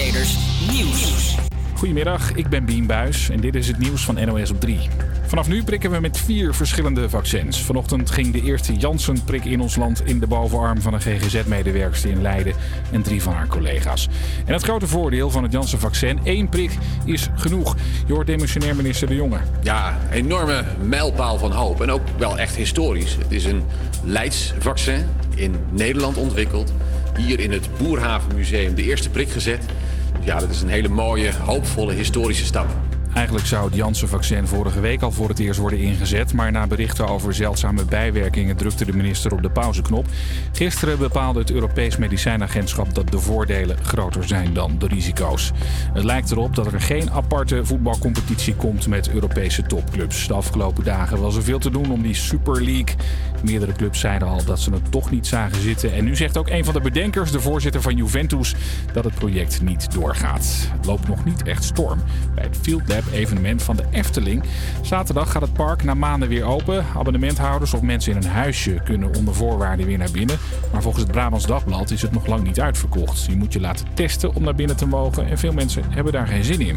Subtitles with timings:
[0.00, 0.36] Creators
[0.72, 1.36] Nieuws.
[1.74, 4.78] Goedemiddag, ik ben Bien Buis en dit is het nieuws van NOS op 3.
[5.26, 7.62] Vanaf nu prikken we met vier verschillende vaccins.
[7.62, 12.22] Vanochtend ging de eerste Janssen-prik in ons land in de bovenarm van een GGZ-medewerkster in
[12.22, 12.54] Leiden
[12.92, 14.08] en drie van haar collega's.
[14.46, 16.70] En het grote voordeel van het Janssen-vaccin, één prik
[17.04, 17.76] is genoeg.
[18.06, 19.38] Je hoort demissionair minister De Jonge.
[19.62, 23.16] Ja, enorme mijlpaal van hoop en ook wel echt historisch.
[23.22, 23.62] Het is een
[24.04, 25.04] Leids-vaccin
[25.34, 26.72] in Nederland ontwikkeld.
[27.16, 29.64] Hier in het Boerhavenmuseum de eerste prik gezet.
[30.20, 32.66] Ja, dat is een hele mooie, hoopvolle historische stap.
[33.14, 36.32] Eigenlijk zou het Janssen-vaccin vorige week al voor het eerst worden ingezet.
[36.32, 40.06] Maar na berichten over zeldzame bijwerkingen drukte de minister op de pauzeknop.
[40.52, 45.52] Gisteren bepaalde het Europees Medicijnagentschap dat de voordelen groter zijn dan de risico's.
[45.92, 50.26] Het lijkt erop dat er geen aparte voetbalcompetitie komt met Europese topclubs.
[50.26, 52.94] De afgelopen dagen was er veel te doen om die Super League.
[53.42, 55.92] Meerdere clubs zeiden al dat ze het toch niet zagen zitten.
[55.92, 58.54] En nu zegt ook een van de bedenkers, de voorzitter van Juventus,
[58.92, 60.68] dat het project niet doorgaat.
[60.76, 61.98] Het loopt nog niet echt storm
[62.34, 64.42] bij het Field Lab evenement van de Efteling.
[64.82, 66.84] Zaterdag gaat het park na maanden weer open.
[66.96, 70.38] Abonnementhouders of mensen in een huisje kunnen onder voorwaarden weer naar binnen.
[70.72, 73.24] Maar volgens het Brabants Dagblad is het nog lang niet uitverkocht.
[73.24, 76.26] Je moet je laten testen om naar binnen te mogen en veel mensen hebben daar
[76.26, 76.76] geen zin in.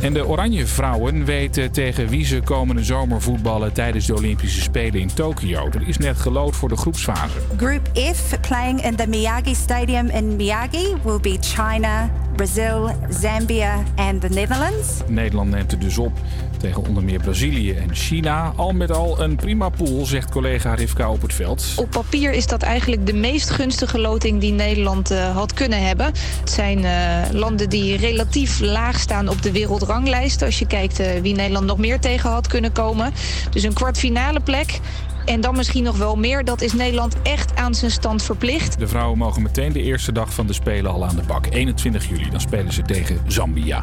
[0.00, 5.00] En de Oranje Vrouwen weten tegen wie ze komende zomer voetballen tijdens de Olympische Spelen
[5.00, 5.66] in Tokio.
[5.66, 7.38] Er is net gelood voor de groepsfase.
[7.56, 14.20] Group F, playing in the Miyagi Stadium in Miyagi, will be China, Brazil, Zambia and
[14.20, 14.88] the Netherlands.
[15.06, 16.12] Nederland neemt er dus op
[16.60, 18.52] tegen onder meer Brazilië en China.
[18.56, 21.72] Al met al een prima pool, zegt collega Rivka op het veld.
[21.76, 26.06] Op papier is dat eigenlijk de meest gunstige loting die Nederland uh, had kunnen hebben.
[26.40, 29.52] Het zijn uh, landen die relatief laag staan op de
[29.90, 30.42] wereldranglijst.
[30.42, 33.12] Als je kijkt uh, wie Nederland nog meer tegen had kunnen komen.
[33.50, 34.80] Dus een kwartfinale plek.
[35.24, 36.44] En dan misschien nog wel meer.
[36.44, 38.78] Dat is Nederland echt aan zijn stand verplicht.
[38.78, 41.46] De vrouwen mogen meteen de eerste dag van de Spelen al aan de bak.
[41.50, 43.82] 21 juli, dan spelen ze tegen Zambia.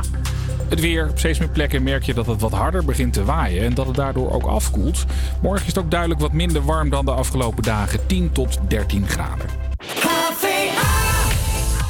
[0.69, 1.09] Het weer.
[1.09, 3.85] Op steeds meer plekken merk je dat het wat harder begint te waaien en dat
[3.85, 5.05] het daardoor ook afkoelt.
[5.41, 8.05] Morgen is het ook duidelijk wat minder warm dan de afgelopen dagen.
[8.05, 9.45] 10 tot 13 graden.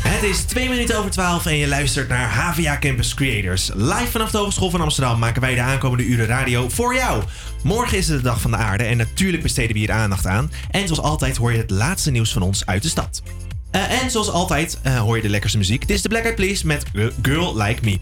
[0.07, 3.71] Het is 2 minuten over 12 en je luistert naar HVA Campus Creators.
[3.75, 7.23] Live vanaf de Hogeschool van Amsterdam maken wij de aankomende uren radio voor jou.
[7.63, 10.51] Morgen is het de Dag van de Aarde en natuurlijk besteden we hier aandacht aan.
[10.71, 13.21] En zoals altijd hoor je het laatste nieuws van ons uit de stad.
[13.71, 15.87] Uh, en zoals altijd uh, hoor je de lekkerste muziek.
[15.87, 16.83] Dit is de Black Eyed Peas met
[17.21, 17.99] Girl Like Me.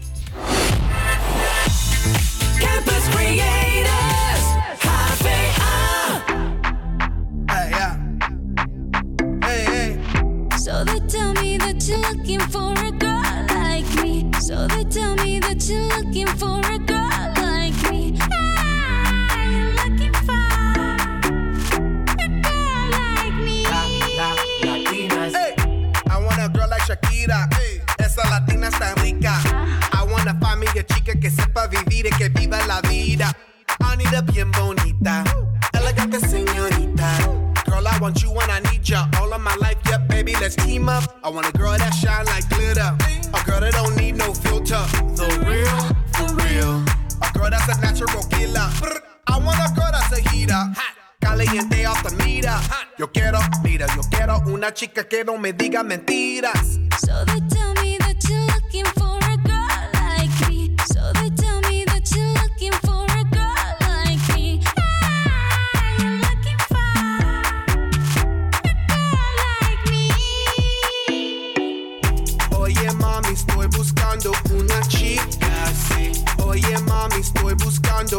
[11.88, 14.28] You're looking for a girl like me.
[14.40, 18.16] So they tell me that you're looking for a girl like me.
[18.20, 20.46] Ah, you're looking for
[22.18, 23.62] a girl like me.
[23.64, 23.82] La,
[24.18, 24.28] la,
[24.62, 25.32] latinas.
[25.32, 25.54] Hey,
[26.10, 27.52] I want a girl like Shakira.
[27.54, 27.80] Hey.
[27.98, 29.34] Esa latina está rica.
[29.92, 33.32] I wanna find me a chica que sepa vivir y que viva la vida.
[33.80, 35.24] I need a bien bonita,
[35.72, 37.45] elegante señorita.
[37.96, 39.78] I want you and I need ya all of my life.
[39.88, 41.18] Yep, baby, let's team up.
[41.24, 42.92] I want a girl that shine like glitter,
[43.32, 44.84] a girl that don't need no filter.
[45.16, 45.80] The real,
[46.12, 46.84] for real.
[47.24, 48.68] A girl that's a natural killer.
[49.26, 50.52] I want a girl that's a heater.
[50.52, 50.94] Hot.
[51.22, 52.60] Caliente off the mira.
[52.98, 56.78] Yo quiero, mira, yo quiero una chica que no me diga mentiras.
[57.00, 58.55] So they tell me that you're
[76.56, 78.18] Oye mami, estoy buscando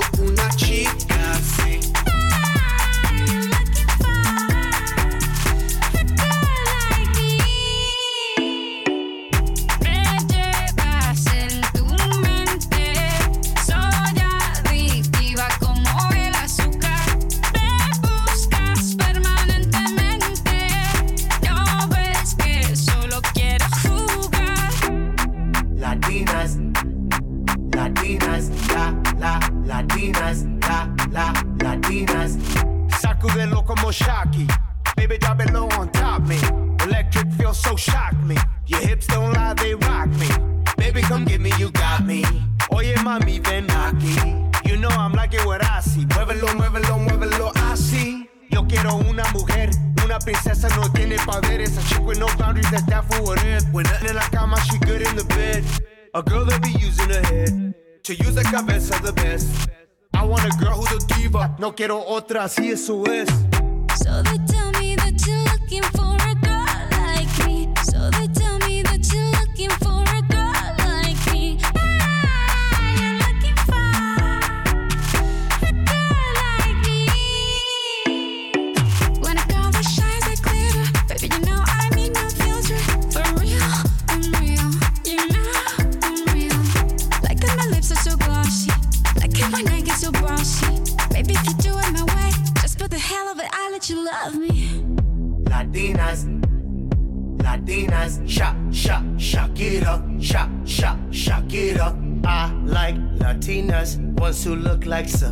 [61.68, 63.28] No quiero otra, así eso es.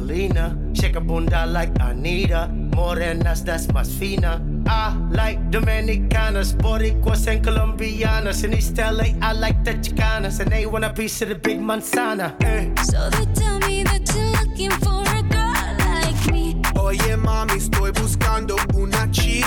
[0.06, 4.40] Selena, shake a bunda like Anita, morenas that's más fina.
[4.68, 8.44] I like Dominicanas, Boricuas and Colombianas.
[8.44, 11.60] In East LA, I like the Chicanas, and they want a piece of the big
[11.60, 12.36] manzana.
[12.44, 12.70] Eh.
[12.84, 16.62] So they tell me that you're looking for a girl like me.
[16.78, 19.45] Oye mami, estoy buscando una chica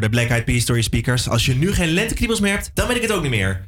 [0.00, 1.28] de Black Eyed Peas Story Speakers.
[1.28, 3.66] Als je nu geen lentekriebels meer hebt, dan weet ik het ook niet meer.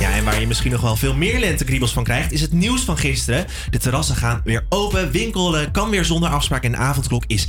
[0.00, 2.80] Ja, en waar je misschien nog wel veel meer lentekriebels van krijgt, is het nieuws
[2.80, 3.46] van gisteren.
[3.70, 7.48] De terrassen gaan weer open, winkelen kan weer zonder afspraak en de avondklok is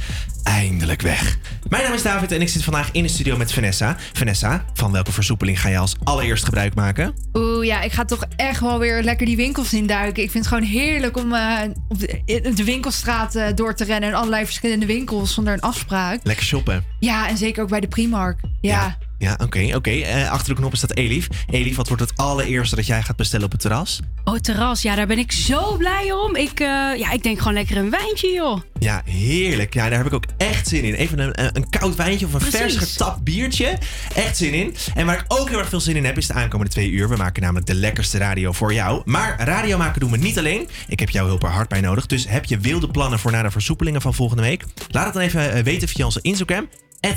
[0.59, 1.37] eindelijk weg.
[1.69, 3.95] Mijn naam is David en ik zit vandaag in de studio met Vanessa.
[4.13, 7.13] Vanessa, van welke versoepeling ga je als allereerst gebruik maken?
[7.33, 10.23] Oeh, ja, ik ga toch echt wel weer lekker die winkels induiken.
[10.23, 11.57] Ik vind het gewoon heerlijk om eh,
[11.87, 14.09] op de, de winkelstraat eh, door te rennen...
[14.09, 16.19] en allerlei verschillende winkels zonder een afspraak.
[16.23, 16.83] Lekker shoppen.
[16.99, 18.39] Ja, en zeker ook bij de Primark.
[18.61, 18.71] Ja.
[18.71, 18.97] Ja,
[19.37, 19.89] oké, oké.
[19.89, 21.27] Eh, achter de knop staat Elif.
[21.49, 23.99] Elif, wat wordt het allereerste dat jij gaat bestellen op het terras?
[24.23, 24.81] Oh, terras.
[24.81, 26.35] Ja, daar ben ik zo blij om.
[26.35, 26.67] Ik, eh,
[26.97, 28.61] ja, ik denk gewoon lekker een wijntje, joh.
[28.79, 29.73] Ja, heerlijk.
[29.73, 30.93] Ja, daar heb ik ook echt zin in.
[30.93, 33.77] Even een, een, koud wijntje of een vers getapt biertje.
[34.15, 34.75] Echt zin in.
[34.95, 37.09] En waar ik ook heel erg veel zin in heb, is de aankomende twee uur.
[37.09, 39.01] We maken namelijk de lekkerste radio voor jou.
[39.05, 40.69] Maar radio maken doen we niet alleen.
[40.87, 42.05] Ik heb jouw hulp er hard bij nodig.
[42.05, 44.63] Dus heb je wilde plannen voor na de versoepelingen van volgende week?
[44.87, 46.67] Laat het dan even eh, weten via onze Instagram.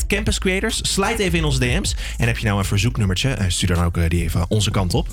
[0.06, 0.80] Campus Creators.
[0.92, 1.94] Slide even in onze DM's.
[2.18, 3.30] En heb je nou een verzoeknummertje?
[3.30, 5.08] eh, Stuur dan ook eh, die even onze kant op.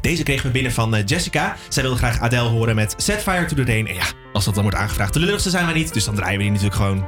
[0.00, 1.56] Deze kregen we binnen van eh, Jessica.
[1.68, 3.86] Zij wilde graag Adele horen met Set Fire to the Rain.
[3.86, 5.92] En ja, als dat dan wordt aangevraagd, de lulligste zijn wij niet.
[5.94, 7.06] Dus dan draaien we die natuurlijk gewoon.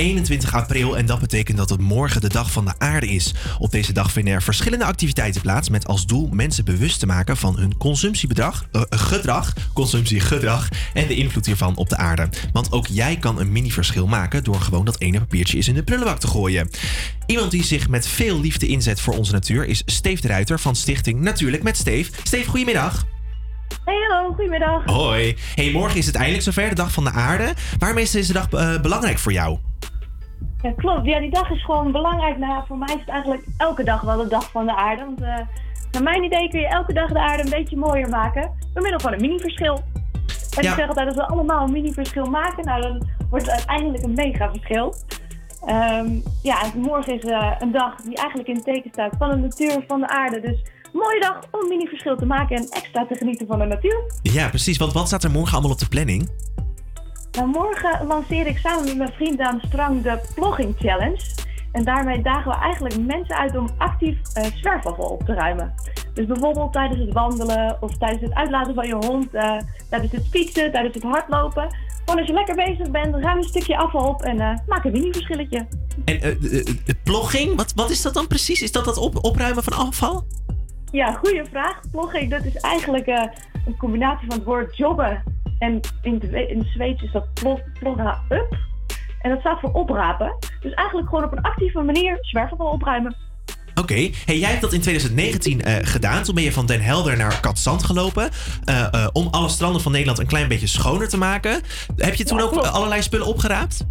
[0.00, 3.34] 21 april en dat betekent dat het morgen de dag van de aarde is.
[3.58, 7.36] Op deze dag vinden er verschillende activiteiten plaats met als doel mensen bewust te maken
[7.36, 12.28] van hun consumptiebedrag, eh, gedrag, consumptiegedrag en de invloed hiervan op de aarde.
[12.52, 15.82] Want ook jij kan een mini-verschil maken door gewoon dat ene papiertje eens in de
[15.82, 16.70] prullenbak te gooien.
[17.26, 20.76] Iemand die zich met veel liefde inzet voor onze natuur is Steef de Ruiter van
[20.76, 22.10] Stichting Natuurlijk met Steef.
[22.22, 23.04] Steef, goedemiddag.
[23.84, 24.84] Hey, hallo, goedemiddag.
[24.84, 25.36] Hoi.
[25.54, 27.54] Hey, morgen is het eindelijk zover, de dag van de aarde.
[27.78, 29.58] Waarom is deze dag eh, belangrijk voor jou?
[30.62, 31.06] Ja, klopt.
[31.06, 32.38] Ja, die dag is gewoon belangrijk.
[32.38, 35.04] Nou, voor mij is het eigenlijk elke dag wel de dag van de aarde.
[35.04, 35.46] Want eh,
[35.92, 38.50] naar mijn idee kun je elke dag de aarde een beetje mooier maken.
[38.72, 39.82] Door middel van een mini-verschil.
[40.56, 44.04] En ik zeg altijd, als we allemaal een mini-verschil maken, nou, dan wordt het uiteindelijk
[44.04, 44.94] een mega-verschil.
[45.66, 46.08] Ehm,
[46.42, 49.36] ja, en morgen is eh, een dag die eigenlijk in het teken staat van de
[49.36, 50.40] natuur, van de aarde.
[50.40, 50.62] Dus
[50.92, 54.12] mooie dag om een mini-verschil te maken en extra te genieten van de natuur.
[54.22, 54.78] Ja, precies.
[54.78, 56.28] Want wat staat er morgen allemaal op de planning?
[57.32, 61.22] Nou, morgen lanceer ik samen met mijn vriend Daan Strang de Plogging Challenge.
[61.72, 65.74] En daarmee dagen we eigenlijk mensen uit om actief eh zwerfafval op te ruimen.
[66.14, 69.56] Dus bijvoorbeeld tijdens het wandelen of tijdens het uitlaten van je hond, eh,
[69.90, 71.68] tijdens het fietsen, tijdens het hardlopen.
[71.98, 74.92] Gewoon als je lekker bezig bent, ruim een stukje afval op en eh, maak een
[74.92, 75.66] mini-verschilletje.
[76.04, 78.62] En de, plogging, wat, wat is dat dan precies?
[78.62, 80.24] Is dat op, opruimen van afval?
[80.92, 81.80] Ja, goede vraag.
[81.90, 83.06] Plogging, dat is eigenlijk
[83.66, 85.22] een combinatie van het woord jobben.
[85.60, 87.26] En in, de, in het Zweeds is dat
[87.80, 88.56] plogga up.
[89.20, 90.36] En dat staat voor oprapen.
[90.60, 93.16] Dus eigenlijk gewoon op een actieve manier zwerfafval opruimen.
[93.74, 93.94] Oké.
[94.24, 96.22] Hey, jij hebt dat in 2019 eh, gedaan.
[96.22, 98.30] Toen ben je van Den Helder naar Katzand gelopen.
[98.64, 101.60] eh, eh, om alle stranden van Nederland een klein beetje schoner te maken.
[101.96, 102.72] Heb je toen Ja, ook klopt.
[102.72, 103.84] allerlei spullen opgeraapt?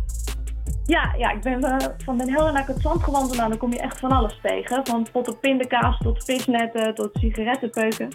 [0.86, 3.38] Ja, ja ik ben van Den Helder naar Katzand gewandeld.
[3.38, 4.82] Nou, dan kom je echt van alles tegen.
[4.84, 8.10] Van potten pindakaas tot visnetten tot sigarettenpeuken.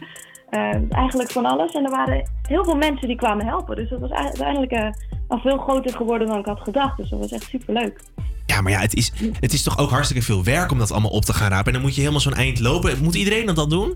[0.54, 1.72] Eh, eigenlijk van alles.
[1.72, 3.76] En er waren heel veel mensen die kwamen helpen.
[3.76, 4.90] Dus dat was uiteindelijk eh,
[5.28, 6.96] al veel groter geworden dan ik had gedacht.
[6.96, 8.00] Dus dat was echt superleuk.
[8.46, 11.10] Ja, maar ja, het is, het is toch ook hartstikke veel werk om dat allemaal
[11.10, 11.66] op te gaan rapen.
[11.66, 13.02] En dan moet je helemaal zo'n eind lopen.
[13.02, 13.94] Moet iedereen dat dan doen?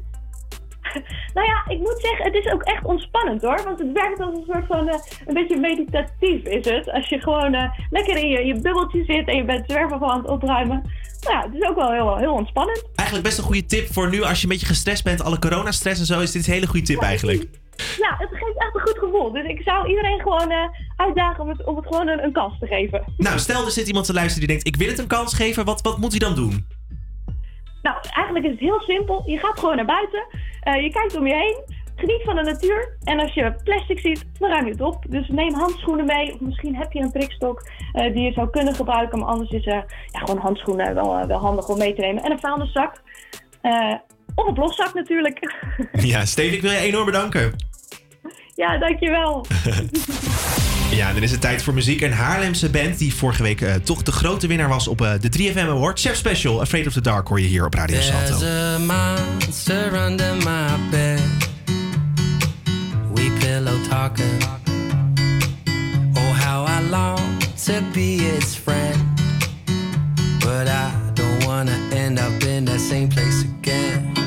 [1.35, 3.61] Nou ja, ik moet zeggen, het is ook echt ontspannend hoor.
[3.65, 6.91] Want het werkt als een soort van, eh, een beetje meditatief is het.
[6.93, 10.19] Als je gewoon eh, lekker in je, je bubbeltje zit en je bent zwerfafval aan
[10.19, 10.83] het opruimen.
[11.21, 12.85] Nou ja, het is ook wel heel, heel ontspannend.
[12.95, 15.23] Eigenlijk best een goede tip voor nu als je een beetje gestrest bent.
[15.23, 17.49] Alle coronastress en zo is dit een hele goede tip eigenlijk.
[17.79, 19.33] Ja, het geeft echt een goed gevoel.
[19.33, 22.59] Dus ik zou iedereen gewoon eh, uitdagen om het, om het gewoon een, een kans
[22.59, 23.05] te geven.
[23.17, 25.65] Nou, stel er zit iemand te luisteren die denkt, ik wil het een kans geven.
[25.65, 26.67] Wat, wat moet hij dan doen?
[27.83, 29.23] Nou, eigenlijk is het heel simpel.
[29.27, 30.25] Je gaat gewoon naar buiten.
[30.69, 31.77] Eh, je kijkt om je heen.
[31.97, 32.97] Geniet van de natuur.
[33.05, 35.05] En als je plastic ziet, dan ruim je het op.
[35.09, 36.33] Dus neem handschoenen mee.
[36.33, 39.19] Of misschien heb je een prikstok eh, die je zou kunnen gebruiken.
[39.19, 42.23] Maar anders is eh, ja, gewoon handschoenen wel, wel handig om mee te nemen.
[42.23, 43.03] En een vuilniszak.
[44.35, 45.39] Of een plofzak natuurlijk.
[45.93, 47.57] Ja, Steven, ik wil je enorm bedanken.
[48.63, 49.45] ja, dankjewel.
[50.91, 52.01] Ja, dan is het tijd voor muziek.
[52.01, 55.53] Een Haarlemse band die vorige week eh, toch de grote winnaar was op eh, de
[55.53, 56.01] 3FM Award.
[56.01, 58.39] Chef Special, Afraid of the Dark hoor je hier op Radio Salto.
[58.39, 61.21] There's a monster under my bed.
[63.15, 64.43] We pillow talking.
[66.15, 68.97] Oh, how I long to be its friend.
[70.39, 74.18] But I don't wanna end up in that same place again.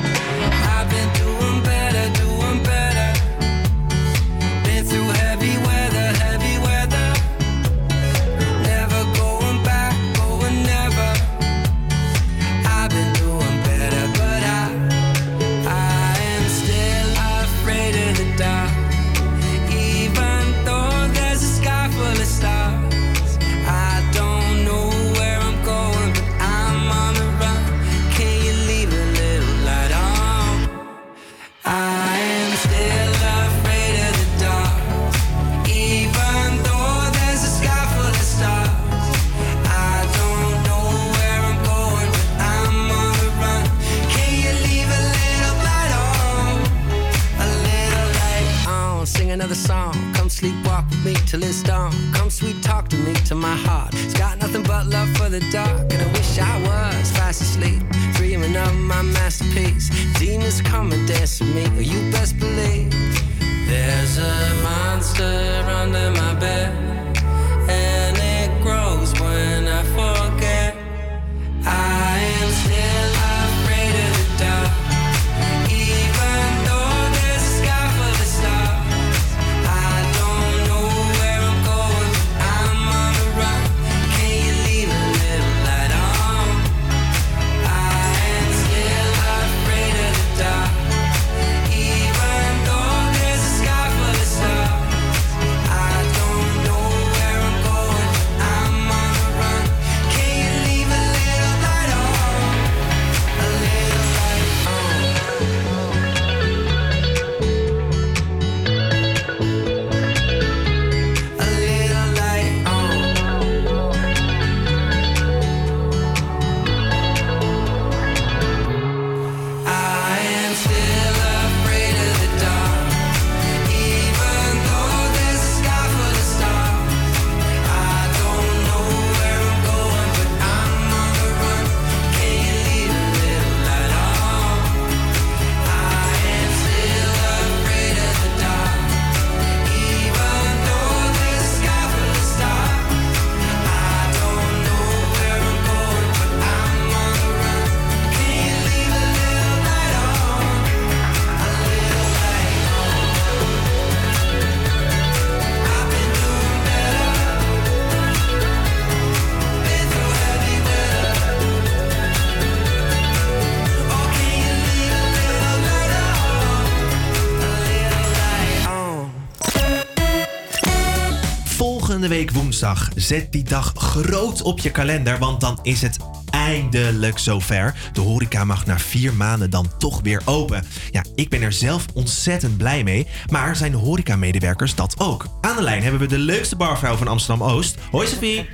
[172.62, 172.88] Woensdag.
[172.94, 175.96] Zet die dag groot op je kalender, want dan is het
[176.30, 177.74] eindelijk zover.
[177.92, 180.64] De horeca mag na vier maanden dan toch weer open.
[180.90, 185.26] Ja, ik ben er zelf ontzettend blij mee, maar zijn de horeca-medewerkers dat ook?
[185.40, 187.78] Aan de lijn hebben we de leukste barvrouw van Amsterdam-Oost.
[187.90, 188.48] Hoi Sophie.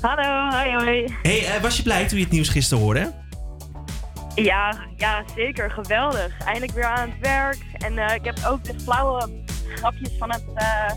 [0.00, 1.14] Hallo, hoi hoi.
[1.22, 3.12] Hey, eh, was je blij toen je het nieuws gisteren hoorde?
[4.34, 5.70] Ja, ja, zeker.
[5.70, 6.38] Geweldig.
[6.44, 7.58] Eindelijk weer aan het werk.
[7.72, 9.28] En eh, ik heb ook de flauwe
[9.74, 10.90] grapjes van, het, eh,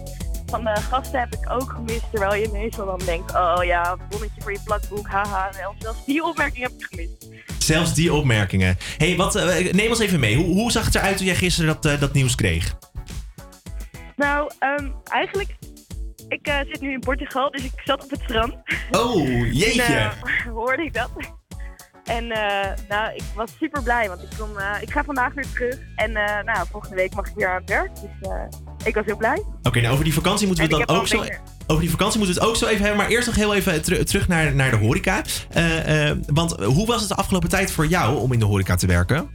[0.46, 2.04] van de gasten heb ik ook gemist.
[2.12, 5.50] Terwijl je meestal dan denkt, oh ja, bonnetje voor je plakboek, haha.
[5.80, 7.28] Zelfs die opmerking heb ik gemist.
[7.58, 8.78] Zelfs die opmerkingen.
[8.98, 10.36] hey, wat, eh, neem ons even mee.
[10.36, 12.76] Hoe, hoe zag het eruit toen jij gisteren dat, eh, dat nieuws kreeg?
[14.16, 15.56] Nou, ehm, eigenlijk,
[16.28, 18.56] ik eh, zit nu in Portugal, dus ik zat op het strand.
[18.92, 19.84] Oh, jeetje.
[19.84, 21.10] En, eh, hoorde ik dat.
[22.08, 25.52] En eh, nou, ik was super blij, want ik, kom, eh, ik ga vandaag weer
[25.52, 25.80] terug.
[25.96, 27.96] En eh, nou, volgende week mag ik weer aan het werk.
[27.96, 29.44] Dus eh, ik was heel blij.
[29.64, 31.24] Oké, nou over die vakantie moeten we En het dan ook zo.
[31.68, 32.98] Over die vakantie moeten we het ook zo even hebben.
[32.98, 35.22] Maar eerst nog heel even teru- terug naar, naar de horeca.
[35.50, 38.76] Eh, eh, want hoe was het de afgelopen tijd voor jou om in de horeca
[38.76, 39.30] te werken?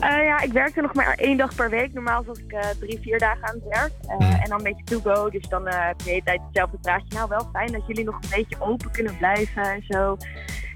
[0.00, 1.92] Eh, ja, ik werkte nog maar één dag per week.
[1.92, 3.92] Normaal was ik drie, vier dagen aan het werk.
[4.18, 4.30] Hmm.
[4.30, 5.30] En dan een beetje to-go.
[5.30, 7.06] Dus dan heb je de hele tijd hetzelfde praatje.
[7.08, 10.16] Nou, wel fijn dat jullie nog een beetje open kunnen blijven en zo.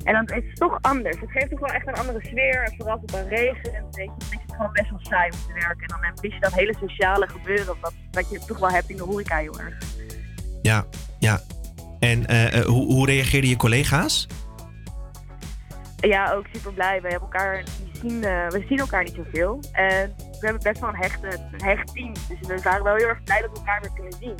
[0.05, 1.17] En dan is het toch anders.
[1.21, 2.63] Het geeft toch wel echt een andere sfeer.
[2.63, 5.87] En vooral als het dan regent, weet je, gewoon best wel saai om te werken.
[5.87, 8.97] En dan mis je dat hele sociale gebeuren, wat, wat je toch wel hebt in
[8.97, 9.75] de horeca heel erg.
[10.63, 10.85] Ja,
[11.19, 11.41] ja.
[12.01, 14.27] En eh, eh, hoe, hoe reageerden je collega's?
[15.97, 17.01] Ja, ook super blij.
[17.03, 19.61] We, hebben elkaar niet zien, eh, we zien elkaar niet zoveel.
[19.73, 22.13] En we hebben best wel een hecht, een hecht team.
[22.13, 24.37] Dus we waren wel heel erg blij dat we elkaar weer kunnen zien.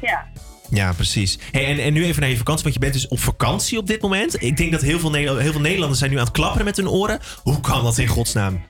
[0.00, 0.26] Ja.
[0.70, 1.38] Ja, precies.
[1.50, 3.86] Hey, en, en nu even naar je vakantie, want je bent dus op vakantie op
[3.86, 4.42] dit moment.
[4.42, 6.88] Ik denk dat heel veel, heel veel Nederlanders zijn nu aan het klapperen met hun
[6.88, 7.20] oren.
[7.42, 8.60] Hoe kan dat in godsnaam?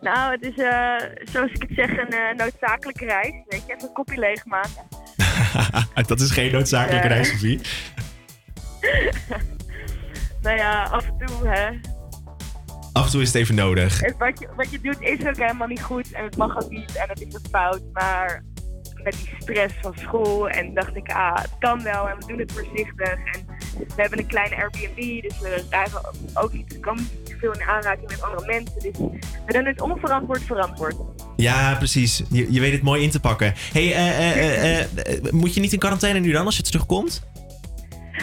[0.00, 0.96] Nou, het is, eh,
[1.32, 3.32] zoals ik het zeg, een eh, noodzakelijke reis.
[3.46, 4.88] Weet je, even een kopje leegmaken.
[6.06, 7.14] dat is geen noodzakelijke Ja.
[7.14, 7.60] reis, Sophie.
[10.42, 11.68] nou ja, af en toe, hè.
[12.92, 14.00] Af en toe is het even nodig.
[14.18, 16.12] Wat je, wat je doet is ook helemaal niet goed.
[16.12, 16.96] En het mag ook niet.
[16.96, 17.82] En het is ook fout.
[17.92, 18.44] Maar
[19.02, 20.48] met die stress van school.
[20.48, 22.08] En dacht ik, ah, het kan wel.
[22.08, 23.10] En we doen het voorzichtig.
[23.10, 23.46] En
[23.78, 25.22] we hebben een kleine Airbnb.
[25.22, 26.00] Dus we krijgen
[26.34, 27.08] ook niet, komen
[27.40, 28.80] veel in aanraking met andere mensen.
[28.80, 28.98] Dus
[29.46, 30.96] we doen het onverantwoord verantwoord.
[31.36, 32.22] Ja, precies.
[32.30, 33.54] Je, je weet het mooi in te pakken.
[33.72, 37.28] Hey, eh, eh, eh, moet je niet in quarantaine nu dan als je terugkomt?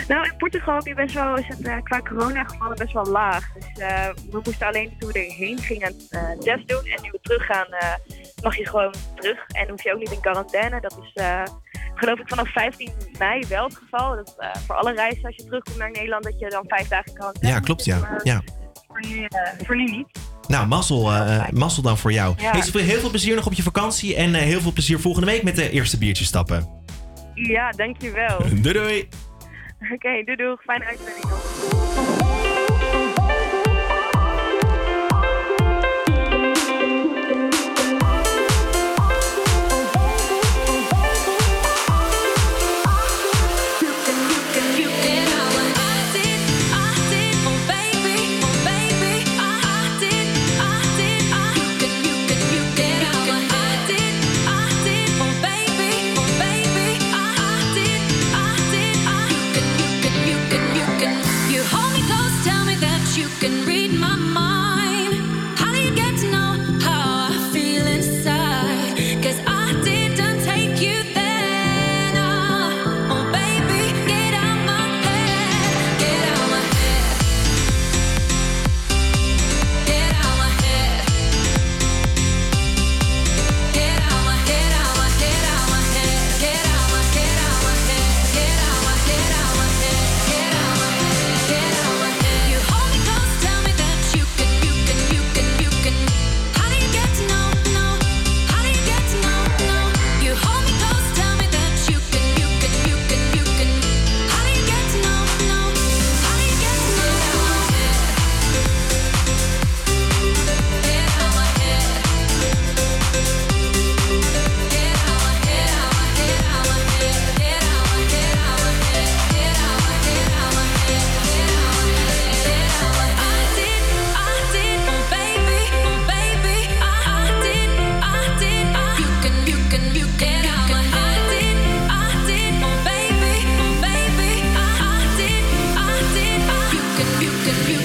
[0.07, 3.53] Nou, in Portugal heb je best wel, is het qua coronagevallen best wel laag.
[3.53, 3.85] Dus
[4.31, 6.85] we moesten alleen toen we erheen gingen eh test doen.
[6.85, 7.67] En nu we teruggaan,
[8.43, 9.47] mag je gewoon terug.
[9.47, 10.81] En hoef je ook niet in quarantaine.
[10.81, 11.23] Dat is
[11.95, 14.15] geloof ik vanaf 15 mei wel het geval.
[14.15, 17.13] Dat, voor alle reizen als je terugkomt naar Nederland, dat je dan vijf dagen in
[17.13, 18.19] quarantaine Ja, klopt ja.
[18.23, 18.41] Ja.
[18.97, 20.07] Voor, nu, eh, voor nu niet.
[20.47, 22.35] Nou, mazzel, eh, mazzel dan voor jou.
[22.37, 22.51] Ja.
[22.51, 24.15] Hey, Sophie, heel veel plezier nog op je vakantie.
[24.15, 26.67] En eh, heel veel plezier volgende week met de eerste biertjes stappen.
[27.33, 28.37] Ja, dankjewel.
[28.61, 29.07] Doei doei.
[29.93, 30.55] Oké, doei doei.
[30.65, 32.16] Fijne uitzending nog.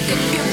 [0.05, 0.52] If you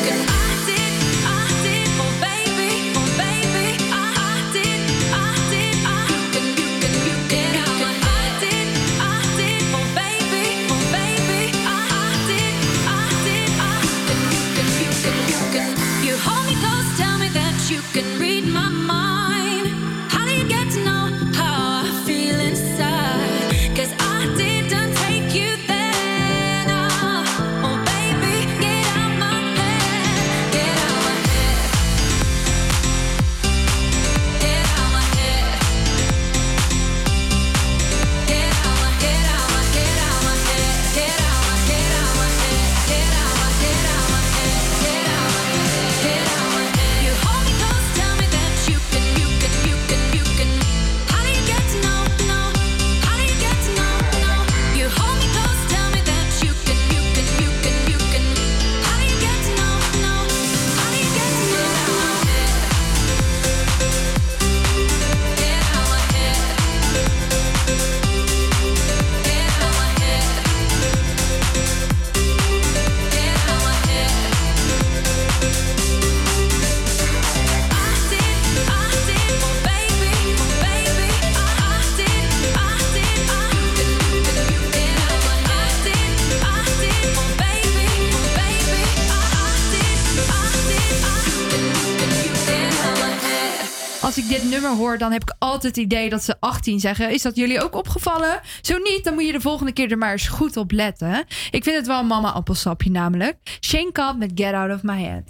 [94.98, 97.12] dan heb ik altijd het idee dat ze 18 zeggen.
[97.12, 98.40] Is dat jullie ook opgevallen?
[98.62, 101.26] Zo niet, dan moet je de volgende keer er maar eens goed op letten.
[101.52, 103.58] Ik vind het wel een mama appelsapje namelijk.
[103.66, 105.24] Shane Cobb met Get Out of My Head.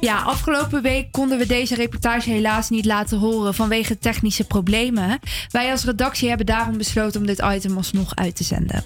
[0.00, 5.18] Ja, afgelopen week konden we deze reportage helaas niet laten horen vanwege technische problemen.
[5.50, 8.84] Wij als redactie hebben daarom besloten om dit item alsnog uit te zenden.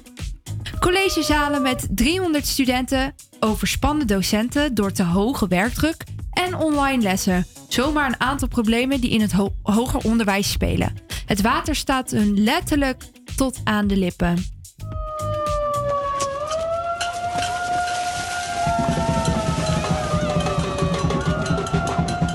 [0.81, 6.05] Collegezalen met 300 studenten, overspannen docenten door te hoge werkdruk
[6.45, 7.47] en online lessen.
[7.69, 10.93] Zomaar een aantal problemen die in het ho- hoger onderwijs spelen.
[11.27, 13.05] Het water staat hun letterlijk
[13.37, 14.35] tot aan de lippen.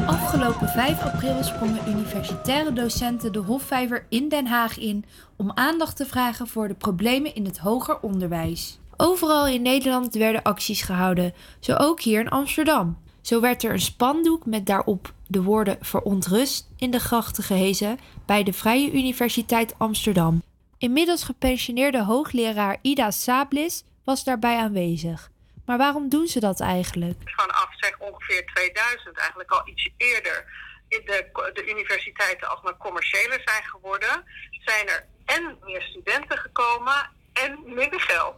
[0.08, 6.06] Afgelopen 5 april sprongen universitaire docenten de Hofvijver in Den Haag in om aandacht te
[6.06, 8.80] vragen voor de problemen in het hoger onderwijs.
[8.98, 12.98] Overal in Nederland werden acties gehouden, zo ook hier in Amsterdam.
[13.26, 18.44] Zo werd er een spandoek met daarop de woorden verontrust in de grachten gehezen bij
[18.44, 20.44] de Vrije Universiteit Amsterdam.
[20.78, 25.30] Inmiddels gepensioneerde hoogleraar Ida Sablis was daarbij aanwezig.
[25.66, 27.18] Maar waarom doen ze dat eigenlijk?
[27.36, 30.46] vanaf zeg ongeveer 2000, eigenlijk al iets eerder,
[30.88, 34.24] de, de universiteiten alsmaar commerciëler zijn geworden,
[34.66, 38.36] zijn er en meer studenten gekomen en minder geld.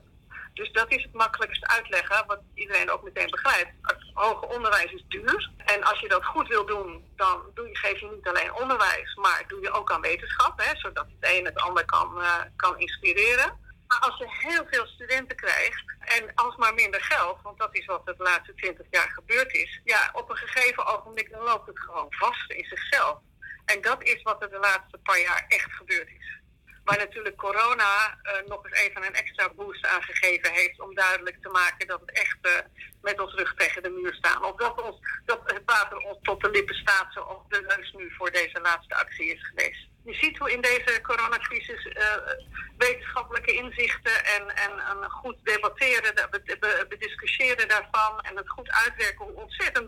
[0.57, 3.71] Dus dat is het makkelijkst uitleggen, wat iedereen ook meteen begrijpt.
[4.13, 5.51] Hoger onderwijs is duur.
[5.57, 9.15] En als je dat goed wil doen, dan doe je, geef je niet alleen onderwijs,
[9.15, 12.79] maar doe je ook aan wetenschap, hè, zodat het een het ander kan, eh, kan
[12.79, 13.65] inspireren.
[13.87, 18.05] Maar als je heel veel studenten krijgt en alsmaar minder geld, want dat is wat
[18.05, 22.07] de laatste twintig jaar gebeurd is, ja, op een gegeven ogenblik dan loopt het gewoon
[22.09, 23.19] vast in zichzelf.
[23.65, 26.37] En dat is wat er de laatste paar jaar echt gebeurd is.
[26.87, 31.49] Waar natuurlijk corona eh, nog eens even een extra boost aangegeven heeft om duidelijk te
[31.49, 32.51] maken dat we echt eh,
[33.01, 34.43] met ons rug tegen de muur staan.
[34.43, 38.13] Of dat, ons, dat het water ons tot de lippen staat zoals de neus nu
[38.17, 39.87] voor deze laatste actie is geweest.
[40.03, 42.17] Je ziet hoe in deze coronacrisis eh,
[42.77, 46.15] wetenschappelijke inzichten en, en, en goed debatteren,
[48.21, 49.87] en het goed uitwerken hoe ontzettend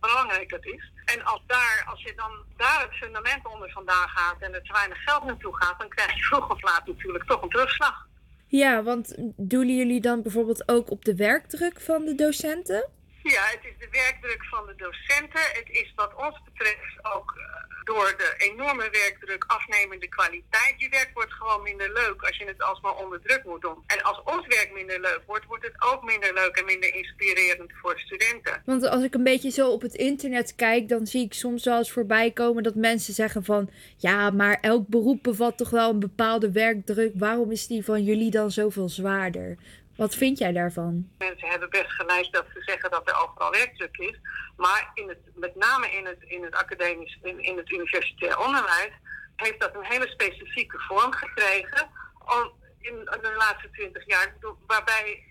[0.00, 0.92] belangrijk het is.
[1.04, 4.72] En als, daar, als je dan daar het fundament onder vandaan gaat en er te
[4.72, 8.06] weinig geld naartoe gaat, dan krijg je vroeg of laat natuurlijk toch een terugslag.
[8.46, 12.88] Ja, want doelen jullie dan bijvoorbeeld ook op de werkdruk van de docenten?
[13.22, 15.40] Ja, het is de werkdruk van de docenten.
[15.52, 20.74] Het is wat ons betreft ook eh, door de enorme werkdruk afnemende kwaliteit.
[20.76, 23.84] Je werk wordt gewoon minder leuk als je het alsmaar onder druk moet doen.
[23.86, 27.72] En als ons werk minder leuk wordt, wordt het ook minder leuk en minder inspirerend
[27.82, 28.62] voor studenten.
[28.64, 31.78] Want als ik een beetje zo op het internet kijk, dan zie ik soms wel
[31.78, 33.70] eens voorbij komen dat mensen zeggen van...
[33.96, 37.12] Ja, maar elk beroep bevat toch wel een bepaalde werkdruk.
[37.14, 39.56] Waarom is die van jullie dan zoveel zwaarder?
[39.96, 41.10] Wat vind jij daarvan?
[41.18, 44.18] Mensen hebben best gelijk dat ze zeggen dat er overal werkdruk is.
[44.56, 48.92] Maar in het, met name in het, in het academisch, in, in het universitair onderwijs,
[49.36, 51.88] heeft dat een hele specifieke vorm gekregen.
[52.18, 55.30] Om, in de laatste twintig jaar, waarbij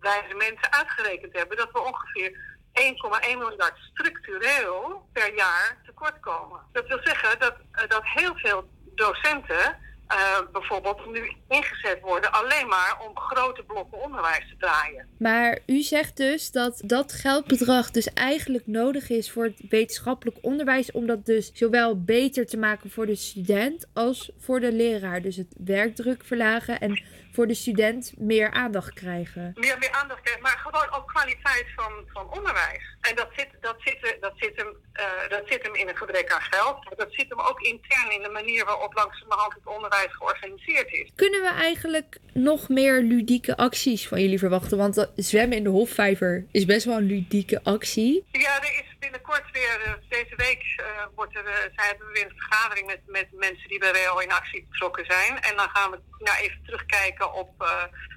[0.00, 6.60] wijze mensen uitgerekend hebben dat we ongeveer 1,1 miljard structureel per jaar tekort komen.
[6.72, 9.78] Dat wil zeggen dat, eh, dat heel veel docenten
[10.10, 15.06] eh, bijvoorbeeld nu ingezet worden alleen maar om grote blokken onderwijs te draaien.
[15.18, 20.92] Maar u zegt dus dat dat geldbedrag dus eigenlijk nodig is voor het wetenschappelijk onderwijs...
[20.92, 25.22] om dat dus zowel beter te maken voor de student als voor de leraar.
[25.22, 29.52] Dus het werkdruk verlagen en voor de student meer aandacht krijgen.
[29.54, 32.96] meer, meer aandacht krijgt, maar gewoon ook kwaliteit van, van onderwijs.
[33.00, 36.32] En dat zit, dat, zit, dat, zit hem, eh, dat zit hem in een gebrek
[36.32, 36.84] aan geld.
[36.84, 41.10] maar Dat zit hem ook intern in de manier waarop langzamerhand het onderwijs georganiseerd is.
[41.14, 44.78] Kunnen we eigenlijk nog meer ludieke acties van jullie verwachten?
[44.78, 48.24] Want dat zwemmen in de Hofvijver is best wel een ludieke actie.
[48.32, 52.12] Ja, er is binnenkort weer, eh, deze week eh, wordt er, eh, zij hebben we
[52.12, 55.40] weer een vergadering met, met mensen die bij WO in actie betrokken zijn.
[55.40, 57.50] En dan gaan we nou, even terugkijken op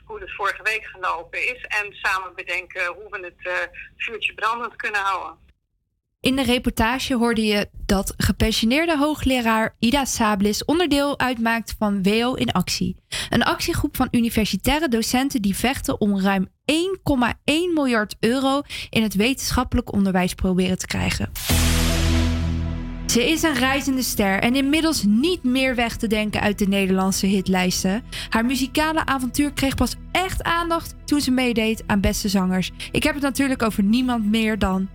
[0.06, 1.66] hoe het vorige week gelopen is.
[1.66, 5.38] En samen bedenken hoe we het vuurtje brandend kunnen houden.
[6.24, 12.52] In de reportage hoorde je dat gepensioneerde hoogleraar Ida Sablis onderdeel uitmaakt van WO in
[12.52, 12.96] actie.
[13.30, 16.74] Een actiegroep van universitaire docenten die vechten om ruim 1,1
[17.74, 21.32] miljard euro in het wetenschappelijk onderwijs proberen te krijgen.
[23.06, 27.26] Ze is een reizende ster en inmiddels niet meer weg te denken uit de Nederlandse
[27.26, 28.04] hitlijsten.
[28.30, 32.72] Haar muzikale avontuur kreeg pas echt aandacht toen ze meedeed aan Beste Zangers.
[32.92, 34.90] Ik heb het natuurlijk over niemand meer dan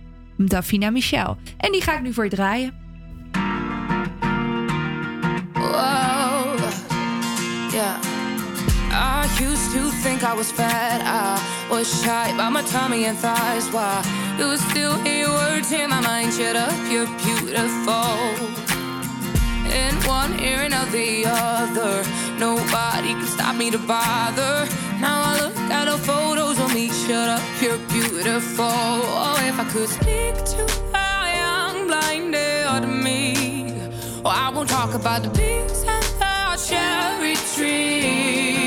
[0.47, 1.37] Davina Michel.
[1.57, 2.73] En die ga ik nu voor je draaien.
[5.53, 6.55] Whoa,
[7.71, 7.97] yeah.
[8.91, 11.01] I used to think I was fat.
[11.01, 13.69] I was shy by my tummy and thighs.
[13.71, 14.01] Why
[14.39, 16.33] Do still hear words in my mind?
[16.33, 18.68] Shut up, you're beautiful.
[19.71, 22.03] In one ear and out the other.
[22.37, 24.67] Nobody can stop me to bother.
[24.99, 26.89] Now I look at the photos of me.
[26.89, 28.65] Shut up, you're beautiful.
[28.65, 33.73] Oh, if I could speak to a young blinded me.
[34.25, 38.58] Oh, I won't talk about the peaks and the cherry trees.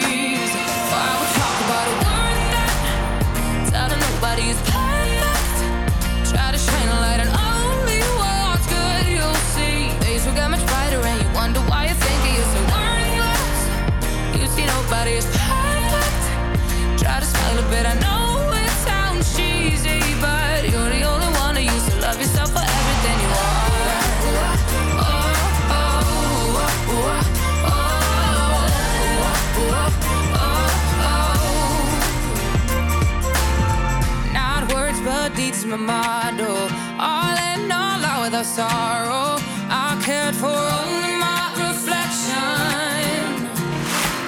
[35.83, 36.53] Motto.
[36.99, 39.39] All in all, out without sorrow.
[39.69, 43.27] I cared for only my reflection.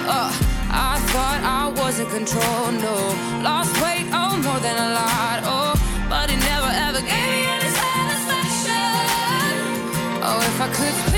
[0.07, 0.31] Uh,
[0.69, 2.95] I thought I was in control, no.
[3.41, 5.73] Lost weight, oh, more than a lot, oh.
[6.09, 8.85] But it never ever gave me any satisfaction.
[10.27, 11.14] Oh, if I could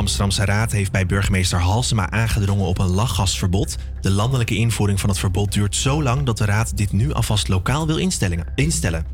[0.00, 3.76] Amsterdamse Raad heeft bij burgemeester Halsema aangedrongen op een lachgasverbod.
[4.00, 7.48] De landelijke invoering van het verbod duurt zo lang dat de Raad dit nu alvast
[7.48, 9.06] lokaal wil instellen.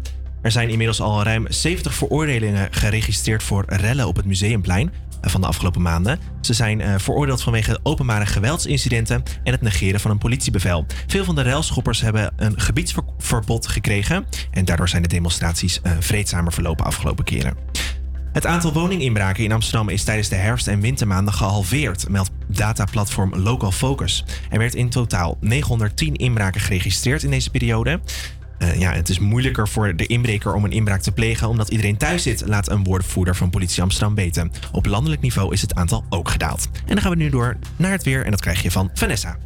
[0.42, 5.40] Er zijn inmiddels al ruim 70 veroordelingen geregistreerd voor rellen op het Museumplein eh, van
[5.40, 6.18] de afgelopen maanden.
[6.40, 10.86] Ze zijn eh, veroordeeld vanwege openbare geweldsincidenten en het negeren van een politiebevel.
[11.06, 16.52] Veel van de relschoppers hebben een gebiedsverbod gekregen en daardoor zijn de demonstraties eh, vreedzamer
[16.52, 17.56] verlopen afgelopen keren.
[18.36, 23.70] Het aantal woninginbraken in Amsterdam is tijdens de herfst- en wintermaanden gehalveerd, meldt dataplatform Local
[23.70, 24.24] Focus.
[24.50, 28.00] Er werd in totaal 910 inbraken geregistreerd in deze periode.
[28.58, 31.96] Eh, ja, het is moeilijker voor de inbreker om een inbraak te plegen omdat iedereen
[31.96, 34.52] thuis zit, laat een woordvoerder van politie Amsterdam weten.
[34.72, 36.68] Op landelijk niveau is het aantal ook gedaald.
[36.72, 39.36] En dan gaan we nu door naar het weer en dat krijg je van Vanessa.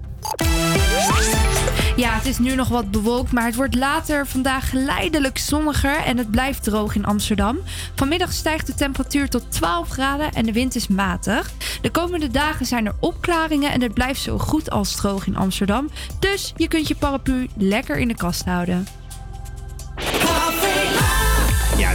[2.00, 6.16] Ja, het is nu nog wat bewolkt, maar het wordt later vandaag geleidelijk zonniger en
[6.18, 7.58] het blijft droog in Amsterdam.
[7.94, 11.50] Vanmiddag stijgt de temperatuur tot 12 graden en de wind is matig.
[11.82, 15.88] De komende dagen zijn er opklaringen en het blijft zo goed als droog in Amsterdam.
[16.18, 18.99] Dus je kunt je paraplu lekker in de kast houden.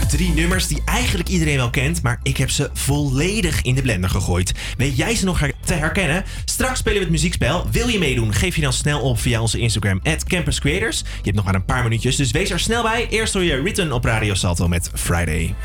[0.08, 4.10] Drie nummers die eigenlijk iedereen wel kent, maar ik heb ze volledig in de blender
[4.10, 4.52] gegooid.
[4.78, 6.24] Weet jij ze nog her- te herkennen?
[6.46, 7.68] Straks spelen we het muziekspel.
[7.72, 8.34] Wil je meedoen?
[8.34, 11.00] Geef je dan snel op via onze Instagram, @campuscreators.
[11.00, 13.08] Je hebt nog maar een paar minuutjes, dus wees er snel bij.
[13.10, 15.56] Eerst hoor je Written op Radio Salto met Friday.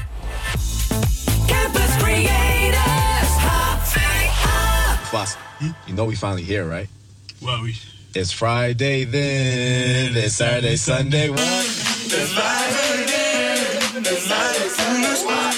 [1.46, 2.88] Campus Creators.
[5.10, 6.88] Boss, you know we finally here, right?
[7.38, 7.74] Well, we.
[8.12, 10.16] It's Friday then.
[10.24, 11.28] It's Saturday, Sunday.
[11.28, 11.64] What?
[12.06, 13.19] It's.
[14.00, 15.49] in the night.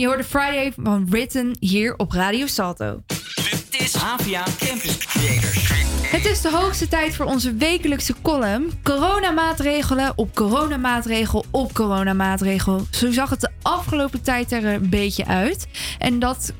[0.00, 3.02] Je hoorde Friday van Written hier op Radio Salto.
[3.70, 5.70] Dit is Havia Campus Creators.
[6.02, 8.70] Het is de hoogste tijd voor onze wekelijkse column.
[8.82, 12.86] Coronamaatregelen op coronamaatregel op coronamaatregel.
[12.90, 15.66] Zo zag het de afgelopen tijd er een beetje uit.
[15.98, 16.52] En dat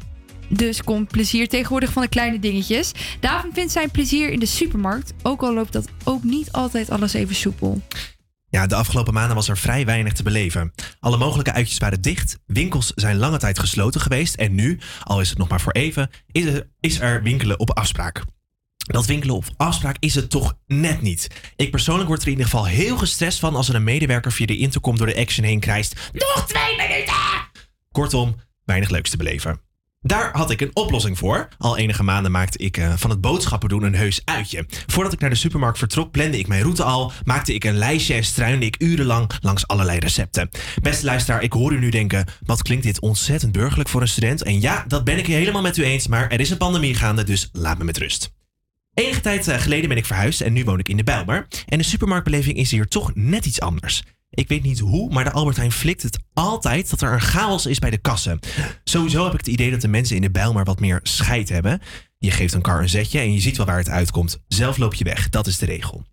[0.49, 2.93] dus komt plezier tegenwoordig van de kleine dingetjes.
[3.21, 5.13] David vindt zijn plezier in de supermarkt.
[5.23, 7.81] Ook al loopt dat ook niet altijd alles even soepel.
[8.53, 10.73] Ja, de afgelopen maanden was er vrij weinig te beleven.
[11.01, 15.29] Alle mogelijke uitjes waren dicht, winkels zijn lange tijd gesloten geweest en nu, al is
[15.29, 18.23] het nog maar voor even, is er, is er winkelen op afspraak.
[18.77, 21.27] Dat winkelen op afspraak is het toch net niet.
[21.57, 24.47] Ik persoonlijk word er in ieder geval heel gestrest van als er een medewerker via
[24.47, 26.11] de intercom door de action heen krijst.
[26.13, 27.15] Nog twee minuten!
[27.93, 29.61] Kortom, weinig leuks te beleven.
[30.03, 31.49] Daar had ik een oplossing voor.
[31.59, 34.67] Al enige maanden maakte ik eh, van het boodschappen doen een heus uitje.
[34.87, 38.15] Voordat ik naar de supermarkt vertrok, plande ik mijn route al, maakte ik een lijstje
[38.15, 40.49] en struinde ik urenlang langs allerlei recepten.
[40.83, 44.43] Beste luisteraar, ik hoor u nu denken: wat klinkt dit ontzettend burgerlijk voor een student?
[44.43, 47.25] En ja, dat ben ik helemaal met u eens, maar er is een pandemie gaande,
[47.25, 48.33] dus laat me met rust.
[48.95, 51.47] Enige tijd eh, geleden ben ik verhuisd en nu woon ik in de Bijlmer.
[51.67, 54.03] En de supermarktbeleving is hier toch net iets anders.
[54.35, 57.67] Ik weet niet hoe, maar de Albert Heijn flikt het altijd dat er een chaos
[57.67, 58.39] is bij de kassen.
[58.85, 61.81] Sowieso heb ik het idee dat de mensen in de Bijlmer wat meer scheid hebben.
[62.19, 64.43] Je geeft een kar een zetje en je ziet wel waar het uitkomt.
[64.49, 66.05] Zelf loop je weg, dat is de regel.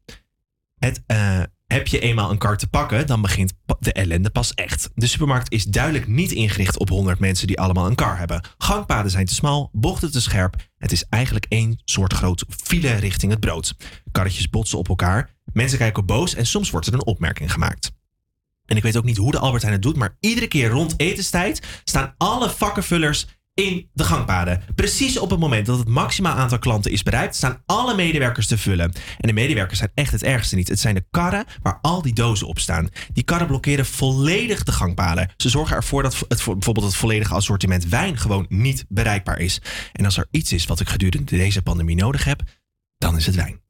[0.80, 4.90] Het, eh, heb je eenmaal een kar te pakken, dan begint de ellende pas echt.
[4.96, 8.44] De supermarkt is duidelijk niet ingericht op 100 mensen die allemaal een kar hebben.
[8.58, 10.56] Gangpaden zijn te smal, bochten te scherp.
[10.78, 13.76] Het is eigenlijk één soort groot file richting het brood.
[14.12, 17.92] Karretjes botsen op elkaar, mensen kijken boos en soms wordt er een opmerking gemaakt.
[18.70, 20.94] En ik weet ook niet hoe de Albert Heijn het doet, maar iedere keer rond
[20.98, 24.62] etenstijd staan alle vakkenvullers in de gangpaden.
[24.76, 28.58] Precies op het moment dat het maximaal aantal klanten is bereikt, staan alle medewerkers te
[28.58, 28.92] vullen.
[29.18, 30.68] En de medewerkers zijn echt het ergste niet.
[30.68, 32.90] Het zijn de karren waar al die dozen op staan.
[33.14, 35.30] Die karren blokkeren volledig de gangpaden.
[35.38, 39.62] Ze zorgen ervoor dat het, bijvoorbeeld het volledige assortiment wijn gewoon niet bereikbaar is.
[39.94, 42.42] En als er iets is wat ik gedurende deze pandemie nodig heb,
[42.98, 43.62] dan is het wijn.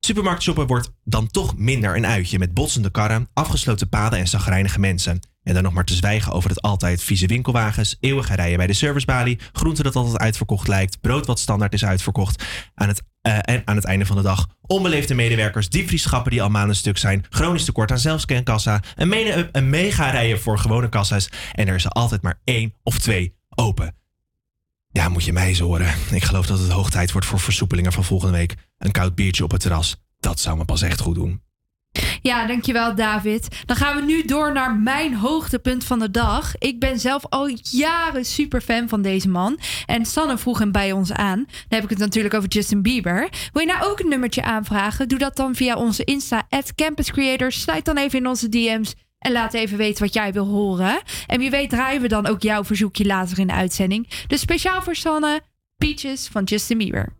[0.00, 5.20] Supermarktshoppen wordt dan toch minder een uitje met botsende karren, afgesloten paden en zagrijnige mensen.
[5.42, 8.72] En dan nog maar te zwijgen over het altijd vieze winkelwagens, eeuwige rijen bij de
[8.72, 12.44] servicebalie, groente dat altijd uitverkocht lijkt, brood wat standaard is uitverkocht.
[12.74, 16.48] Aan het, eh, en aan het einde van de dag onbeleefde medewerkers, diepvrieschappen die al
[16.48, 21.28] maanden stuk zijn, chronisch tekort aan zelfscankassa, een, mene- een mega rijen voor gewone kassa's
[21.52, 23.94] en er is er altijd maar één of twee open.
[24.92, 25.94] Ja, moet je mij eens horen.
[26.10, 28.56] Ik geloof dat het hoog tijd wordt voor versoepelingen van volgende week.
[28.80, 29.96] Een koud biertje op het terras.
[30.20, 31.42] Dat zou me pas echt goed doen.
[32.22, 33.48] Ja, dankjewel David.
[33.66, 36.58] Dan gaan we nu door naar mijn hoogtepunt van de dag.
[36.58, 39.58] Ik ben zelf al jaren super fan van deze man.
[39.86, 41.44] En Sanne vroeg hem bij ons aan.
[41.46, 43.28] Dan heb ik het natuurlijk over Justin Bieber.
[43.52, 45.08] Wil je nou ook een nummertje aanvragen?
[45.08, 47.60] Doe dat dan via onze Insta, at Campus Creators.
[47.60, 48.94] Sluit dan even in onze DM's.
[49.18, 51.00] En laat even weten wat jij wil horen.
[51.26, 54.08] En wie weet draaien we dan ook jouw verzoekje later in de uitzending.
[54.26, 55.40] Dus speciaal voor Sanne,
[55.76, 57.19] Peaches van Justin Bieber.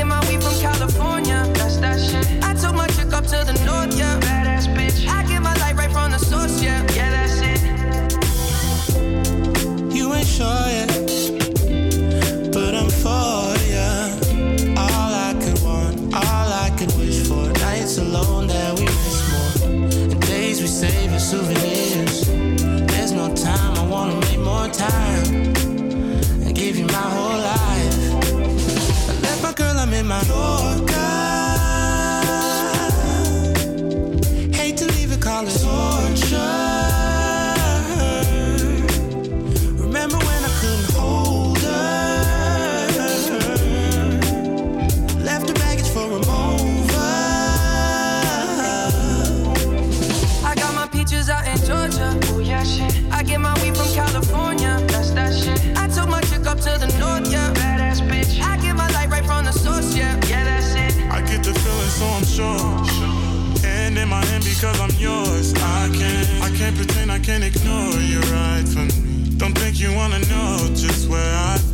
[0.00, 0.89] Get my weed from California.
[64.60, 65.54] Because I'm yours.
[65.54, 69.30] I can't, I can't pretend, I can't ignore you right from me.
[69.38, 71.69] Don't think you wanna know just where I've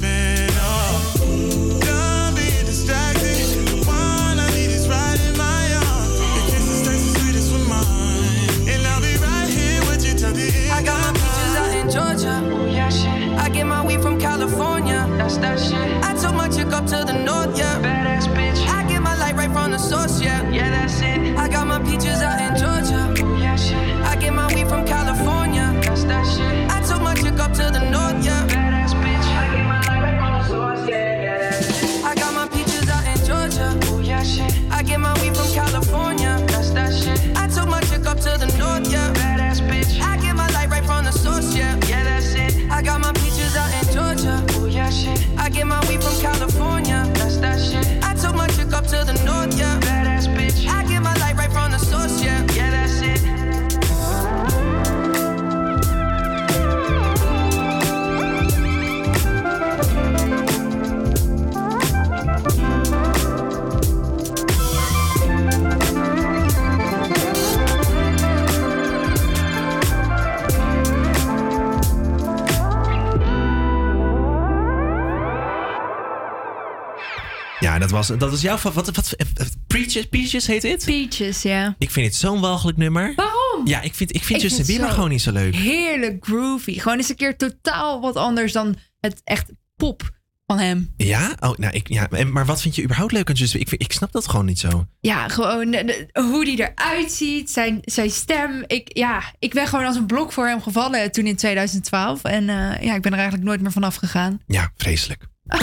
[78.08, 80.84] was, dat was jouw wat, wat, eh, eh, Peaches, Peaches heet dit?
[80.84, 81.74] Peaches, ja.
[81.78, 83.12] Ik vind het zo'n walgelijk nummer.
[83.16, 83.66] Waarom?
[83.66, 85.54] Ja, ik vind, ik vind Ik Justin Bieber gewoon niet zo leuk.
[85.54, 86.78] Heerlijk groovy.
[86.78, 90.14] Gewoon eens een keer totaal wat anders dan het echt pop
[90.46, 90.92] van hem.
[90.96, 91.36] Ja?
[91.40, 92.08] Oh, nou, ik, ja.
[92.10, 94.44] en- Maar wat vind je überhaupt leuk aan Justin Ik, vind- ik snap dat gewoon
[94.44, 94.86] niet zo.
[95.00, 98.64] Ja, gewoon de- de- hoe die eruit ziet, zijn, zijn stem.
[98.66, 102.22] Ik, ja, ik ben gewoon als een blok voor hem gevallen toen in 2012.
[102.24, 104.40] En eh, ja, ik ben er eigenlijk nooit meer vanaf gegaan.
[104.46, 105.22] Ja, vreselijk.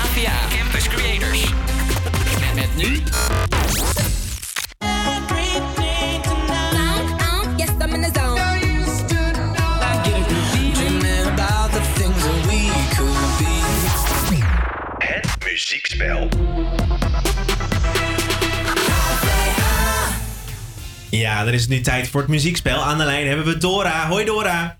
[0.00, 0.59] APA
[12.96, 14.38] could be.
[14.98, 16.28] Het muziekspel.
[21.10, 22.82] Ja, dan is het nu tijd voor het muziekspel.
[22.82, 24.08] Aan de lijn hebben we Dora.
[24.08, 24.79] Hoi Dora.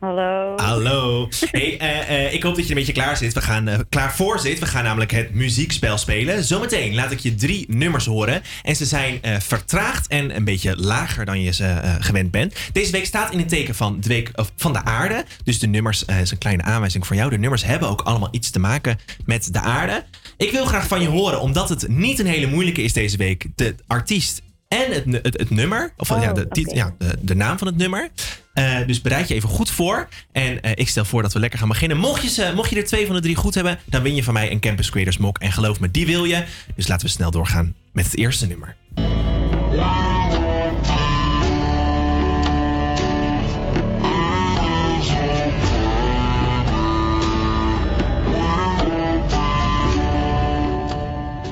[0.00, 0.56] Hallo.
[0.56, 1.28] Hallo.
[1.50, 3.32] Hey, eh, eh, ik hoop dat je een beetje klaar zit.
[3.32, 4.58] We gaan eh, klaar voor zit.
[4.58, 6.44] We gaan namelijk het muziekspel spelen.
[6.44, 8.42] Zometeen laat ik je drie nummers horen.
[8.62, 12.54] En ze zijn vertraagd en een beetje lager dan je ze gewend bent.
[12.72, 15.24] Deze week staat in het teken van de, week, of van de aarde.
[15.44, 17.30] Dus de nummers is een kleine aanwijzing voor jou.
[17.30, 20.04] De nummers hebben ook allemaal iets te maken met de aarde.
[20.36, 23.46] Ik wil graag van je horen, omdat het niet een hele moeilijke is deze week.
[23.54, 25.92] De artiest en het, het, het nummer.
[25.96, 28.08] Of ja, de, tit- ja, de, de naam van het nummer.
[28.52, 30.08] Eh, dus bereid je even goed voor.
[30.32, 31.98] En eh, ik stel voor dat we lekker gaan beginnen.
[31.98, 34.34] Mocht je, mocht je er twee van de drie goed hebben, dan win je van
[34.34, 35.38] mij een Campus Creators Mok.
[35.38, 36.44] En geloof me, die wil je.
[36.76, 38.76] Dus laten we snel doorgaan met het eerste nummer.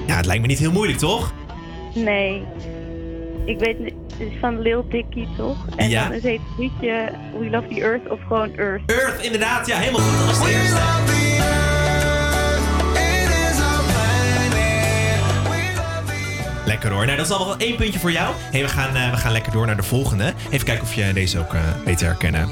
[0.06, 1.32] Ja, het lijkt me niet heel moeilijk, toch?
[1.94, 2.42] Nee.
[3.48, 5.56] Ik weet niet, het is van Lil Dicky toch?
[5.76, 6.02] En Ja.
[6.08, 8.82] dan is het liedje We Love the Earth of gewoon Earth.
[8.92, 9.66] Earth, inderdaad.
[9.66, 10.18] Ja, helemaal goed.
[10.18, 10.76] Dat was de eerste.
[16.66, 17.04] Lekker hoor.
[17.04, 18.34] Nou, dat is al wel één puntje voor jou.
[18.38, 20.32] Hey, we, gaan, eh, we gaan lekker door naar de volgende.
[20.50, 22.48] Even kijken of je deze ook eh weet te herkennen.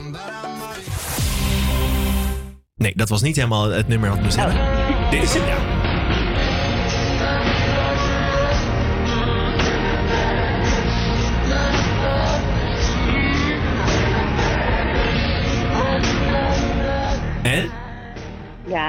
[2.76, 4.56] Nee, dat was niet helemaal het nummer wat moest hebben.
[5.10, 5.75] Dit is hem, ja.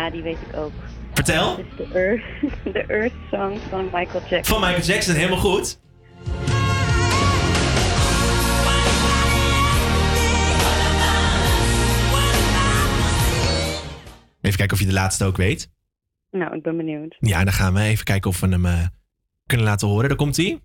[0.07, 0.71] Ja, die weet ik ook.
[1.13, 1.57] Vertel.
[1.59, 2.23] Is de Earth,
[2.73, 4.43] de Earth Song van Michael Jackson.
[4.43, 5.79] Van Michael Jackson, helemaal goed.
[14.41, 15.71] Even kijken of je de laatste ook weet.
[16.31, 17.15] Nou, ik ben benieuwd.
[17.19, 18.85] Ja, dan gaan we even kijken of we hem eh,
[19.45, 20.07] kunnen laten horen.
[20.07, 20.61] Daar komt hij.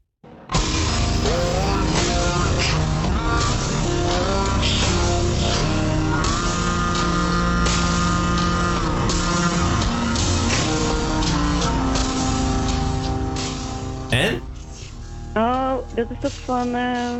[15.34, 16.74] Oh, dat is toch van...
[16.74, 17.10] eh,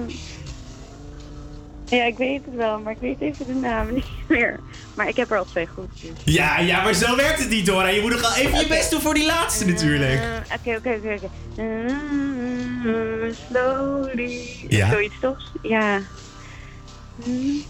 [1.85, 4.61] Ja, ik weet het wel, maar ik weet even de naam niet meer.
[4.95, 5.89] Maar ik heb er al twee goed.
[6.01, 6.11] dus.
[6.35, 7.89] Ja, ja, maar zo werkt het niet, Dora.
[7.89, 10.21] Je moet nog wel even je best doen voor die laatste natuurlijk.
[10.21, 11.29] Eh, Oké, oké, oké.
[11.63, 14.41] Mm, Slowly.
[14.69, 14.91] Ja.
[14.91, 15.39] Zoiets toch?
[15.63, 15.99] Ja.
[17.25, 17.63] Mm,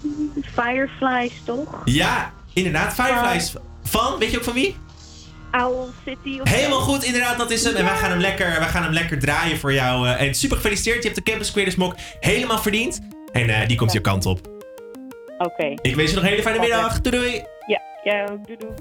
[0.54, 1.80] Fireflies toch?
[1.84, 2.94] Ja, inderdaad.
[2.94, 3.54] Fireflies.
[3.84, 4.76] Van, weet je ook van wie?
[5.52, 6.54] Owl City of zo?
[6.54, 7.74] Helemaal goed, inderdaad, dat is hem.
[7.76, 10.08] En wij gaan hem lekker, wij gaan hem lekker draaien voor jou.
[10.08, 13.00] eh, En super gefeliciteerd, je hebt de Campus Creators Mok helemaal verdiend.
[13.32, 14.40] En eh, die komt je kant op.
[15.38, 15.74] Oké.
[15.82, 17.00] Ik wens je nog een hele fijne middag.
[17.00, 17.42] Doei doei.
[17.66, 18.72] Ja, ja, doei doei.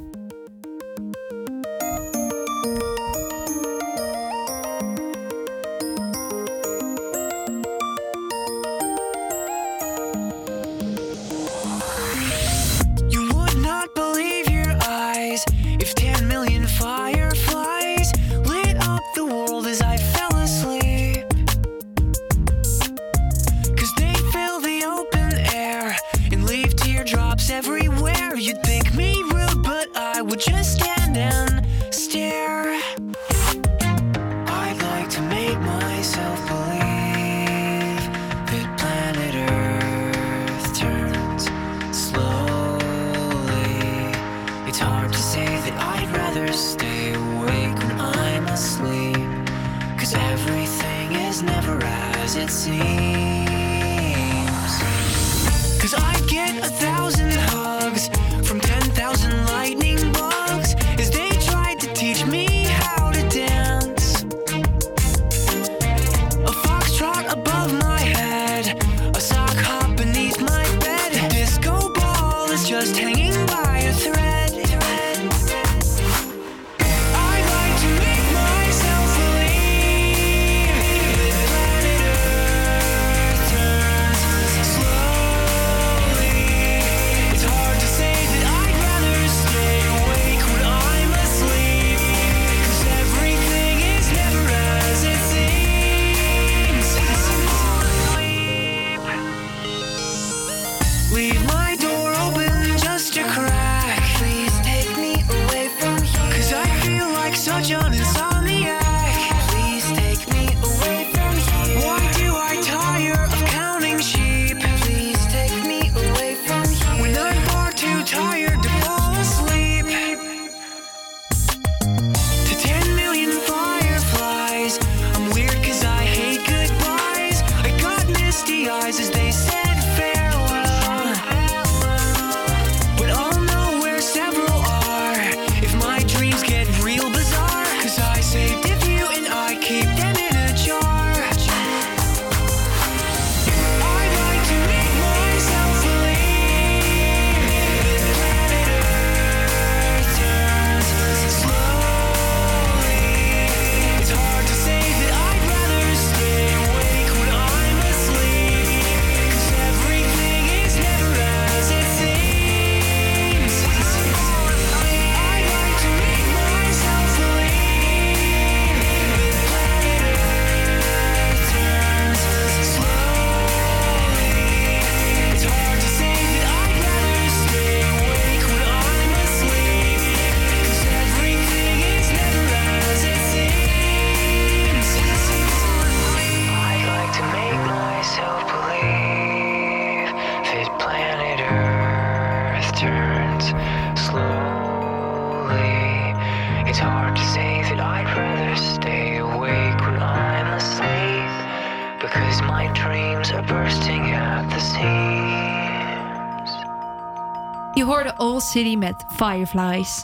[208.52, 210.04] City met Fireflies.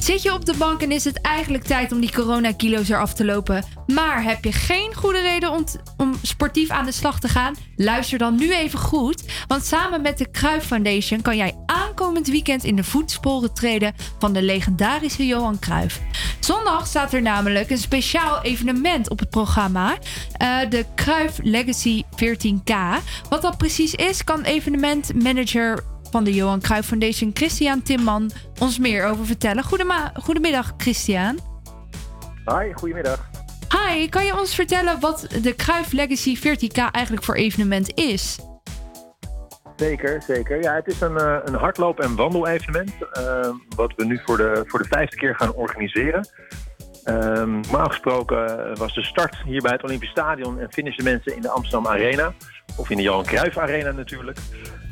[0.00, 3.24] Zit je op de bank en is het eigenlijk tijd om die coronakilo's eraf te
[3.24, 5.50] lopen, maar heb je geen goede reden
[5.96, 7.54] om, sportief aan de slag te gaan?
[7.76, 12.64] Luister dan nu even goed, want samen met de Kruif Foundation kan jij aankomend weekend
[12.64, 16.00] in de voetsporen treden van de legendarische Johan Cruijff.
[16.44, 19.98] Zondag staat er namelijk een speciaal evenement op het programma,
[20.32, 22.74] eh, de Cruijff Legacy 14K.
[23.28, 28.30] Wat dat precies is, kan evenementmanager van de Johan Cruijff Foundation, Christian Timman,
[28.60, 29.64] ons meer over vertellen.
[30.14, 31.38] Goedemiddag, Christian.
[32.44, 33.30] Hi, goedemiddag.
[33.68, 38.38] Hi, kan je ons vertellen wat de Cruijff Legacy 14K eigenlijk voor evenement is?
[39.82, 40.62] Zeker, zeker.
[40.62, 42.92] Ja, het is een, eh, een hardloop- en wandelevenement.
[43.12, 46.28] eh, wat we nu voor de, voor de vijfde keer gaan organiseren.
[47.04, 51.34] Ehm, normaal gesproken eh, was de start hier bij het Olympisch Stadion en finishen mensen
[51.36, 52.32] in de Amsterdam Arena.
[52.76, 54.38] Of in de Johan Cruijff Arena natuurlijk.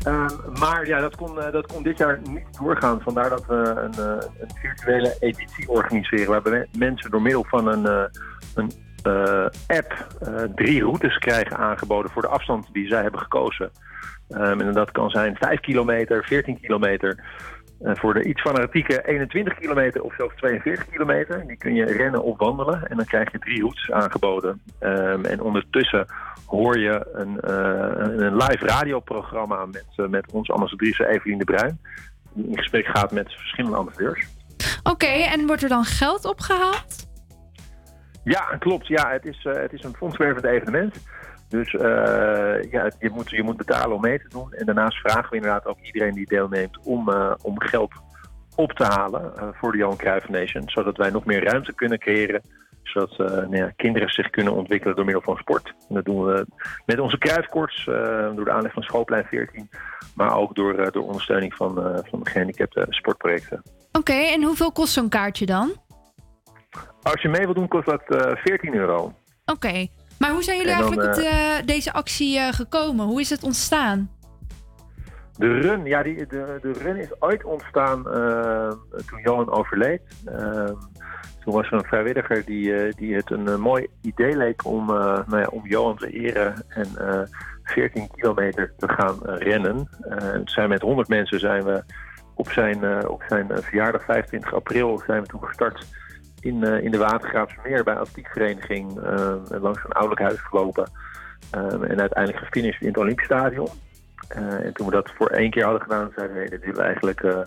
[0.03, 0.29] Ehm,
[0.59, 3.01] maar ja, dat kon, dat kon dit jaar niet doorgaan.
[3.01, 3.99] Vandaar dat we een,
[4.41, 6.29] een virtuele editie organiseren.
[6.29, 8.09] Waarbij me- mensen door middel van een,
[8.55, 8.73] een
[9.67, 10.07] app
[10.55, 13.71] drie routes krijgen aangeboden voor de afstand die zij hebben gekozen.
[14.31, 17.25] Ehm, en dat kan zijn 5 kilometer, 14 kilometer.
[17.81, 21.47] Eh, voor de iets fanatieke 21 kilometer of zelfs 42 kilometer.
[21.47, 22.87] Die kun je rennen of wandelen.
[22.89, 24.63] En dan krijg je drie routes aangeboden.
[24.79, 26.07] Ehm, en ondertussen
[26.47, 31.45] hoor je een, eh, een een live radioprogramma met, eh, met onze ambassadrice Evelien de
[31.45, 31.79] Bruin.
[32.33, 34.29] Die in gesprek gaat met verschillende ambassadeurs.
[34.83, 37.09] Oké, en wordt er dan geld opgehaald?
[38.25, 38.87] Ja, klopt.
[38.87, 41.01] Ja, het is, het is een fondswervend evenement.
[41.51, 44.53] Dus eh, ja, je, moet, je moet betalen om mee te doen.
[44.53, 47.93] En daarnaast vragen we inderdaad ook iedereen die deelneemt om, eh, om geld
[48.55, 50.63] op te halen eh, voor de Johan Cruijff Nation.
[50.67, 52.43] Zodat wij nog meer ruimte kunnen creëren.
[52.83, 55.75] Zodat nou ja, kinderen zich kunnen ontwikkelen door middel van sport.
[55.89, 56.47] En dat doen we
[56.87, 59.71] met onze Cruijffkorts, eh, door de aanleg van Schoolplein 14.
[60.15, 61.75] Maar ook door, door ondersteuning van,
[62.11, 63.63] van de gehandicapte sportprojecten.
[63.93, 65.73] Oké, en hoeveel kost zo'n kaartje dan?
[67.03, 69.15] Als je mee wilt doen, kost dat eh 14 euro.
[69.45, 69.87] Oké,
[70.21, 73.07] maar hoe zijn jullie dan, eigenlijk het, eh, eh, deze actie eh, gekomen?
[73.07, 74.11] Hoe is het ontstaan?
[75.37, 78.03] De run, ja, die, de, de run is ooit ontstaan
[79.07, 80.01] toen Johan overleed.
[80.25, 80.75] Ehm,
[81.45, 85.47] toen was er een vrijwilliger die, die het een mooi idee leek om, nou ja,
[85.51, 87.23] om Johan te eren en eh
[87.63, 89.89] 14 kilometer te gaan rennen.
[90.01, 91.83] Het zijn met 100 mensen zijn we
[92.35, 95.87] op zijn, op zijn verjaardag 25 april zijn we toen gestart
[96.41, 100.91] in, eh, in de Watergraafsmeer bij atletiekvereniging eh, langs een ouderlijk huis gelopen.
[101.51, 103.69] Ehm, en uiteindelijk gefinished in het Olympisch Stadion.
[104.29, 106.77] Eh, en toen we dat voor één keer hadden gedaan, zeiden we, hey, dit willen
[106.77, 107.41] we eigenlijk eh,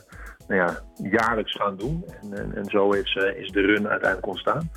[0.47, 0.79] nou ja,
[1.09, 2.05] jaarlijks gaan doen.
[2.21, 4.69] En, en, en zo is, eh, is de run uiteindelijk ontstaan.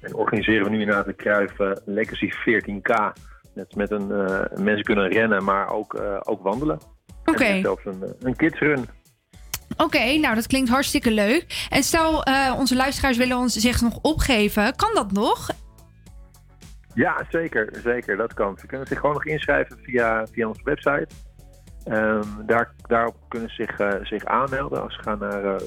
[0.00, 3.12] En organiseren we nu inderdaad de eh, Legacy 14K.
[3.54, 6.78] Met, met een, eh, mensen kunnen rennen, maar ook, eh, ook wandelen.
[7.24, 7.44] Oké.
[7.44, 8.86] En zelfs een, eh, een kidsrun.
[9.76, 11.66] Oké, nou dat klinkt hartstikke leuk.
[11.70, 14.76] En stel, eh, onze luisteraars willen ons zich nog opgeven.
[14.76, 15.50] Kan dat nog?
[16.94, 18.16] Ja, zeker, zeker.
[18.16, 18.58] Dat kan.
[18.58, 21.08] Ze kunnen zich gewoon nog inschrijven via, via onze website.
[21.84, 24.82] Ehm, daar, daarop kunnen ze zich, eh, zich aanmelden.
[24.82, 25.60] Als ze gaan naar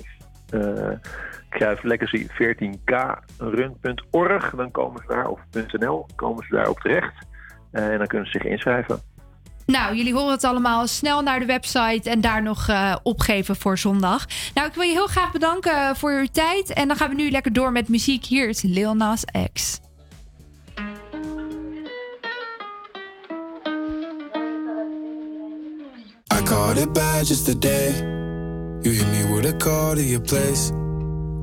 [1.50, 5.40] Cruijff Legacy 14krun.org, dan komen ze daar, of
[5.72, 7.28] .nl, komen ze daarop terecht.
[7.72, 9.00] Eh, en dan kunnen ze zich inschrijven.
[9.70, 10.88] Nou, jullie horen het allemaal.
[10.88, 14.28] Snel naar de website en daar nog eh, opgeven voor zondag.
[14.54, 16.74] Nou, ik wil je heel graag bedanken voor uw tijd.
[16.74, 18.26] En dan gaan we nu lekker door met muziek.
[18.26, 19.80] Hier is Lil Nas X.
[26.34, 27.94] I caught it bad just today.
[28.82, 30.72] You hit me with a call to your place.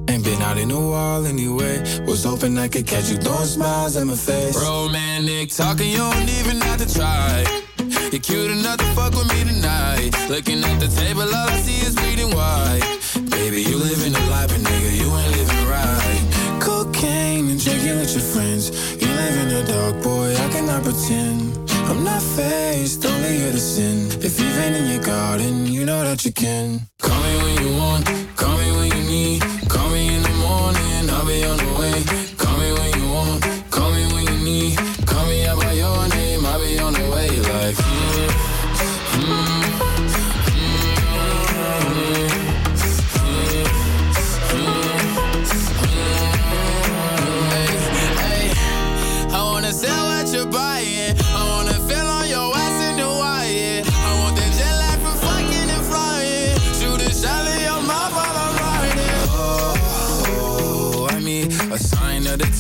[0.09, 1.83] Ain't been out in a while anyway.
[2.05, 4.57] Was hoping I could catch you throwing smiles at my face.
[4.57, 7.65] Romantic talking, you don't even have to try.
[8.13, 10.11] You're cute enough to fuck with me tonight.
[10.29, 12.83] Looking at the table, all I see is bleeding white.
[13.31, 16.61] Baby, you living a life, but nigga, you ain't living right.
[16.61, 18.71] Cocaine and drinking with your friends.
[19.01, 21.57] You live in the dark, boy, I cannot pretend.
[21.89, 24.09] I'm not faced, only here to sin.
[24.21, 26.81] If you've been in your garden, you know that you can.
[27.01, 28.05] Call me when you want,
[28.37, 29.43] call me when you need.
[29.69, 32.26] Call me in the morning, I'll be on the way.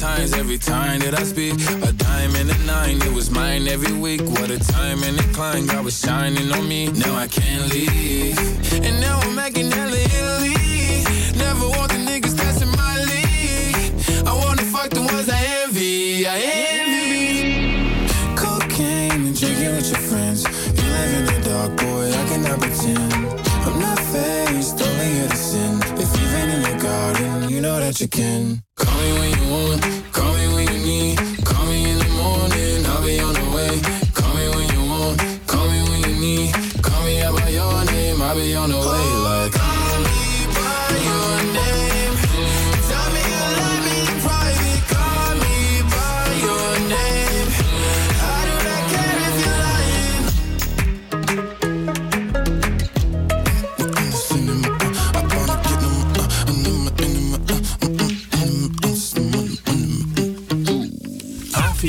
[0.06, 1.54] Times, every time that I speak.
[1.88, 4.22] A dime and a nine, it was mine every week.
[4.36, 6.80] What a time and a climb, God was shining on me.
[7.04, 8.38] Now I can't leave.
[8.86, 10.56] And now I'm making hella Italy.
[11.44, 12.34] Never want the niggas
[12.64, 13.92] in my league.
[14.30, 16.26] I wanna fuck the ones I envy.
[16.34, 16.36] I
[16.78, 17.06] envy.
[18.42, 20.40] Cocaine and drinking with your friends.
[20.76, 23.12] You live in the dark, boy, I cannot pretend.
[23.66, 25.36] I'm not faced, only here
[27.66, 28.62] know that you can.
[28.76, 31.25] Call me when you want, call me when you need.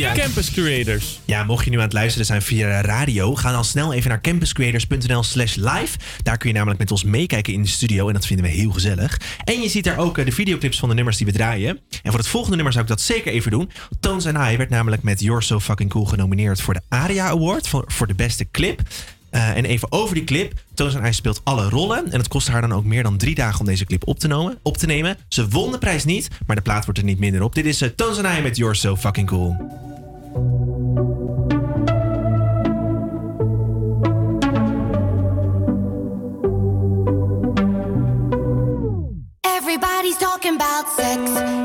[0.01, 1.19] Campus Creators.
[1.25, 4.21] Ja, mocht je nu aan het luisteren zijn via radio, ga dan snel even naar
[4.21, 5.97] campuscreators.nl slash live.
[6.23, 8.71] Daar kun je namelijk met ons meekijken in de studio en dat vinden we heel
[8.71, 9.19] gezellig.
[9.43, 11.79] En je ziet daar ook eh, de videoclips van de nummers die we draaien.
[12.03, 13.71] En voor het volgende nummer zou ik dat zeker even doen.
[13.99, 17.67] Tones and I werd namelijk met You're So Fucking Cool genomineerd voor de ARIA Award
[17.67, 18.81] voor, voor de beste clip.
[19.29, 20.53] Eh, en even over die clip.
[20.73, 22.11] Toons en I speelt alle rollen.
[22.11, 24.27] En het kostte haar dan ook meer dan drie dagen om deze clip op te,
[24.27, 25.17] nemen, op te nemen.
[25.27, 27.55] Ze won de prijs niet, maar de plaat wordt er niet minder op.
[27.55, 29.55] Dit is uh, Toons en I met You're So Fucking Cool.
[39.41, 41.56] Everybody's talking about sex.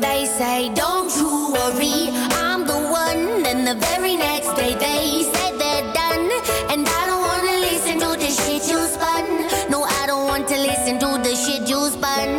[0.00, 3.42] They say, Don't you worry, I'm the one.
[3.42, 6.30] Then the very next day, they say they're done.
[6.70, 9.24] And I don't wanna listen to the shit you spun.
[9.68, 12.30] No, I don't want to listen to the shit you spun.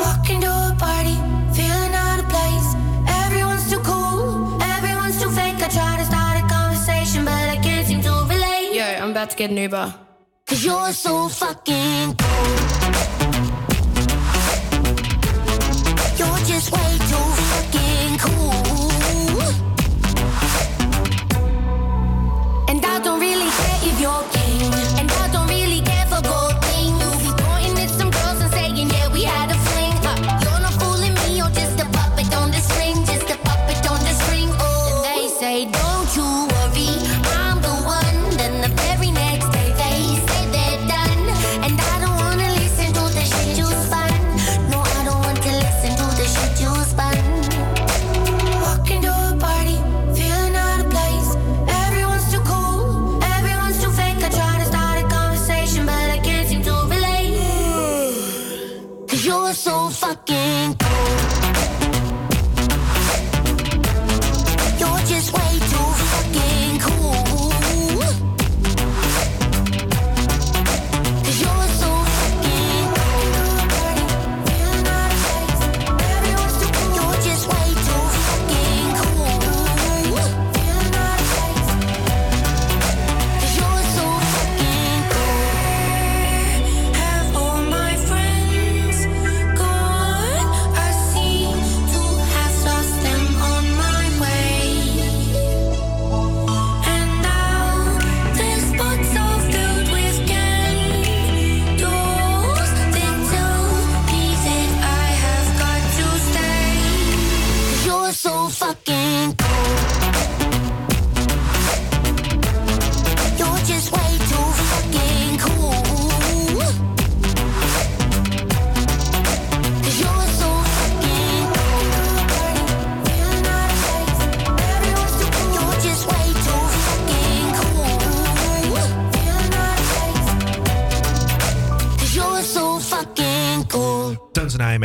[0.00, 1.16] Walking to a party,
[1.52, 2.68] feeling out of place.
[3.24, 5.60] Everyone's too cool, everyone's too fake.
[5.60, 8.72] I try to start a conversation, but I can't seem to relate.
[8.72, 9.94] Yo, I'm about to get an Uber.
[10.46, 12.14] Cause you're so fucking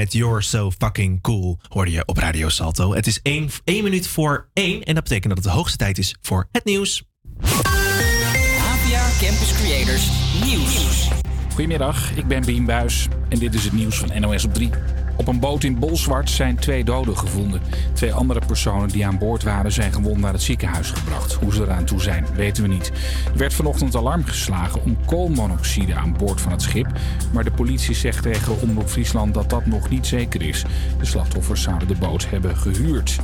[0.08, 2.94] met You're So Fucking Cool hoorde je op Radio Salto.
[2.94, 6.16] Het is 1 minuut voor 1 en dat betekent dat het de hoogste tijd is
[6.22, 7.04] voor het nieuws.
[7.42, 10.10] APA Campus Creators
[10.44, 11.08] Nieuws.
[11.50, 14.70] Goedemiddag, ik ben Bien Buis en dit is het nieuws van NOS op 3.
[15.18, 17.62] Op een boot in Bolzwart zijn twee doden gevonden.
[17.94, 21.34] Twee andere personen die aan boord waren zijn gewond naar het ziekenhuis gebracht.
[21.34, 22.92] Hoe ze eraan toe zijn, weten we niet.
[23.32, 26.88] Er werd vanochtend alarm geslagen om koolmonoxide aan boord van het schip.
[27.34, 30.66] Maar de politie zegt tegen Omroep Friesland dat dat nog niet zeker is.
[31.00, 33.20] De slachtoffers zouden de boot hebben gehuurd.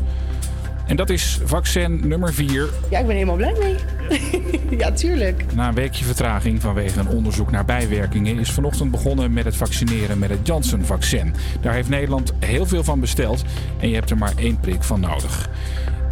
[0.88, 2.69] En dat is vaccin nummer 4.
[2.89, 3.75] Ja, ik ben helemaal blij mee.
[4.79, 5.45] ja, tuurlijk.
[5.53, 10.19] Na een weekje vertraging vanwege een onderzoek naar bijwerkingen is vanochtend begonnen met het vaccineren
[10.19, 11.34] met het Janssen-vaccin.
[11.61, 13.43] Daar heeft Nederland heel veel van besteld
[13.79, 15.49] en je hebt er maar één prik van nodig.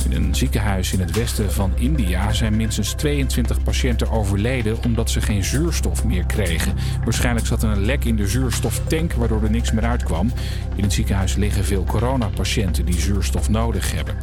[0.06, 5.22] In een ziekenhuis in het westen van India zijn minstens 22 patiënten overleden omdat ze
[5.22, 6.76] geen zuurstof meer kregen.
[7.04, 10.32] Waarschijnlijk zat er een lek in de zuurstoftank waardoor er niks meer uitkwam.
[10.76, 14.16] In het ziekenhuis liggen veel coronapatiënten die zuurstof nodig hebben.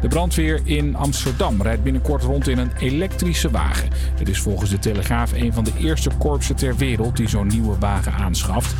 [0.00, 3.88] De brandweer in Amsterdam rijdt binnenkort rond in een elektrische wagen.
[4.18, 7.78] Het is volgens de Telegraaf een van de eerste korpsen ter wereld die zo'n nieuwe
[7.78, 8.74] wagen aanschaft.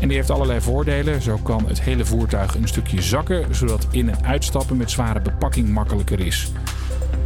[0.00, 1.22] En die heeft allerlei voordelen.
[1.22, 5.68] Zo kan het hele voertuig een stukje zakken, zodat in- en uitstappen met zware bepakking
[5.68, 6.52] makkelijker is.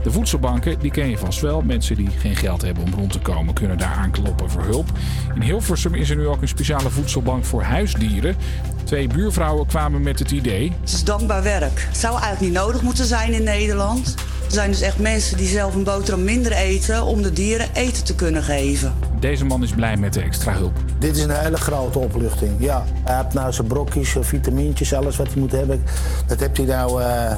[0.02, 1.62] De voedselbanken, die ken je vast wel.
[1.62, 4.88] Mensen die geen geld hebben om rond te komen, kunnen daar aankloppen voor hulp.
[5.34, 8.36] In Hilversum is er nu ook een speciale voedselbank voor huisdieren.
[8.84, 10.72] Twee buurvrouwen kwamen met het idee.
[10.80, 11.86] Het is dankbaar werk.
[11.88, 14.14] Het zou eigenlijk niet nodig moeten zijn in Nederland.
[14.54, 18.04] Er zijn dus echt mensen die zelf een boterham minder eten om de dieren eten
[18.04, 18.94] te kunnen geven.
[19.20, 20.72] Deze man is blij met de extra hulp.
[20.98, 22.52] Dit is een hele grote opluchting.
[22.58, 25.82] Ja, hij heeft nou zijn brokjes, zijn vitamintjes, alles wat hij moet hebben.
[26.26, 27.34] Dat heeft hij nou eh,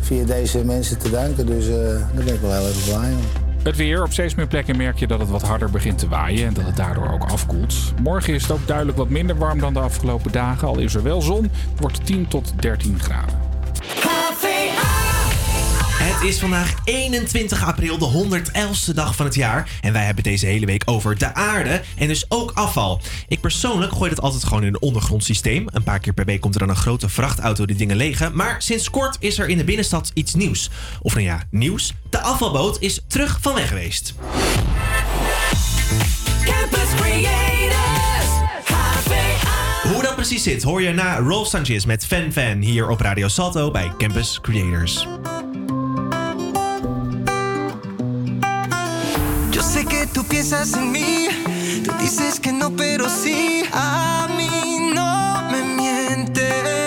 [0.00, 1.46] via deze mensen te danken.
[1.46, 1.74] Dus eh,
[2.14, 3.24] daar ben ik wel heel erg blij om.
[3.62, 4.02] Het weer.
[4.02, 6.64] Op steeds meer plekken merk je dat het wat harder begint te waaien en dat
[6.64, 7.74] het daardoor ook afkoelt.
[8.02, 10.68] Morgen is het ook duidelijk wat minder warm dan de afgelopen dagen.
[10.68, 11.42] Al is er wel zon.
[11.42, 13.44] Het wordt 10 tot 13 graden.
[16.14, 19.70] Het is vandaag 21 april, de 111ste dag van het jaar.
[19.80, 23.00] En wij hebben deze hele week over de aarde en dus ook afval.
[23.28, 25.66] Ik persoonlijk gooi het altijd gewoon in een ondergrondsysteem.
[25.72, 28.36] Een paar keer per week komt er dan een grote vrachtauto die dingen legen.
[28.36, 30.70] Maar sinds kort is er in de binnenstad iets nieuws.
[31.02, 31.92] Of nou ja, nieuws.
[32.10, 34.14] De afvalboot is terug van weg geweest.
[36.44, 38.28] Campus Creators,
[38.64, 39.88] HVA.
[39.92, 43.28] Hoe dat precies zit, hoor je na Rolf Sanchez met Fan Fan hier op Radio
[43.28, 45.06] Salto bij Campus Creators.
[50.14, 51.26] Tú piensas en mí,
[51.84, 56.83] tú dices que no, pero sí, a mí no me miente.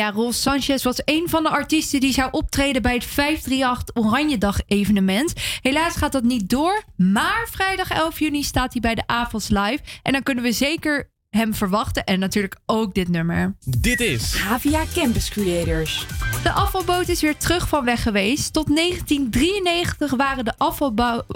[0.00, 4.38] Ja, Rolf Sanchez was een van de artiesten die zou optreden bij het 538 Oranje
[4.38, 5.32] Dag evenement.
[5.60, 9.78] Helaas gaat dat niet door, maar vrijdag 11 juni staat hij bij de AVOS Live.
[10.02, 13.56] En dan kunnen we zeker hem verwachten en natuurlijk ook dit nummer.
[13.78, 16.06] Dit is Havia Campus Creators.
[16.42, 18.52] De afvalboot is weer terug van weg geweest.
[18.52, 20.54] Tot 1993 waren de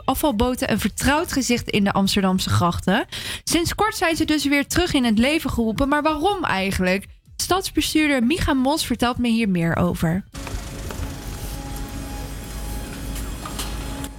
[0.04, 3.06] afvalboten een vertrouwd gezicht in de Amsterdamse grachten.
[3.44, 5.88] Sinds kort zijn ze dus weer terug in het leven geroepen.
[5.88, 7.06] Maar waarom eigenlijk?
[7.36, 10.24] Stadsbestuurder Micha Mos vertelt me hier meer over.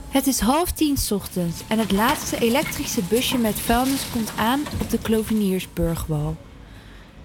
[0.09, 4.61] Het is half tien 's ochtends en het laatste elektrische busje met vuilnis komt aan
[4.81, 6.37] op de Kloveniersburgwal.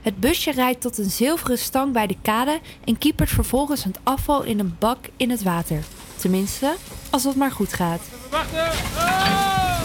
[0.01, 4.43] Het busje rijdt tot een zilveren stang bij de kade en kiepert vervolgens het afval
[4.43, 5.83] in een bak in het water.
[6.17, 6.75] Tenminste,
[7.11, 8.01] als het maar goed gaat.
[8.31, 8.71] Wachten!
[8.97, 9.81] Ah!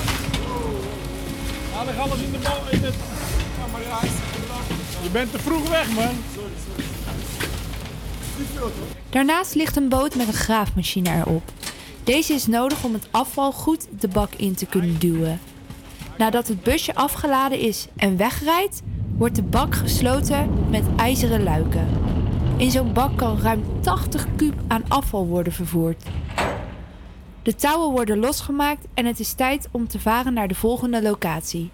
[1.97, 2.95] Alles in de bal in het.
[5.15, 6.15] Bent te vroeg weg, man.
[9.09, 11.51] Daarnaast ligt een boot met een graafmachine erop.
[12.03, 15.39] Deze is nodig om het afval goed de bak in te kunnen duwen.
[16.17, 18.81] Nadat het busje afgeladen is en wegrijdt,
[19.17, 21.87] wordt de bak gesloten met ijzeren luiken.
[22.57, 26.03] In zo'n bak kan ruim 80 kub aan afval worden vervoerd.
[27.43, 31.71] De touwen worden losgemaakt en het is tijd om te varen naar de volgende locatie.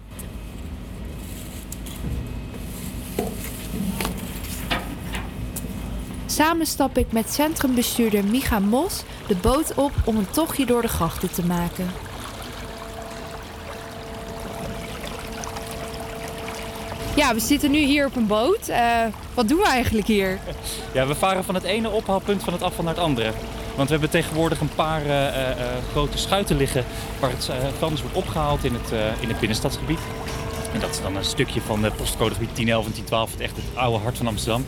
[6.32, 10.88] Samen stap ik met centrumbestuurder Micha Mos de boot op om een tochtje door de
[10.88, 11.90] grachten te maken.
[17.16, 18.68] Ja, we zitten nu hier op een boot.
[18.68, 19.04] Eh,
[19.34, 20.38] wat doen we eigenlijk hier?
[20.92, 23.32] Ja, we varen van het ene ophaalpunt van het afval naar het andere.
[23.76, 25.56] Want we hebben tegenwoordig een paar eh, eh,
[25.90, 26.84] grote schuiten liggen
[27.20, 30.00] waar het vuilnis wordt opgehaald in het, in het binnenstadsgebied.
[30.72, 33.64] En dat is dan een stukje van de postcodegebied 1011 en 1012, het echt het
[33.74, 34.64] oude hart van Amsterdam.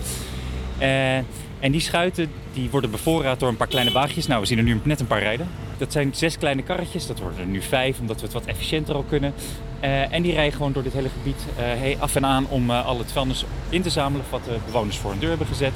[1.65, 4.27] En die schuiten die worden bevoorraad door een paar kleine wagentjes.
[4.27, 5.49] Nou, we zien er nu net een paar rijden.
[5.79, 8.97] Dat zijn zes kleine karretjes, dat worden er nu vijf, omdat we het wat efficiënter
[8.97, 9.35] ook kunnen.
[9.81, 12.87] Eh, en die rijden gewoon door dit hele gebied eh, af en aan om eh,
[12.87, 15.73] al het vuilnis in te zamelen wat de bewoners voor hun deur hebben gezet.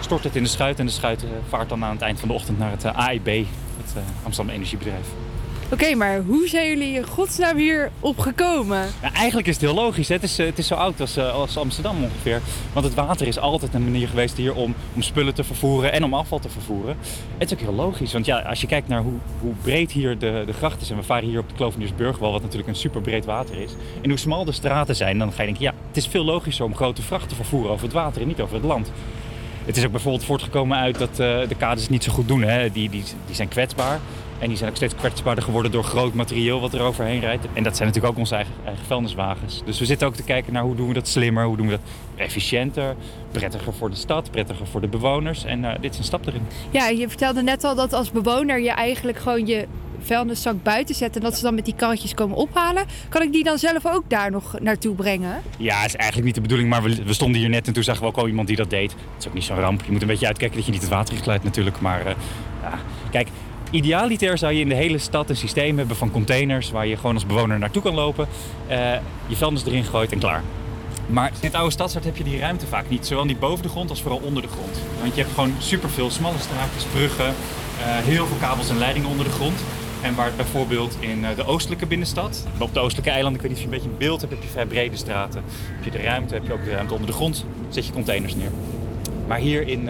[0.00, 2.34] Stort het in de schuit en de schuit vaart dan aan het eind van de
[2.34, 5.06] ochtend naar het AIB, het eh, Amsterdam Energiebedrijf.
[5.72, 8.86] Oké, maar hoe zijn jullie in godsnaam hier opgekomen?
[9.02, 10.08] Ja, eigenlijk is het heel logisch.
[10.08, 10.14] Hè?
[10.14, 12.40] Het, is, eh, het is zo oud als, eh, als Amsterdam ongeveer.
[12.72, 16.04] Want het water is altijd een manier geweest hier om, om spullen te vervoeren en
[16.04, 16.96] om afval te vervoeren.
[17.38, 18.12] Het is ook heel logisch.
[18.12, 20.90] Want ja, als je kijkt naar hoe, hoe breed hier de, de gracht is.
[20.90, 23.70] En we varen hier op de Kloveniersburgwal, wat natuurlijk een super breed water is.
[24.02, 26.64] En hoe smal de straten zijn, dan ga je denken, ja, het is veel logischer
[26.64, 28.90] om grote vrachten te vervoeren over het water en niet over het land.
[29.64, 32.42] Het is ook bijvoorbeeld voortgekomen uit dat eh, de kades het niet zo goed doen.
[32.42, 32.72] Hè?
[32.72, 34.00] Die, die, die zijn kwetsbaar.
[34.42, 37.46] En die zijn ook steeds kwetsbaarder geworden door groot materieel wat er overheen rijdt.
[37.52, 39.62] En dat zijn natuurlijk ook onze eigen, eigen vuilniswagens.
[39.64, 41.72] Dus we zitten ook te kijken naar hoe doen we dat slimmer, hoe doen we
[41.72, 41.80] dat
[42.16, 42.94] efficiënter,
[43.30, 45.44] prettiger voor de stad, prettiger voor de bewoners.
[45.44, 46.42] En eh, dit is een stap erin.
[46.70, 49.66] Ja, je vertelde net al dat als bewoner je eigenlijk gewoon je
[50.00, 52.84] vuilniszak buiten zet en dat ze dan met die karretjes komen ophalen.
[53.08, 55.42] Kan ik die dan zelf ook daar nog naartoe brengen?
[55.58, 58.02] Ja, is eigenlijk niet de bedoeling, maar we, we stonden hier net en toen zagen
[58.02, 58.90] we ook al iemand die dat deed.
[58.90, 59.84] Het is ook niet zo'n ramp.
[59.84, 61.80] Je moet een beetje uitkijken dat je niet het water inglijdt natuurlijk.
[61.80, 62.14] Maar eh,
[62.62, 62.78] ja,
[63.10, 63.28] kijk,
[63.72, 67.14] idealiter zou je in de hele stad een systeem hebben van containers waar je gewoon
[67.14, 68.28] als bewoner naartoe kan lopen.
[68.66, 68.92] eh,
[69.26, 70.42] je vuilnis erin gooit en klaar.
[71.06, 73.06] Maar in het oude stadshart heb je die ruimte vaak niet.
[73.06, 74.80] Zowel niet boven de grond als vooral onder de grond.
[75.00, 77.34] Want je hebt gewoon superveel smalle straatjes, bruggen, eh,
[77.84, 79.64] heel veel kabels en leidingen onder de grond.
[80.02, 83.56] En waar het bijvoorbeeld in eh, de oostelijke binnenstad, op de oostelijke eilanden, ik weet
[83.56, 85.42] niet of je een beetje een beeld hebt, heb je vrij brede straten.
[85.74, 88.34] Heb je de ruimte, heb je ook de ruimte onder de grond, zet je containers
[88.34, 88.50] neer.
[89.26, 89.88] Maar hier in,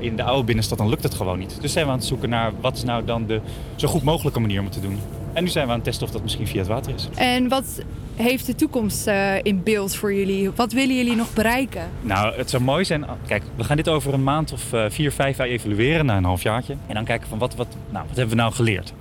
[0.00, 1.58] in de oude binnenstad, dan lukt het gewoon niet.
[1.60, 3.40] Dus zijn we aan het zoeken naar wat is nou dan de
[3.76, 4.98] zo goed mogelijke manier om het te doen.
[5.32, 7.08] En nu zijn we aan het testen of dat misschien via het water is.
[7.14, 7.82] En wat
[8.16, 10.50] heeft de toekomst eh, in beeld voor jullie?
[10.50, 11.90] Wat willen jullie nog bereiken?
[12.00, 13.04] Nou, het zou mooi zijn.
[13.26, 16.24] Kijk, we gaan dit over een maand of eh, vier, vijf jaar evalueren, na een
[16.24, 16.76] halfjaartje.
[16.86, 18.92] En dan kijken van wat, wat, nou, wat hebben we nou geleerd?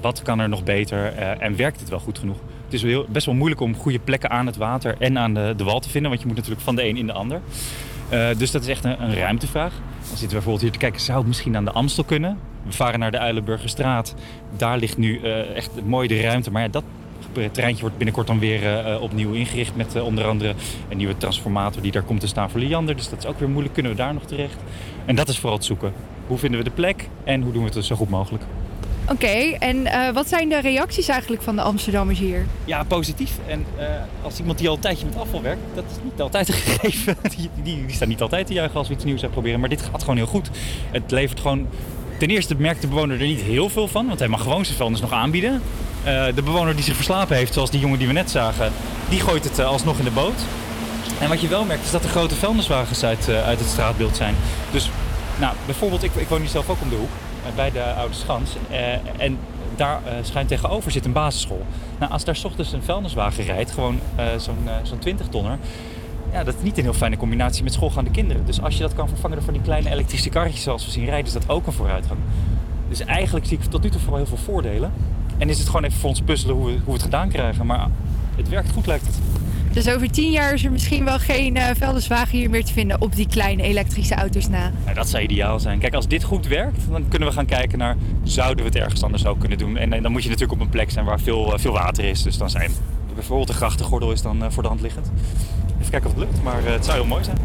[0.00, 2.36] Wat kan er nog beter eh, en werkt het wel goed genoeg?
[2.64, 5.34] Het is wel heel, best wel moeilijk om goede plekken aan het water en aan
[5.34, 7.40] de, de wal te vinden, want je moet natuurlijk van de een in de ander.
[8.08, 9.72] Eh, dus dat is echt een, een ruimtevraag.
[9.72, 12.38] Dan zitten we bijvoorbeeld hier te kijken, zou het misschien aan de Amstel kunnen?
[12.62, 14.14] We varen naar de Uilenburgerstraat.
[14.56, 16.84] Daar ligt nu eh, echt mooi de ruimte, maar ja, dat
[17.32, 20.54] het terreintje wordt binnenkort dan weer eh, opnieuw ingericht met onder andere
[20.88, 22.96] een nieuwe transformator die daar komt te staan voor Liander.
[22.96, 23.74] Dus dat is ook weer moeilijk.
[23.74, 24.56] Kunnen we daar nog terecht?
[25.04, 25.92] En dat is vooral het zoeken.
[26.26, 28.44] Hoe vinden we de plek en hoe doen we het zo goed mogelijk?
[29.08, 32.46] Oké, en eh, wat zijn de reacties eigenlijk van de Amsterdammers hier?
[32.64, 33.32] Ja, positief.
[33.46, 33.86] En eh,
[34.22, 37.16] als iemand die al een tijdje met afval werkt, dat is niet altijd een gegeven.
[37.36, 39.60] Die, die, niet altijd te juichen als we iets nieuws uitproberen.
[39.60, 40.50] Maar dit gaat gewoon heel goed.
[40.90, 41.66] Het levert gewoon...
[42.18, 44.76] Ten eerste merkt de bewoner er niet heel veel van, want hij mag gewoon zijn
[44.76, 45.62] vuilnis nog aanbieden.
[46.04, 48.72] Eh, de bewoner die zich verslapen heeft, zoals die jongen die we net zagen,
[49.08, 50.40] die gooit het alsnog in de boot.
[51.20, 54.34] En wat je wel merkt is dat er grote vuilniswagens uit, uit het straatbeeld zijn.
[54.70, 54.90] Dus
[55.38, 57.10] nou, bijvoorbeeld, ik, ik woon hier zelf ook om de hoek,
[57.54, 58.56] bij de Oude Schans.
[58.70, 59.38] Eh, en
[59.76, 61.66] daar eh, schuin tegenover zit een basisschool.
[61.98, 65.58] Nou, als daar 's ochtends een vuilniswagen rijdt, gewoon eh, zo'n eh, zo'n 20 tonner.
[66.32, 68.46] Ja, dat is niet een heel fijne combinatie met schoolgaande kinderen.
[68.46, 71.26] Dus als je dat kan vervangen door die kleine elektrische karretjes zoals we zien rijden,
[71.26, 72.20] is dat ook een vooruitgang.
[72.88, 74.92] Dus eigenlijk zie ik tot nu toe vooral heel veel voordelen.
[75.38, 77.66] En is het gewoon even voor ons puzzelen hoe we, hoe we het gedaan krijgen.
[77.66, 77.88] Maar
[78.36, 79.18] het werkt goed lijkt het.
[79.76, 83.14] Dus over tien jaar is er misschien wel geen vuilniswagen hier meer te vinden op
[83.14, 84.72] die kleine elektrische auto's na.
[84.94, 85.78] Dat zou ideaal zijn.
[85.78, 87.96] Kijk, als dit goed werkt, dan kunnen we gaan kijken naar...
[88.22, 89.76] zouden we het ergens anders ook kunnen doen?
[89.76, 92.22] En, dan moet je natuurlijk op een plek zijn waar veel, eh, veel water is.
[92.22, 92.70] Dus dan zijn
[93.14, 95.10] bijvoorbeeld de grachtengordel is dan eh, voor de hand liggend.
[95.78, 97.38] Even kijken of het lukt, maar het zou heel mooi zijn.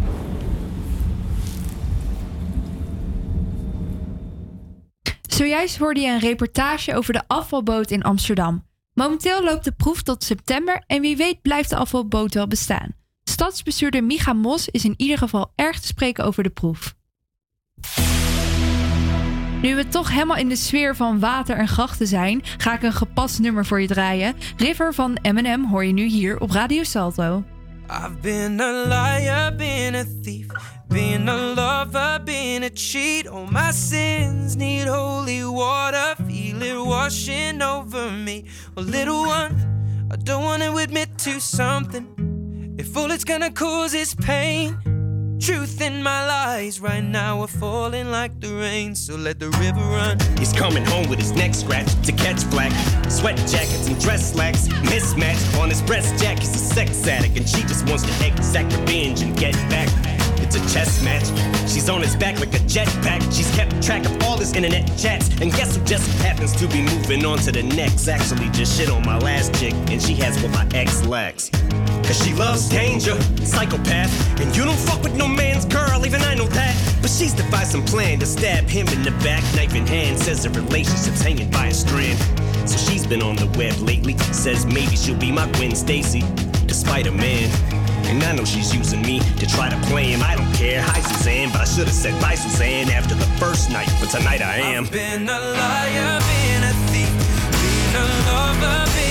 [5.21, 8.69] Zojuist hoorde je een reportage over de afvalboot in Amsterdam.
[8.93, 12.95] Momenteel loopt de proef tot september en wie weet blijft de afvalboot wel bestaan.
[13.23, 16.95] Stadsbestuurder Micha Mos is in ieder geval erg te spreken over de proef.
[19.61, 22.93] Nu we toch helemaal in de sfeer van water en grachten zijn, ga ik een
[22.93, 24.35] gepast nummer voor je draaien.
[24.57, 27.43] River van Eminem hoor je nu hier op Radio Salto.
[27.93, 30.49] I've been a liar, been a thief,
[30.87, 33.27] been a lover, been a cheat.
[33.27, 38.45] All my sins need holy water, feel it washing over me.
[38.75, 42.77] Well, little one, I don't want to admit to something.
[42.79, 44.77] If all it's gonna cause is pain,
[45.41, 48.93] truth in my lies right now are falling like the rain.
[48.93, 50.19] So let the river run.
[50.37, 52.71] He's coming home with his neck scratched to catch black.
[53.09, 56.39] Sweat jackets and dress slacks mismatched on his breast jack.
[56.39, 60.20] He's a sex addict and she just wants to exact revenge and get back.
[60.53, 61.27] It's a chess match.
[61.71, 63.21] She's on his back like a jetpack.
[63.33, 65.29] She's kept track of all his internet chats.
[65.39, 68.09] And guess who just happens to be moving on to the next?
[68.09, 71.49] Actually, just shit on my last chick, and she has what my ex lacks.
[72.03, 74.11] Cause she loves danger, psychopath.
[74.41, 76.97] And you don't fuck with no man's girl, even I know that.
[77.01, 80.19] But she's devised some plan to stab him in the back, knife in hand.
[80.19, 82.19] Says the relationship's hanging by a strand.
[82.69, 84.17] So she's been on the web lately.
[84.33, 86.23] Says maybe she'll be my Gwen Stacy,
[86.65, 87.49] despite a man.
[88.11, 90.21] And I know she's using me to try to play him.
[90.21, 90.81] I don't care.
[90.81, 93.87] Hi, Suzanne, but I should have said bye, Suzanne, after the first night.
[94.01, 94.83] But tonight I am.
[94.83, 97.09] I've Been a liar, been a thief,
[97.55, 99.10] been a lover, been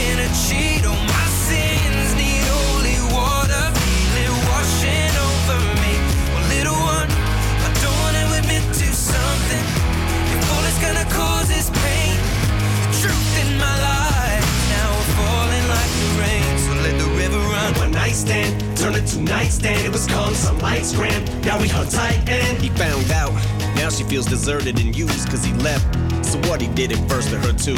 [24.10, 25.86] feels deserted and used cause he left.
[26.26, 27.74] So what he did it first to her too.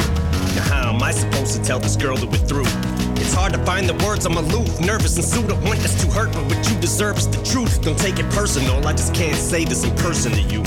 [0.57, 2.65] Now how am I supposed to tell this girl that we're through?
[3.21, 5.51] It's hard to find the words, I'm aloof, nervous and sued.
[5.51, 7.83] I want this to hurt, but what you deserve is the truth.
[7.83, 10.65] Don't take it personal, I just can't say this in person to you.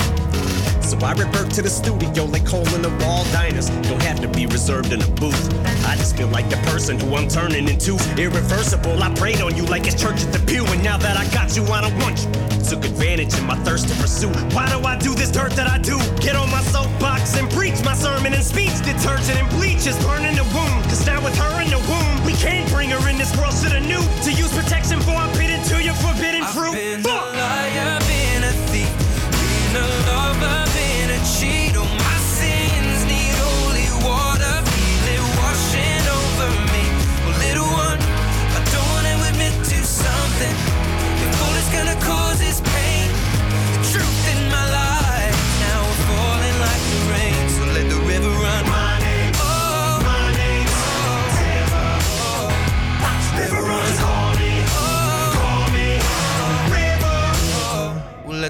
[0.87, 3.67] So I revert to the studio like hole in the wall diners.
[3.89, 5.53] Don't have to be reserved in a booth.
[5.85, 7.99] I just feel like the person who I'm turning into.
[8.17, 10.63] Irreversible, I prayed on you like it's church at the pew.
[10.65, 12.56] And now that I got you, I don't want you.
[12.67, 14.27] Took advantage of my thirst to pursue.
[14.51, 15.95] Why do I do this dirt that I do?
[16.19, 18.75] Get on my soapbox and preach my sermon and speech.
[18.83, 20.83] Detergent and bleach is burning the wound.
[20.91, 23.53] Cause now with her in the womb, we can't bring her in this world.
[23.55, 26.75] Shoulda knew to use protection for I'm bit into your forbidden fruit.
[26.75, 27.15] Been Fuck!
[27.15, 28.91] a liar, been a thief,
[29.39, 31.71] been a lover, been a cheat.
[31.79, 36.83] All my sins need holy water, feel it washing over me.
[37.23, 37.99] Well, little one,
[38.51, 40.76] I don't wanna admit to something.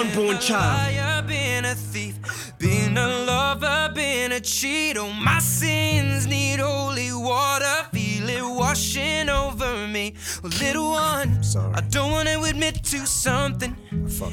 [0.00, 0.94] Unborn child?
[0.94, 2.16] liar, been a thief,
[2.58, 4.96] been a lover, been a cheat.
[4.96, 10.14] Oh, my sins need holy water, feel it washing over me.
[10.42, 11.40] Well, little one,
[11.74, 13.76] I don't wanna admit to something.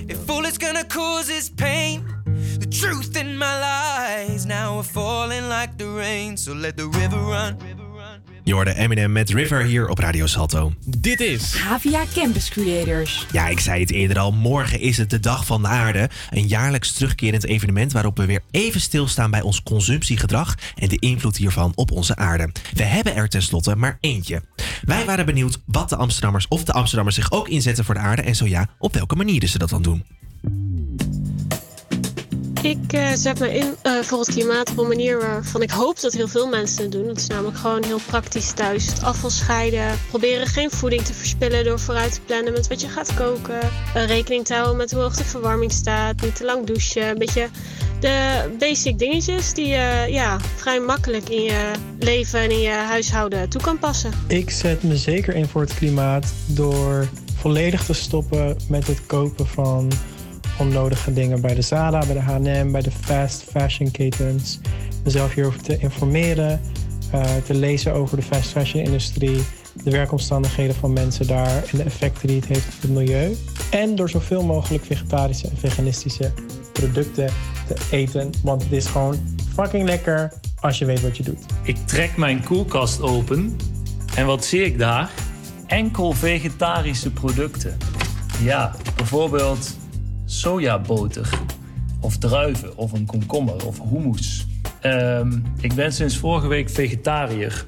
[0.08, 2.06] If all it's gonna cause is pain,
[2.60, 6.38] the truth in my lies now are falling like the rain.
[6.38, 7.87] So let the river run.
[8.48, 10.74] Je hoorde Eminem met River hier op Radio Salto.
[10.86, 13.26] Dit is Havia Campus Creators.
[13.32, 14.32] Ja, ik zei het eerder al.
[14.32, 16.10] Morgen is het de Dag van de Aarde.
[16.30, 21.38] Een jaarlijks terugkerend evenement waarop we weer even stilstaan bij ons consumptiegedrag en de invloed
[21.38, 22.50] hiervan op onze aarde.
[22.74, 24.42] We hebben er tenslotte maar eentje.
[24.82, 28.22] Wij waren benieuwd wat de Amsterdammers of de Amsterdammers zich ook inzetten voor de aarde
[28.22, 30.04] en zo ja, op welke manieren ze dat dan doen.
[32.68, 36.00] Ik eh, zet me in eh, voor het klimaat op een manier waarvan ik hoop
[36.00, 37.06] dat heel veel mensen het doen.
[37.08, 38.86] Dat is namelijk gewoon heel praktisch thuis.
[38.86, 40.00] Het afval scheiden.
[40.10, 43.60] Proberen geen voeding te verspillen door vooruit te plannen met wat je gaat koken.
[43.94, 46.22] Eh, rekening te houden met hoe hoog de verwarming staat.
[46.22, 47.08] Niet te lang douchen.
[47.08, 47.50] Een beetje
[48.00, 53.50] de basic dingetjes die je ja, vrij makkelijk in je leven en in je huishouden
[53.50, 54.12] toe kan passen.
[54.28, 59.48] Ik zet me zeker in voor het klimaat door volledig te stoppen met het kopen
[59.48, 59.92] van
[60.60, 64.60] onnodige dingen bij de Zara, bij de H&M, bij de fast fashion ketens.
[65.04, 66.62] Mezelf hierover te informeren,
[67.12, 69.44] eh, te lezen over de fast fashion industrie,
[69.84, 73.36] de werkomstandigheden van mensen daar en de effecten die het heeft op het milieu.
[73.70, 76.32] En door zoveel mogelijk vegetarische en veganistische
[76.72, 77.30] producten
[77.68, 79.16] te eten, want het is gewoon
[79.54, 81.46] fucking lekker als je weet wat je doet.
[81.64, 83.56] Ik trek mijn koelkast open
[84.16, 85.10] en wat zie ik daar?
[85.68, 87.78] Enkel vegetarische producten.
[88.42, 89.76] Ja, bijvoorbeeld
[90.30, 91.30] sojaboter
[92.00, 94.48] of druiven of een komkommer of hummus.
[94.82, 97.66] Ehm, ik ben sinds vorige week vegetariër.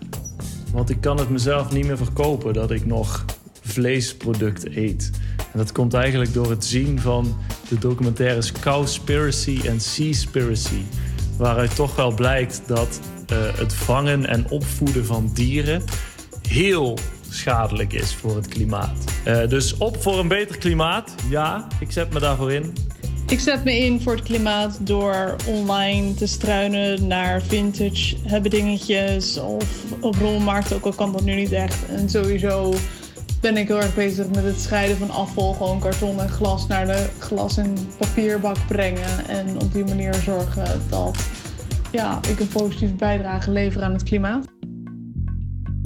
[0.72, 3.26] Want ik kan het mezelf niet meer verkopen dat ik nog
[3.62, 5.12] vleesproducten eet.
[5.38, 7.38] En dat komt eigenlijk door het zien van
[7.70, 10.82] de documentaires Cowspiracy en Seaspiracy.
[11.38, 15.84] Waaruit toch wel blijkt dat eh, het vangen en opvoeden van dieren
[16.48, 16.98] heel
[17.30, 19.04] schadelijk is voor het klimaat.
[19.24, 21.16] Eh, dus op voor een beter klimaat.
[21.30, 22.74] Ja, ik zet me daarvoor in.
[23.28, 29.38] Ik zet me in voor het klimaat door online te struinen naar vintage hebben dingetjes
[29.38, 31.86] of op rolmarkten, ook al kan dat nu niet echt.
[31.88, 32.74] En sowieso
[33.42, 36.86] ben ik heel erg bezig met het scheiden van afval, gewoon karton en glas naar
[36.86, 39.28] de glas- en papierbak brengen.
[39.28, 41.18] En op die manier zorgen dat
[41.92, 44.46] ja, ik een positieve bijdrage lever aan het klimaat.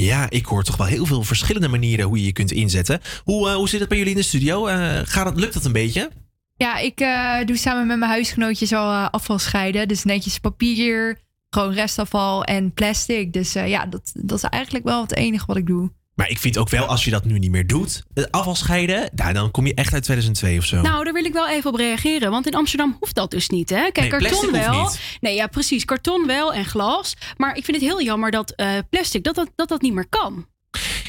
[0.04, 3.00] Ja, ik hoor toch wel heel veel verschillende manieren hoe je je kunt inzetten.
[3.24, 4.68] Hoe, eh, hoe zit het bij jullie in de studio?
[4.68, 6.12] Eh, gaat het, lukt dat een beetje?
[6.56, 9.88] Ja, ik eh, doe samen met mijn huisgenootjes al afval scheiden.
[9.88, 11.20] Dus netjes papier,
[11.50, 13.34] gewoon restafval en plastic.
[13.34, 15.92] Dus ja, dat, dat is eigenlijk wel het enige wat ik doe.
[16.16, 19.10] Maar ik vind ook wel, als je dat nu niet meer doet, het afval scheiden,
[19.16, 20.82] nou, dan kom je echt uit 2002 of zo.
[20.82, 22.32] Nou, daar wil ik wel even op reageren.
[22.32, 23.70] Want in Amsterdam hoeft dat dus niet.
[23.70, 23.92] Hè?
[23.92, 24.92] Kijk, Nee, karton wel.
[25.20, 25.86] Nee, ja, precies.
[25.86, 27.16] Karton wel en glas.
[27.38, 30.08] Maar ik vind het heel jammer dat eh, plastic dat dat, dat dat niet meer
[30.10, 30.46] kan.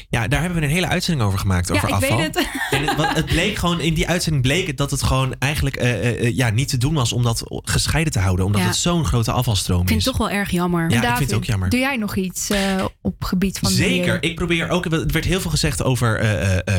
[0.09, 2.17] Ja, daar hebben we een hele uitzending over gemaakt, over ja, ik afval.
[2.17, 2.47] weet het.
[2.71, 5.91] En het, het bleek gewoon, in die uitzending bleek het dat het gewoon eigenlijk eh,
[5.93, 8.45] eh, eh, ja, niet te doen was om dat gescheiden te houden.
[8.45, 8.67] Omdat Ja.
[8.67, 10.05] het zo'n grote afvalstroom Ik vind is.
[10.05, 10.89] het toch wel erg jammer.
[10.89, 11.69] Ja, ik vind het ook jammer.
[11.69, 13.69] Doe jij nog iets eh, op gebied van?
[13.69, 14.17] Zeker.
[14.23, 14.85] Ik probeer ook.
[14.85, 16.19] Er werd heel veel gezegd over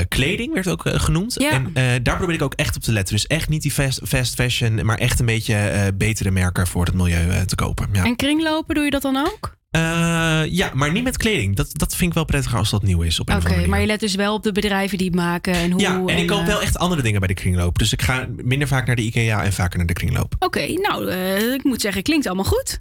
[0.08, 1.34] kleding, werd ook genoemd.
[1.38, 1.50] Ja.
[1.50, 3.14] En daar probeer ik ook echt op te letten.
[3.14, 6.94] Dus echt niet die fast, fast fashion, maar echt een beetje betere merken voor het
[6.94, 7.88] milieu te kopen.
[7.92, 8.04] Ja.
[8.04, 9.56] En kringlopen, doe je dat dan ook?
[9.76, 11.56] Eh, ja, maar niet met kleding.
[11.56, 13.20] Dat, dat vind ik wel prettiger als dat nieuw is.
[13.20, 15.54] Op een of Oké, maar je let dus wel op de bedrijven die het maken
[15.54, 15.80] en hoe.
[15.80, 17.78] Ja, en ik koop eh, wel echt andere dingen bij de kringloop.
[17.78, 20.34] Dus ik ga minder vaak naar de IKEA en vaker naar de kringloop.
[20.38, 22.78] Oké, nou, eh, ik moet zeggen, klinkt allemaal goed.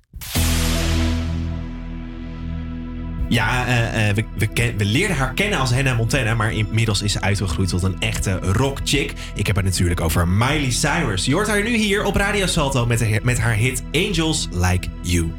[3.29, 3.65] Ja,
[4.13, 7.69] we, we, ken- we leerden haar kennen als Hannah Montana, maar inmiddels is ze uitgegroeid
[7.69, 9.13] tot een echte rock chick.
[9.35, 11.25] Ik heb het natuurlijk over Miley Cyrus.
[11.25, 14.87] Je hoort haar nu hier op Radio Salto met, de, met haar hit Angels Like
[15.01, 15.31] You.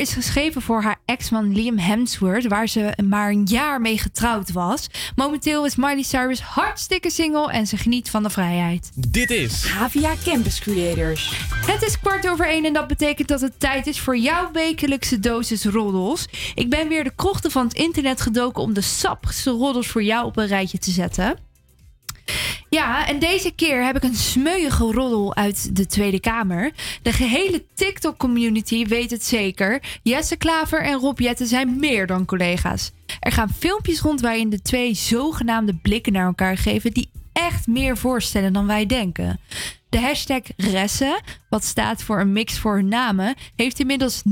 [0.00, 4.86] Is geschreven voor haar ex-man Liam Hemsworth, waar ze maar een jaar mee getrouwd was.
[5.14, 8.90] Momenteel is Miley Cyrus hartstikke single en ze geniet van de vrijheid.
[8.94, 11.32] Dit is Havia Campus Creators.
[11.66, 15.18] Het is kwart over één en dat betekent dat het tijd is voor jouw wekelijkse
[15.18, 16.28] dosis roddels.
[16.54, 20.26] Ik ben weer de krochten van het internet gedoken om de sappigste roddels voor jou
[20.26, 21.49] op een rijtje te zetten.
[22.70, 26.72] Ja, en deze keer heb ik een smeuïge roddel uit de Tweede Kamer.
[27.02, 29.82] De gehele TikTok-community weet het zeker.
[30.02, 32.92] Jesse Klaver en Rob Jetten zijn meer dan collega's.
[33.20, 36.92] Er gaan filmpjes rond waarin de twee zogenaamde blikken naar elkaar geven...
[36.92, 39.40] die echt meer voorstellen dan wij denken.
[39.90, 43.34] De hashtag Ressen, wat staat voor een mix voor hun namen...
[43.56, 44.30] heeft inmiddels 9,2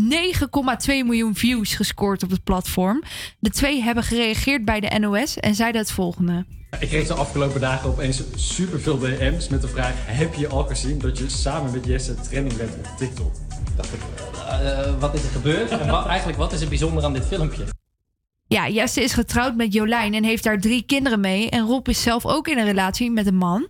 [0.86, 3.02] miljoen views gescoord op het platform.
[3.39, 6.44] De twee hebben gereageerd bij de NOS en zeiden het volgende...
[6.80, 10.98] Ik kreeg de afgelopen dagen opeens superveel DM's met de vraag: Heb je al gezien
[10.98, 13.32] dat je samen met Jesse trending bent op TikTok?
[13.76, 14.01] Dacht ik,
[14.48, 15.70] Eh, wat is er gebeurd?
[15.70, 17.64] En wat, eigenlijk, wat is er bijzonder aan dit filmpje?
[18.47, 21.51] Ja, Jesse is getrouwd met Jolijn en heeft daar drie kinderen mee.
[21.51, 23.68] En Rob is zelf ook in een relatie met een man.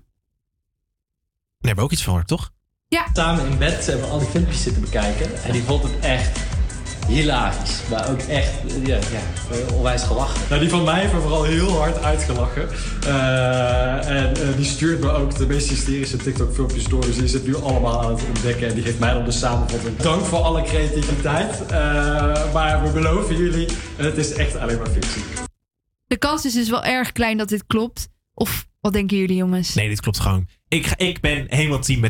[1.60, 2.50] Daar hebben we ook iets van, toch?
[2.88, 3.06] Ja.
[3.12, 5.42] Samen in bed hebben we al die filmpjes zitten bekijken.
[5.42, 6.38] En die vond het echt
[7.08, 7.80] hilarisch.
[7.90, 8.52] Maar ook echt,
[8.84, 10.40] ja, ja onwijs gelachen.
[10.48, 12.68] Nou, die van mij heeft me vooral heel hard uitgelachen.
[13.06, 17.00] Eh, en eh, die stuurt me ook de meest hysterische TikTok-filmpjes door.
[17.00, 18.68] Dus die zit nu allemaal aan het ontdekken.
[18.68, 19.96] En die geeft mij dan de samenvatting.
[19.96, 21.66] Dank voor alle creativiteit.
[21.66, 25.22] Eh, maar we beloven jullie, het is echt alleen maar fictie.
[26.06, 28.08] De kans is dus wel erg klein dat dit klopt.
[28.34, 29.74] Of wat denken jullie jongens?
[29.74, 30.46] Nee, dit klopt gewoon.
[30.68, 32.04] Ik, ik ben helemaal team.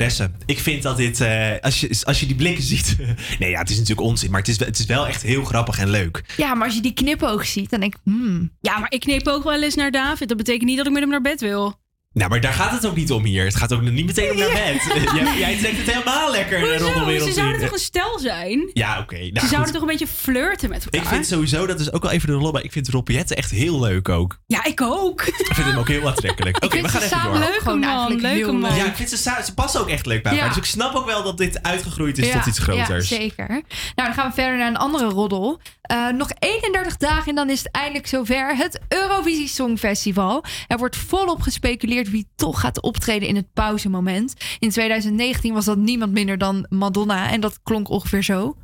[0.47, 2.97] Ik vind dat dit, eh, als, je, als je die blikken ziet.
[3.39, 5.45] nee, ja, het is natuurlijk onzin, maar het is, wel- het is wel echt heel
[5.45, 6.25] grappig en leuk.
[6.37, 8.01] Ja, maar als je die knipoog ziet, dan denk ik...
[8.05, 8.51] Hmm.
[8.61, 10.29] Ja, maar ik kneep ook wel eens naar David.
[10.29, 11.78] Dat betekent niet dat ik met hem naar bed wil.
[12.19, 13.45] Nou, maar daar gaat het ook niet om hier.
[13.45, 14.83] Het gaat ook niet meteen om naar bed.
[15.25, 16.85] jij, jij trekt het helemaal lekker de Hoezo?
[16.85, 18.71] roddelwereld Ze zouden toch een stel zijn?
[18.73, 19.15] Ja, oké.
[19.19, 19.49] nou, Ze goed.
[19.49, 21.01] zouden toch een beetje flirten met elkaar?
[21.03, 22.61] Ik vind sowieso, dat is ook al even de lobby.
[22.61, 24.39] Ik vind Rob Jetten echt heel leuk ook.
[24.47, 25.23] Ja, ik ook.
[25.23, 26.65] Ik vind hem ook heel aantrekkelijk.
[26.65, 27.39] Oké, we gaan even door.
[27.39, 28.75] Leuke Gewoon man, leuke man.
[28.75, 30.39] Ja, ik vind ze, ze passen ook echt leuk bij Ja.
[30.39, 30.55] elkaar.
[30.55, 33.09] Dus ik snap ook wel dat dit uitgegroeid is Ja, tot iets groters.
[33.09, 33.49] Ja, zeker.
[33.49, 33.63] Nou,
[33.95, 35.61] dan gaan we verder naar een andere roddel.
[35.83, 38.57] Eh, nog 31 dagen en dan is het eindelijk zover.
[38.57, 40.45] Het Eurovisie Songfestival.
[40.67, 44.35] Er wordt volop gespeculeerd wie toch gaat optreden in het pauzemoment.
[44.59, 47.31] In 2019 was dat niemand minder dan Madonna.
[47.31, 48.57] En dat klonk ongeveer zo.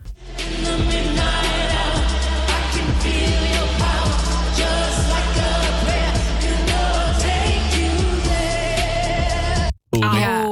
[9.97, 10.44] Oeh, mijn Au,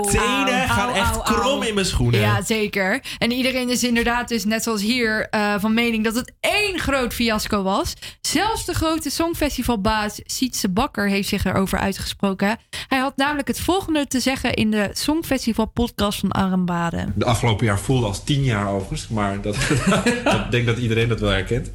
[1.69, 2.21] in mijn schoenen.
[2.21, 3.03] Ja, zeker.
[3.19, 7.15] En iedereen is inderdaad dus net zoals hier eh, van mening dat het één groot
[7.15, 7.95] fiasco was.
[8.21, 12.59] Zelfs de grote songfestivalbaas Sietse Bakker heeft zich erover uitgesproken.
[12.89, 17.07] Hij had namelijk het volgende te zeggen in de Songfestival podcast van Armbade.
[17.15, 19.57] De afgelopen jaar voelde als tien jaar overigens, maar dat,
[20.45, 21.71] ik denk dat iedereen dat wel herkent.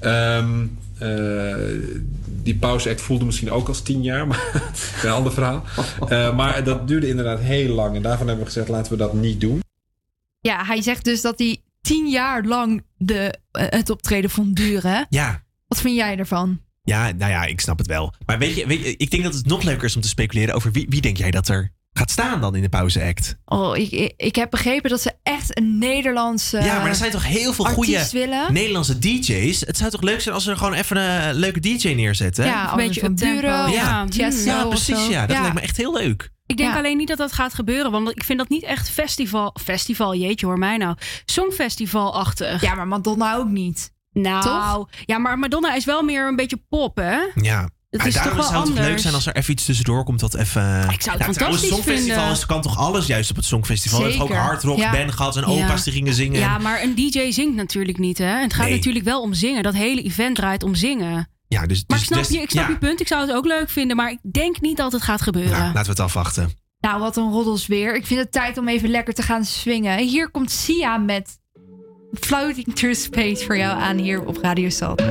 [0.00, 0.66] Ehm,
[0.98, 1.56] eh,
[2.42, 4.72] die pauzeact voelde misschien ook als tien jaar, maar
[5.02, 5.64] een ander verhaal.
[6.08, 9.12] Eh, maar dat duurde inderdaad heel lang en daarvan hebben we gezegd laten we dat
[9.12, 9.62] niet doen.
[10.40, 15.06] Ja, hij zegt dus dat hij tien jaar lang de, eh, het optreden vond duren.
[15.08, 15.42] Ja.
[15.66, 16.60] Wat vind jij ervan?
[16.82, 18.14] Ja, nou ja, ik snap het wel.
[18.26, 20.54] Maar weet je, weet je, ik denk dat het nog leuker is om te speculeren
[20.54, 23.36] over wie, wie denk jij dat er gaat staan dan in de pauzeact?
[23.44, 26.60] Oh, ik, ik, ik heb begrepen dat ze echt een Nederlandse.
[26.60, 28.52] ja, maar er zijn toch heel veel goede willen?
[28.52, 29.60] Nederlandse DJ's.
[29.60, 32.44] Het zou toch leuk zijn als ze er gewoon even een leuke DJ neerzetten?
[32.44, 33.40] Ja, een beetje van uptempo.
[33.40, 35.06] Bureau, Ja, ja, ja precies.
[35.06, 35.40] Ja, dat Ja.
[35.42, 36.30] lijkt me echt heel leuk.
[36.46, 36.78] Ik denk Ja.
[36.78, 40.46] alleen niet dat dat gaat gebeuren, want ik vind dat niet echt festival, festival, jeetje
[40.46, 42.62] hoor mij nou, songfestivalachtig.
[42.62, 43.92] Ja, maar Madonna ook niet.
[44.12, 44.88] Nou, Toch?
[45.04, 47.18] ja, maar Madonna is wel meer een beetje pop, hè?
[47.34, 47.68] Ja.
[47.90, 49.64] Het Maar is daarom toch wel zou het toch leuk zijn als er even iets
[49.64, 50.62] tussendoor komt dat even...
[50.62, 52.30] Ik zou het trouwens, fantastisch Songfestival vinden.
[52.36, 53.98] is, kan toch alles juist op het Songfestival?
[53.98, 54.42] We hebben ook Zeker.
[54.44, 54.90] hardrock Ja.
[54.90, 55.64] band gehad en Ja.
[55.64, 56.40] opa's die gingen zingen.
[56.40, 58.24] Ja, maar een DJ zingt natuurlijk niet, hè?
[58.40, 58.74] Het gaat Nee.
[58.76, 59.62] natuurlijk wel om zingen.
[59.62, 61.28] Dat hele event draait om zingen.
[61.48, 62.70] Ja, dus, Maar dus, ik snap, dus- je, ik snap ja.
[62.70, 63.00] je punt.
[63.00, 65.50] Ik zou het ook leuk vinden, maar ik denk niet dat het gaat gebeuren.
[65.52, 66.50] Nou, laten we het afwachten.
[66.80, 67.96] Nou, wat een roddels weer.
[67.96, 69.98] Ik vind het tijd om even lekker te gaan swingen.
[69.98, 71.38] Hier komt Sia met
[72.20, 75.04] Floating Through Space voor jou aan hier op Radio Salto.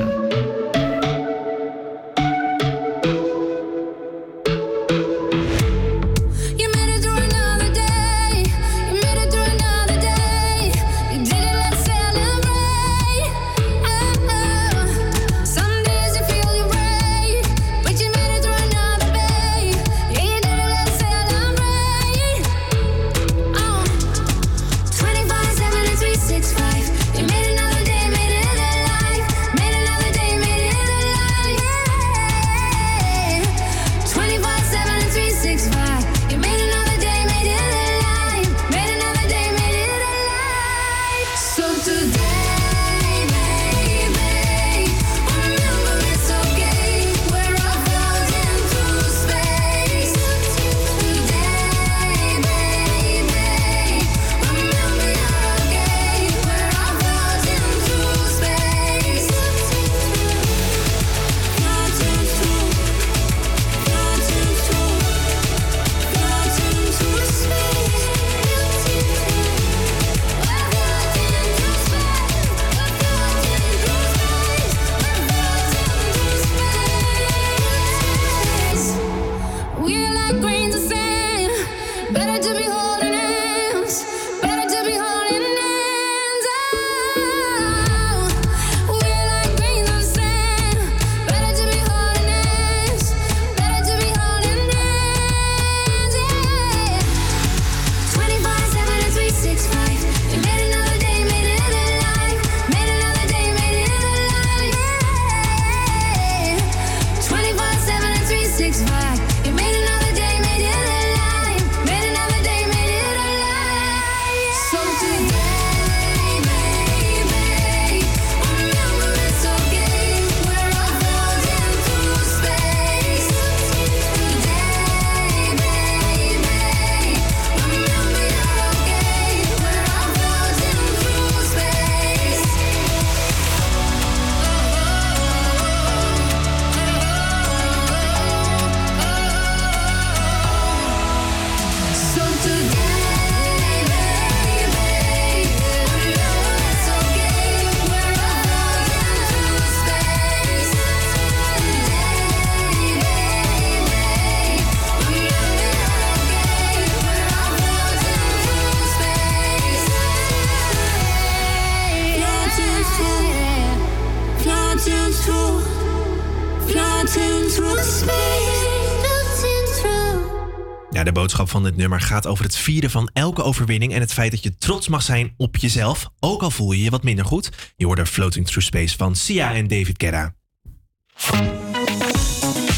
[171.62, 174.56] Van dit nummer gaat over het vieren van elke overwinning en het feit dat je
[174.56, 177.72] trots mag zijn op jezelf, ook al voel je je wat minder goed.
[177.76, 180.34] Je hoorde Floating Through Space van Sia en David Guetta.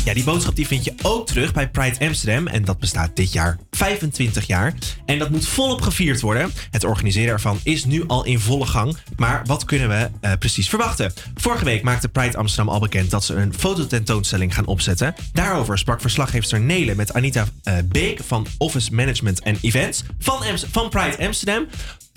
[0.04, 2.46] Ja, die boodschap die vind je ook terug bij Pride Amsterdam.
[2.46, 4.74] En dat bestaat dit jaar 25 jaar.
[5.04, 6.52] En dat moet volop gevierd worden.
[6.70, 8.96] Het organiseren ervan is nu al in volle gang.
[9.16, 11.12] Maar wat kunnen we eh, precies verwachten?
[11.34, 15.14] Vorige week maakte Pride Amsterdam al bekend dat ze een fototentoonstelling gaan opzetten.
[15.32, 20.88] Daarover sprak verslaggeefster Nele met Anita eh, Beek van Office Management en Events van, van
[20.88, 21.66] Pride Amsterdam.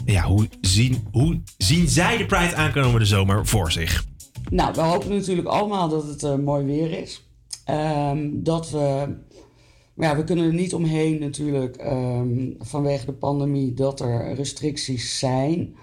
[0.06, 4.04] Ja, hoe zien, hoe zien zij de Pride aankomende zomer voor zich?
[4.50, 7.23] Nou, we hopen natuurlijk allemaal dat het eh, mooi weer is.
[7.66, 9.16] Ehm, dat we.
[9.94, 15.20] maar Ja, we kunnen er niet omheen natuurlijk ehm, vanwege de pandemie dat er restricties
[15.20, 15.76] zijn.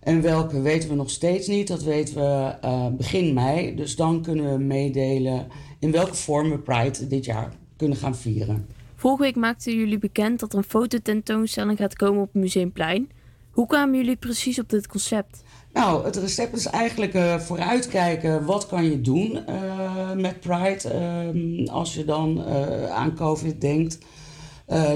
[0.00, 1.68] En welke weten we nog steeds niet.
[1.68, 3.74] Dat weten we eh, begin mei.
[3.74, 5.46] Dus dan kunnen we meedelen
[5.78, 8.66] in welke vorm we Pride dit jaar kunnen gaan vieren.
[8.94, 13.10] Vorige week maakten jullie bekend dat er een fototentoonstelling gaat komen op het Museumplein.
[13.50, 15.42] Hoe kwamen jullie precies op dit concept?
[15.76, 18.44] Nou, het recept is eigenlijk eh, vooruitkijken.
[18.44, 23.98] Wat kan je doen eh, met Pride ehm, als je dan eh, aan COVID denkt?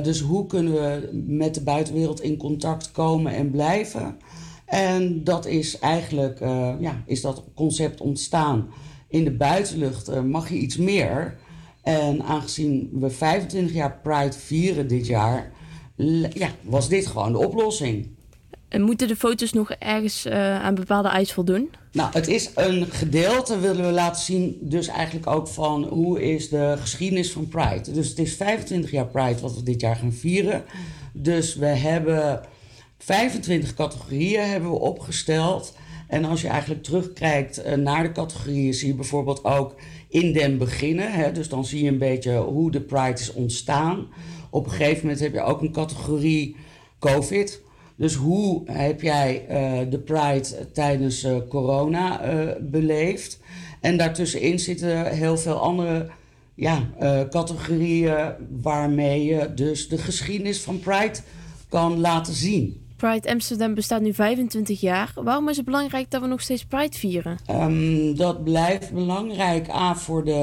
[0.02, 4.16] Dus hoe kunnen we met de buitenwereld in contact komen en blijven?
[4.66, 6.38] En dat is eigenlijk,
[6.80, 8.68] ja, is dat concept ontstaan.
[9.08, 11.38] In de buitenlucht mag je iets meer.
[11.82, 15.52] En aangezien we 25 jaar Pride vieren dit jaar,
[16.32, 18.18] ja, was dit gewoon de oplossing.
[18.70, 21.70] En moeten de foto's nog ergens eh, aan bepaalde eisen voldoen?
[21.92, 26.48] Nou, het is een gedeelte, willen we laten zien, dus eigenlijk ook van hoe is
[26.48, 27.92] de geschiedenis van Pride.
[27.92, 30.64] Dus het is 25 jaar Pride wat we dit jaar gaan vieren.
[31.12, 32.40] Dus we hebben
[32.98, 35.74] 25 categorieën hebben we opgesteld.
[36.08, 39.74] En als je eigenlijk terugkijkt eh, naar de categorieën, zie je bijvoorbeeld ook
[40.08, 41.12] in den beginnen.
[41.12, 41.32] Hè?
[41.32, 44.06] Dus dan zie je een beetje hoe de Pride is ontstaan.
[44.50, 46.56] Op een gegeven moment heb je ook een categorie
[46.98, 47.60] COVID.
[48.00, 53.40] Dus hoe heb jij eh, de Pride tijdens eh, corona eh, beleefd?
[53.80, 56.08] En daartussenin zitten heel veel andere
[56.54, 56.88] ja,
[57.30, 58.32] categorieën
[58.62, 61.18] waarmee je dus de geschiedenis van Pride
[61.68, 62.86] kan laten zien.
[62.96, 65.12] Pride Amsterdam bestaat nu 25 jaar.
[65.14, 67.38] Waarom is het belangrijk dat we nog steeds Pride vieren?
[67.46, 70.40] Ehm, dat blijft belangrijk A voor de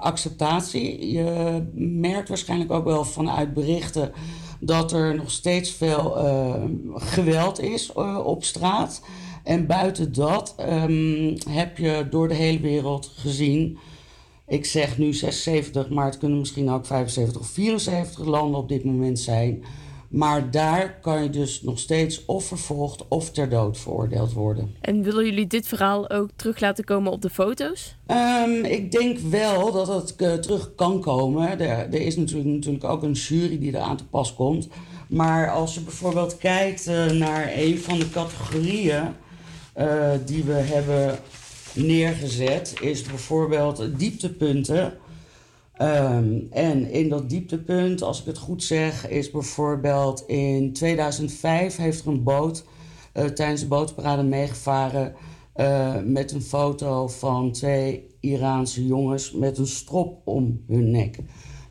[0.00, 1.12] acceptatie.
[1.12, 4.12] Je merkt waarschijnlijk ook wel vanuit berichten
[4.60, 6.54] dat er nog steeds veel eh,
[6.94, 9.02] geweld is eh, op straat.
[9.44, 13.78] En buiten dat ehm, heb je door de hele wereld gezien.
[14.46, 18.84] Ik zeg nu 76, maar het kunnen misschien ook 75 of 74 landen op dit
[18.84, 19.64] moment zijn.
[20.10, 24.74] Maar daar kan je dus nog steeds of vervolgd of ter dood veroordeeld worden.
[24.80, 27.96] En willen jullie dit verhaal ook terug laten komen op de foto's?
[28.06, 31.60] Ehm, ik denk wel dat het eh, terug kan komen.
[31.60, 34.68] Er, er is natuurlijk, natuurlijk ook een jury die eraan te pas komt.
[35.08, 39.02] Maar als je bijvoorbeeld kijkt eh, naar een van de categorieën
[39.72, 41.18] eh, die we hebben
[41.74, 44.98] neergezet, is bijvoorbeeld dieptepunten.
[45.80, 52.00] Ehm, en in dat dieptepunt, als ik het goed zeg, is bijvoorbeeld in 2005 heeft
[52.00, 52.64] er een boot
[53.12, 55.14] eh, tijdens de bootparade meegevaren
[55.52, 61.18] eh, met een foto van twee Iraanse jongens met een strop om hun nek.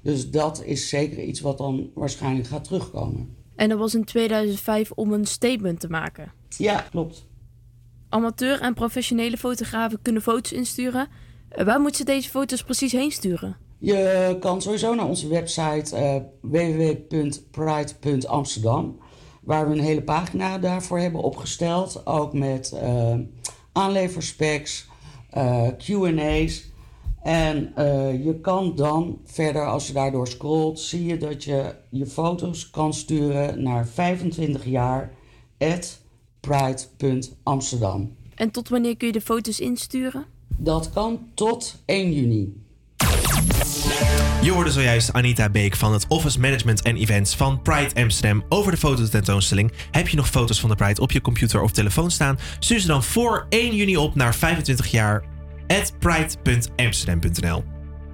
[0.02, 3.36] Dus dat is zeker iets wat dan waarschijnlijk gaat terugkomen.
[3.56, 6.32] En dat was in 2005 om een statement te maken.
[6.58, 7.26] Ja, klopt.
[8.10, 11.08] Amateur en professionele fotografen kunnen foto's insturen.
[11.50, 13.68] Eh, Waar moeten ze deze foto's precies heen sturen?
[13.80, 18.98] Je kan sowieso naar onze website eh www.pride.amsterdam,
[19.42, 22.06] waar we een hele pagina daarvoor hebben opgesteld.
[22.06, 23.16] Ook met eh
[23.72, 24.88] aanleverspecs,
[25.30, 26.68] eh, QA's.
[27.24, 27.74] En
[28.24, 32.94] je kan dan verder, als je daardoor scrolt, zie je dat je je foto's kan
[32.94, 35.14] sturen naar 25 jaar
[35.58, 36.02] at
[36.40, 38.16] pride.amsterdam.
[38.36, 40.26] En tot wanneer kun je de foto's insturen?
[40.58, 42.68] Dat kan tot 1 juni.
[44.42, 48.72] Je hoorde zojuist Anita Beek van het Office Management en Events van Pride Amsterdam over
[48.72, 49.72] de fototentoonstelling.
[49.92, 52.40] Heb je nog foto's van de Pride op je computer of telefoon staan?
[52.60, 55.24] Stuur ze dan voor 1 juni op naar 25 jaar
[55.68, 57.64] at pride.amsterdam.nl.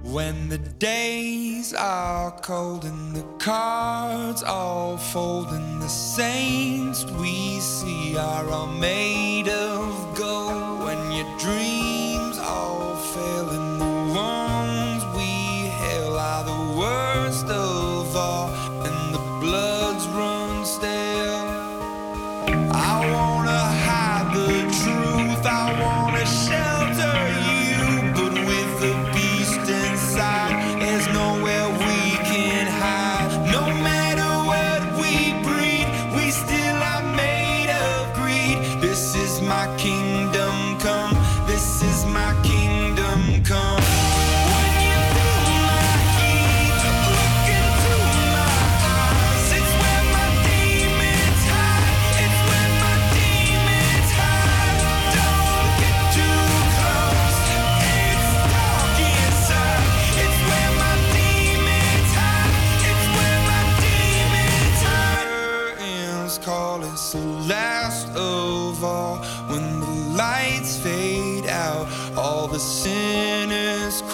[0.02, 8.18] When the days are cold and the cards all fold and the saints we see
[8.18, 13.65] are all made of gold when your dreams all fail
[17.26, 18.65] worst of all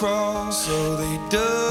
[0.03, 1.62] So they dug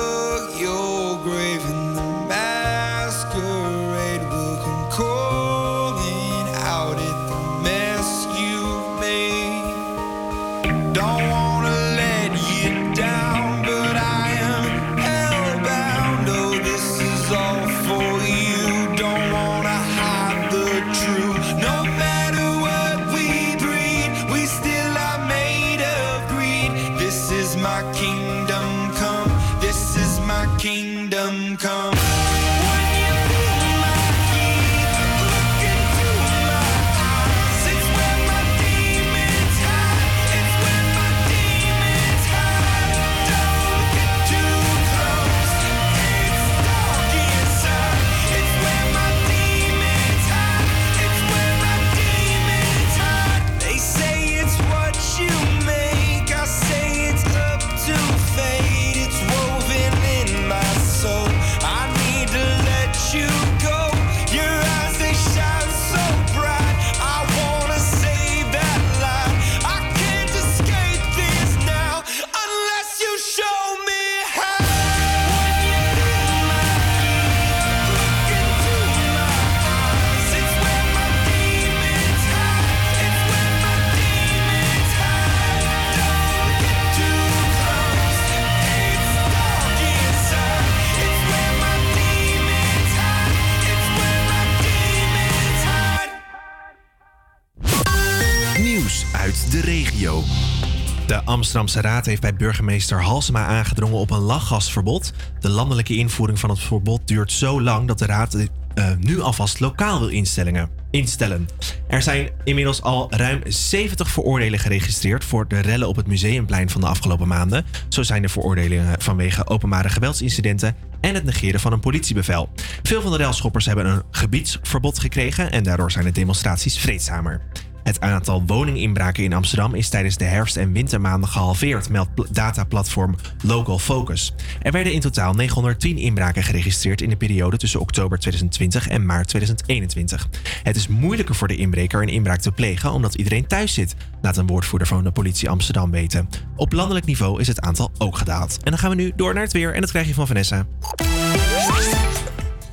[101.42, 105.12] Amsterdamse Raad heeft bij burgemeester Halsema aangedrongen op een lachgasverbod.
[105.40, 108.36] De landelijke invoering van het verbod duurt zo lang dat de Raad
[108.74, 111.48] eh, nu alvast lokaal wil instellingen, instellen.
[111.88, 116.80] Er zijn inmiddels al ruim 70 veroordelingen geregistreerd voor de rellen op het museumplein van
[116.80, 117.64] de afgelopen maanden.
[117.88, 122.48] Zo zijn er veroordelingen vanwege openbare geweldsincidenten en het negeren van een politiebevel.
[122.82, 127.40] Veel van de relschoppers hebben een gebiedsverbod gekregen en daardoor zijn de demonstraties vreedzamer.
[127.82, 133.14] Het aantal woninginbraken in Amsterdam is tijdens de herfst- en wintermaanden gehalveerd, meldt pl- dataplatform
[133.42, 134.34] Local Focus.
[134.62, 139.28] Er werden in totaal 910 inbraken geregistreerd in de periode tussen oktober 2020 en maart
[139.28, 140.28] 2021.
[140.62, 144.36] Het is moeilijker voor de inbreker een inbraak te plegen omdat iedereen thuis zit, laat
[144.36, 146.28] een woordvoerder van de politie Amsterdam weten.
[146.56, 148.56] Op landelijk niveau is het aantal ook gedaald.
[148.56, 150.66] En dan gaan we nu door naar het weer en dat krijg je van Vanessa.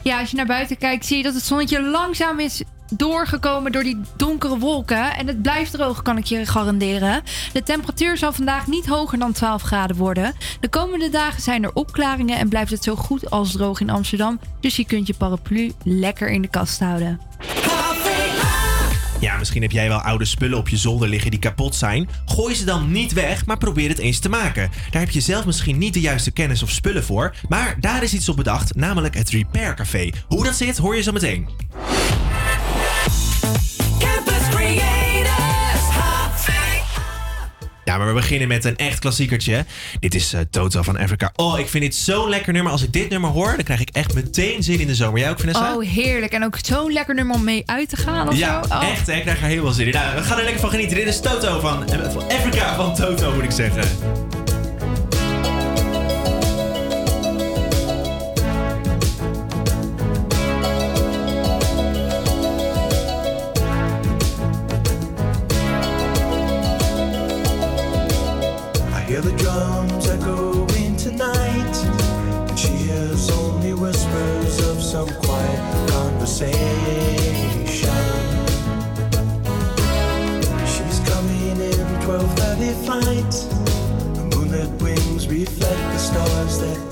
[0.03, 2.63] Ja, als je naar buiten kijkt, zie je dat het zonnetje langzaam is
[2.93, 5.15] doorgekomen door die donkere wolken.
[5.15, 7.23] En het blijft droog, kan ik je garanderen.
[7.53, 10.33] De temperatuur zal vandaag niet hoger dan 12 graden worden.
[10.59, 14.39] De komende dagen zijn er opklaringen en blijft het zo goed als droog in Amsterdam.
[14.59, 17.19] Dus je kunt je paraplu lekker in de kast houden.
[19.19, 22.09] Ja, misschien heb jij wel oude spullen op je zolder liggen die kapot zijn.
[22.25, 24.69] Gooi ze dan niet weg, maar probeer het eens te maken.
[24.91, 28.13] Daar heb je zelf misschien niet de juiste kennis of spullen voor, maar daar is
[28.13, 30.09] iets op bedacht, namelijk het Repair Café.
[30.27, 31.47] Hoe dat zit, hoor je zo meteen.
[37.89, 39.65] Ja, maar we beginnen met een echt klassiekertje.
[39.99, 41.31] Dit is eh, Toto van Africa.
[41.35, 42.71] Oh, ik vind dit zo'n lekker nummer.
[42.71, 45.19] Als ik dit nummer hoor, dan krijg ik echt meteen zin in de zomer.
[45.19, 45.75] Jij ook, Vanessa?
[45.75, 46.31] Oh, heerlijk.
[46.31, 48.73] En ook zo'n lekker nummer om mee uit te gaan of ja, zo.
[48.73, 48.89] Oh.
[48.91, 49.07] echt.
[49.07, 49.13] hè?
[49.13, 49.93] Ik krijg er heel veel zin in.
[49.93, 50.97] Nou, we gaan er lekker van genieten.
[50.97, 54.38] Dit is Toto van, eh, van Africa van Toto, moet ik zeggen.
[85.39, 86.88] We've left the stars that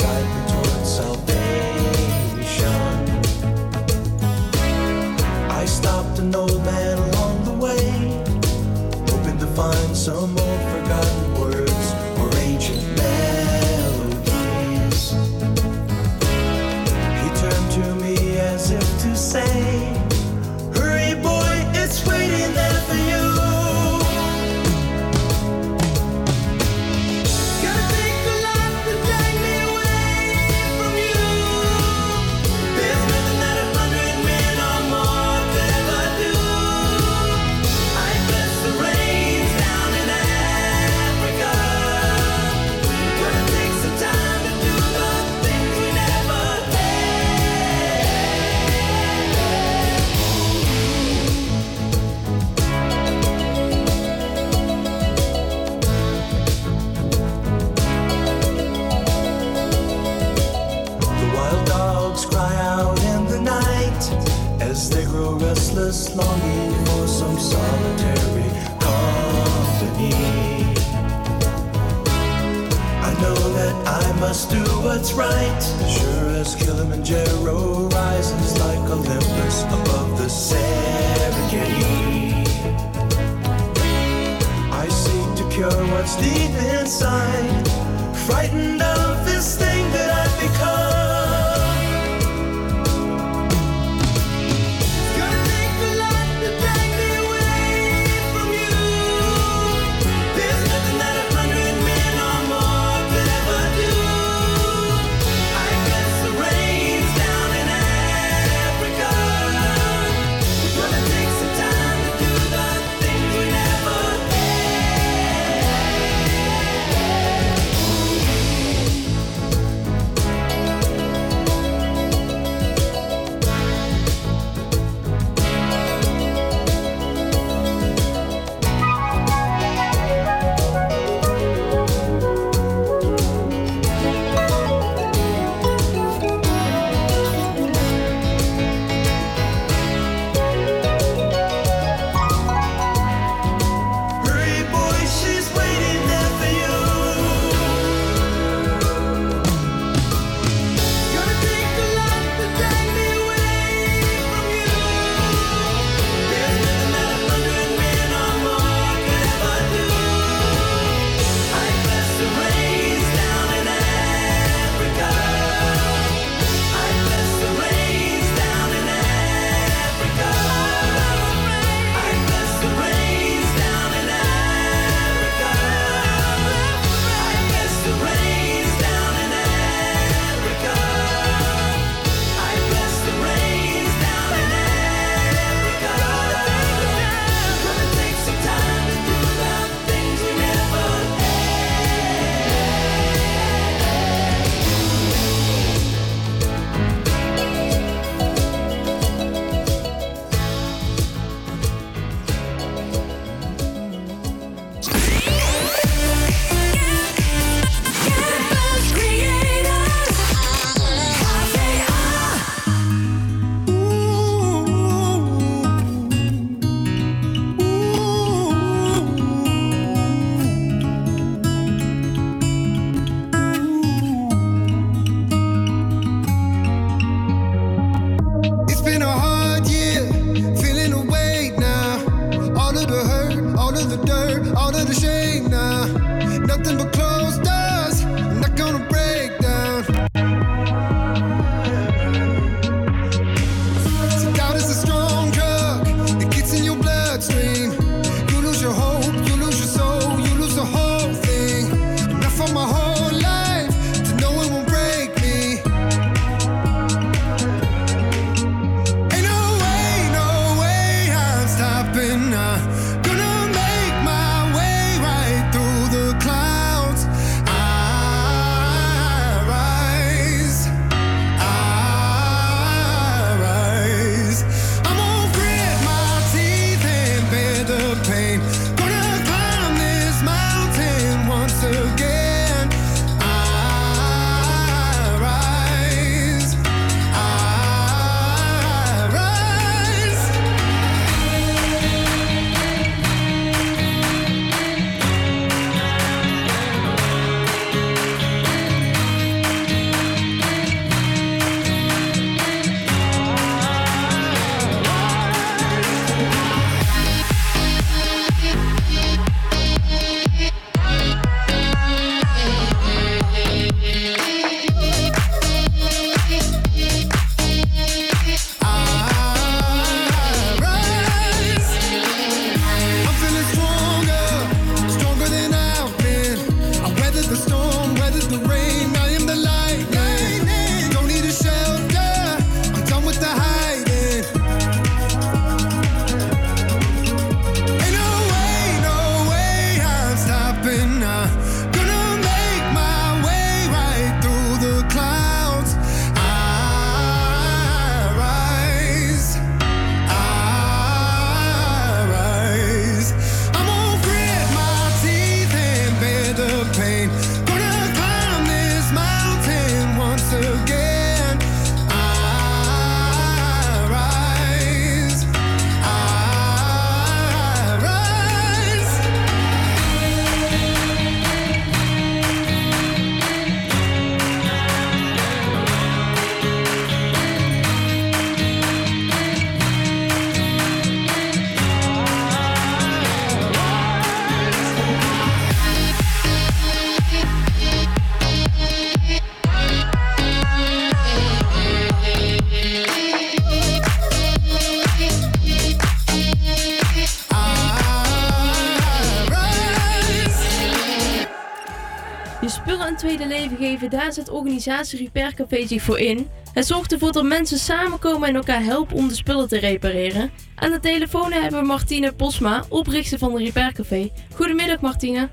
[404.58, 406.28] organisatie Repair Café zich voor in.
[406.54, 410.32] Het zorgt ervoor dat mensen samenkomen en elkaar helpen om de spullen te repareren.
[410.56, 414.10] Aan de telefoon hebben we Martine Posma, oprichter van de Repair Café.
[414.34, 415.30] Goedemiddag Martine.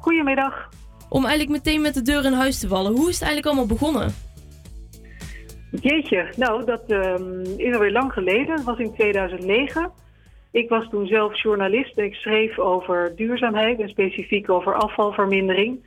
[0.00, 0.68] Goedemiddag.
[1.08, 3.76] Om eigenlijk meteen met de deur in huis te vallen, hoe is het eigenlijk allemaal
[3.76, 4.14] begonnen?
[5.80, 8.56] Jeetje, nou dat ehm, is alweer lang geleden.
[8.56, 9.90] Dat was in 2009.
[10.50, 15.84] Ik was toen zelf journalist en ik schreef over duurzaamheid en specifiek over afvalvermindering.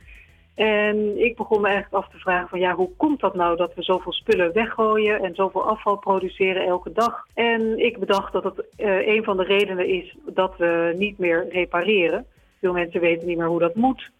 [0.60, 3.74] En ik begon me eigenlijk af te vragen van ja, hoe komt dat nou dat
[3.74, 7.26] we zoveel spullen weggooien en zoveel afval produceren elke dag?
[7.34, 11.48] En ik bedacht dat het eh, een van de redenen is dat we niet meer
[11.48, 12.26] repareren.
[12.60, 14.10] Veel mensen weten niet meer hoe dat moet.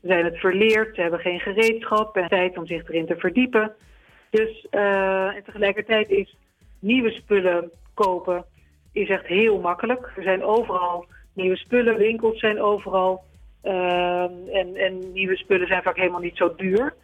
[0.00, 3.72] Ze zijn het verleerd, ze hebben geen gereedschap en tijd om zich erin te verdiepen.
[4.30, 6.36] Dus eh, en tegelijkertijd is
[6.78, 8.44] nieuwe spullen kopen
[8.92, 10.12] is echt heel makkelijk.
[10.16, 13.24] Er zijn overal nieuwe spullen, winkels zijn overal.
[13.62, 16.94] Ehm, en, en nieuwe spullen zijn vaak helemaal niet zo duur.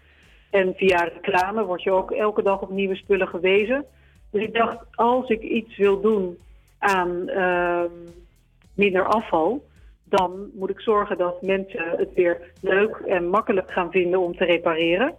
[0.50, 3.84] En via reclame word je ook elke dag op nieuwe spullen gewezen.
[4.30, 6.38] Dus ik dacht, als ik iets wil doen
[6.78, 7.90] aan ehm,
[8.74, 9.66] minder afval,
[10.04, 14.44] dan moet ik zorgen dat mensen het weer leuk en makkelijk gaan vinden om te
[14.44, 15.14] repareren.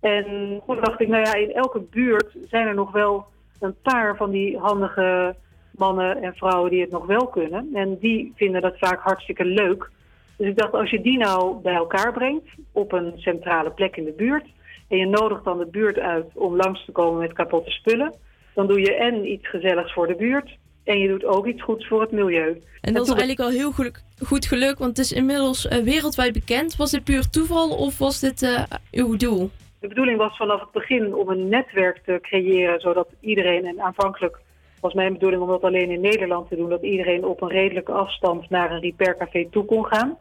[0.00, 0.24] En
[0.66, 3.26] toen dacht ik, nou ja, in elke buurt zijn er nog wel
[3.60, 5.34] een paar van die handige
[5.70, 7.68] mannen en vrouwen die het nog wel kunnen.
[7.72, 9.90] En die vinden dat vaak hartstikke leuk.
[10.36, 14.04] Dus ik dacht, als je die nou bij elkaar brengt op een centrale plek in
[14.04, 14.44] de buurt.
[14.88, 18.14] En je nodigt dan de buurt uit om langs te komen met kapotte spullen.
[18.54, 20.56] Dan doe je en iets gezelligs voor de buurt.
[20.84, 22.60] En je doet ook iets goeds voor het milieu.
[22.80, 26.32] En dat is eigenlijk al heel goed, goed gelukt, want het is inmiddels eh, wereldwijd
[26.32, 26.76] bekend.
[26.76, 29.50] Was dit puur toeval of was dit eh, uw doel?
[29.80, 34.38] De bedoeling was vanaf het begin om een netwerk te creëren, zodat iedereen, en aanvankelijk
[34.80, 37.92] was mijn bedoeling om dat alleen in Nederland te doen, dat iedereen op een redelijke
[37.92, 40.16] afstand naar een repaircafé toe kon gaan.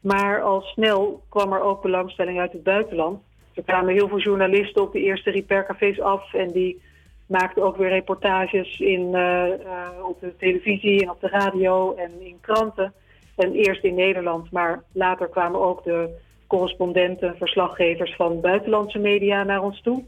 [0.00, 3.20] Maar al snel kwam er ook belangstelling uit het buitenland.
[3.54, 6.80] Er kwamen heel veel journalisten op de eerste repaircafés af en die
[7.26, 9.58] maakten ook weer reportages in, eh, eh,
[10.02, 12.92] op de televisie en op de radio en in kranten.
[13.36, 19.62] En eerst in Nederland, maar later kwamen ook de correspondenten, verslaggevers van buitenlandse media naar
[19.62, 20.04] ons toe.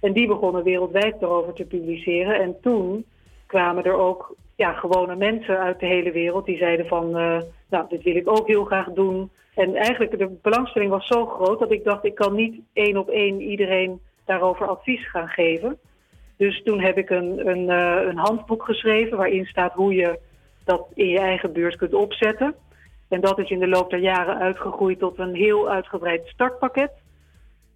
[0.00, 2.40] En die begonnen wereldwijd erover te publiceren.
[2.40, 3.04] En toen
[3.46, 7.38] kwamen er ook ja, gewone mensen uit de hele wereld die zeiden van, eh,
[7.70, 9.30] nou, dit wil ik ook heel graag doen.
[9.54, 13.08] En eigenlijk de belangstelling was zo groot dat ik dacht, ik kan niet één op
[13.08, 15.78] één iedereen daarover advies gaan geven.
[16.36, 20.18] Dus toen heb ik een, een, eh, een handboek geschreven waarin staat hoe je
[20.64, 22.54] dat in je eigen buurt kunt opzetten.
[23.08, 26.90] En dat is in de loop der jaren uitgegroeid tot een heel uitgebreid startpakket.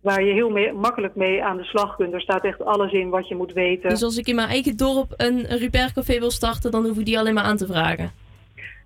[0.01, 2.13] Waar je heel makkelijk mee aan de slag kunt.
[2.13, 3.89] Er staat echt alles in wat je moet weten.
[3.89, 7.19] Dus als ik in mijn eigen dorp een repaircafé wil starten, dan hoef ik die
[7.19, 8.22] alleen maar aan te vragen.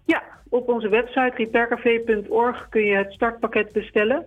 [0.06, 4.24] Ja, op onze website repaircafé.org kun je het startpakket bestellen.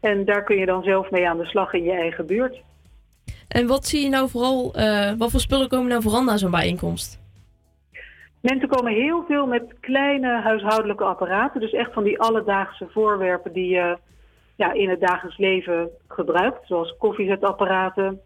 [0.00, 2.62] En daar kun je dan zelf mee aan de slag in je eigen buurt.
[3.48, 6.50] En wat zie je nou vooral, eh, wat voor spullen komen nou vooral naar zo'n
[6.50, 7.20] bijeenkomst?
[8.40, 11.60] Mensen komen heel veel met kleine huishoudelijke apparaten.
[11.60, 13.98] Dus echt van die alledaagse voorwerpen die je
[14.56, 16.66] ja, in het dagelijks leven gebruikt.
[16.66, 18.20] Zoals koffiezetapparaten,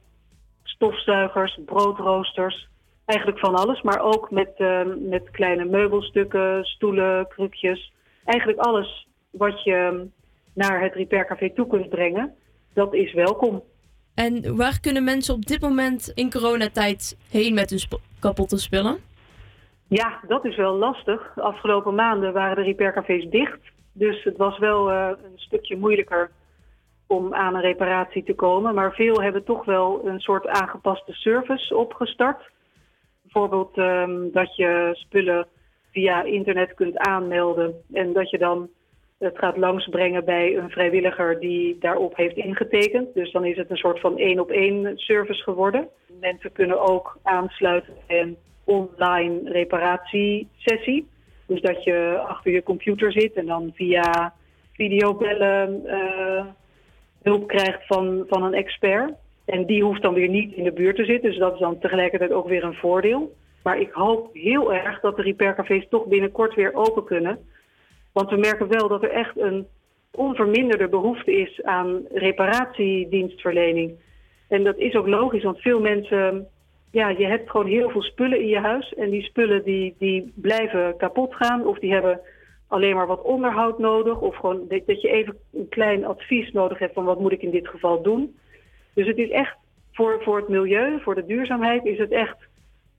[0.63, 2.69] stofzuigers, broodroosters.
[3.05, 7.93] Eigenlijk van alles, maar ook met, eh, met kleine meubelstukken, stoelen, krukjes.
[8.25, 10.07] Eigenlijk alles wat je
[10.55, 12.35] naar het repaircafé toe kunt brengen,
[12.73, 13.63] dat is welkom.
[14.15, 18.99] En waar kunnen mensen op dit moment in coronatijd heen met hun sp- kapotte spullen?
[19.89, 21.33] Ja, dat is wel lastig.
[21.35, 23.61] De afgelopen maanden waren de repaircafés dicht.
[23.93, 26.31] Dus het was wel eh, een stukje moeilijker
[27.07, 28.75] om aan een reparatie te komen.
[28.75, 32.51] Maar veel hebben toch wel een soort aangepaste service opgestart.
[33.33, 35.47] Bijvoorbeeld ehm, dat je spullen
[35.93, 37.75] via internet kunt aanmelden.
[37.93, 38.69] En dat je dan
[39.19, 43.15] het gaat langsbrengen bij een vrijwilliger die daarop heeft ingetekend.
[43.15, 45.89] Dus dan is het een soort van één op één service geworden.
[46.21, 51.09] Mensen kunnen ook aansluiten bij een online reparatiesessie.
[51.47, 54.35] Dus dat je achter je computer zit en dan via
[54.73, 56.45] videobellen eh,
[57.23, 59.13] hulp krijgt van, van een expert.
[59.45, 61.79] En die hoeft dan weer niet in de buurt te zitten, dus dat is dan
[61.79, 63.33] tegelijkertijd ook weer een voordeel.
[63.63, 67.39] Maar ik hoop heel erg dat de repaircafés toch binnenkort weer open kunnen.
[68.13, 69.67] Want we merken wel dat er echt een
[70.11, 73.93] onverminderde behoefte is aan reparatiedienstverlening.
[74.49, 76.47] En dat is ook logisch, want veel mensen,
[76.91, 78.95] ja, je hebt gewoon heel veel spullen in je huis.
[78.95, 82.21] En die spullen die, die blijven kapot gaan of die hebben
[82.67, 84.21] alleen maar wat onderhoud nodig.
[84.21, 87.51] Of gewoon dat, je even een klein advies nodig hebt van wat moet ik in
[87.51, 88.37] dit geval doen.
[88.95, 89.57] Dus het is echt
[89.93, 92.37] voor, voor het milieu, voor de duurzaamheid, is het echt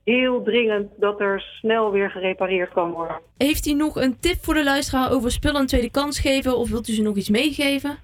[0.04, 3.20] heel dringend dat er snel weer gerepareerd kan worden.
[3.36, 6.70] Heeft u nog een tip voor de luisteraar over spullen een tweede kans geven of
[6.70, 7.96] wilt u ze nog iets meegeven?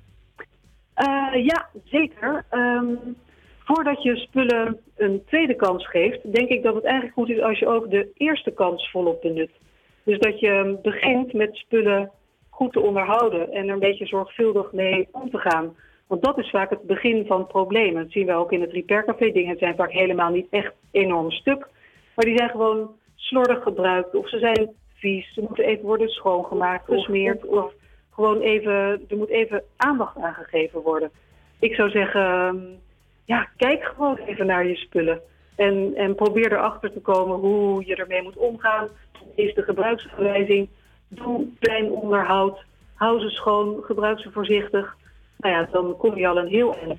[0.94, 2.44] Eh, ja, zeker.
[2.50, 2.94] Ehm,
[3.58, 7.58] voordat je spullen een tweede kans geeft, denk ik dat het eigenlijk goed is als
[7.58, 9.50] je ook de eerste kans volop benut.
[10.02, 12.10] Dus dat je begint met spullen
[12.50, 15.74] goed te onderhouden en er een beetje zorgvuldig mee om te gaan.
[16.10, 18.02] Want dat is vaak het begin van problemen.
[18.02, 19.30] Dat zien we ook in het repaircafé.
[19.32, 21.68] Dingen zijn vaak helemaal niet echt enorm stuk.
[22.14, 24.14] Maar die zijn gewoon slordig gebruikt.
[24.14, 25.34] Of ze zijn vies.
[25.34, 27.46] Ze moeten even worden schoongemaakt, gesmeerd.
[27.46, 27.72] Of
[28.10, 31.10] gewoon even, er moet even aandacht aan gegeven worden.
[31.58, 32.56] Ik zou zeggen, ehm,
[33.24, 35.20] ja, kijk gewoon even naar je spullen.
[35.56, 38.88] En, en probeer erachter te komen hoe je ermee moet omgaan.
[39.34, 40.68] Is de gebruiksaanwijzing.
[41.08, 42.64] Doe klein onderhoud.
[42.94, 43.82] Hou ze schoon.
[43.82, 44.98] Gebruik ze voorzichtig.
[45.40, 46.98] Nou ja, dan kom je al een heel eind.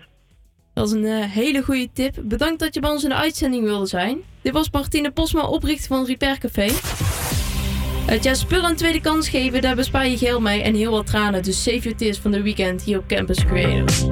[0.73, 2.15] Dat is een eh, hele goede tip.
[2.21, 4.21] Bedankt dat je bij ons in de uitzending wilde zijn.
[4.41, 6.67] Dit was Martine Posma, oprichter van Repair Café.
[8.11, 11.05] Het ja, spullen een tweede kans geven, daar bespaar je geld mee en heel wat
[11.05, 11.43] tranen.
[11.43, 14.05] Dus save your tears van de weekend hier op Campus Creators.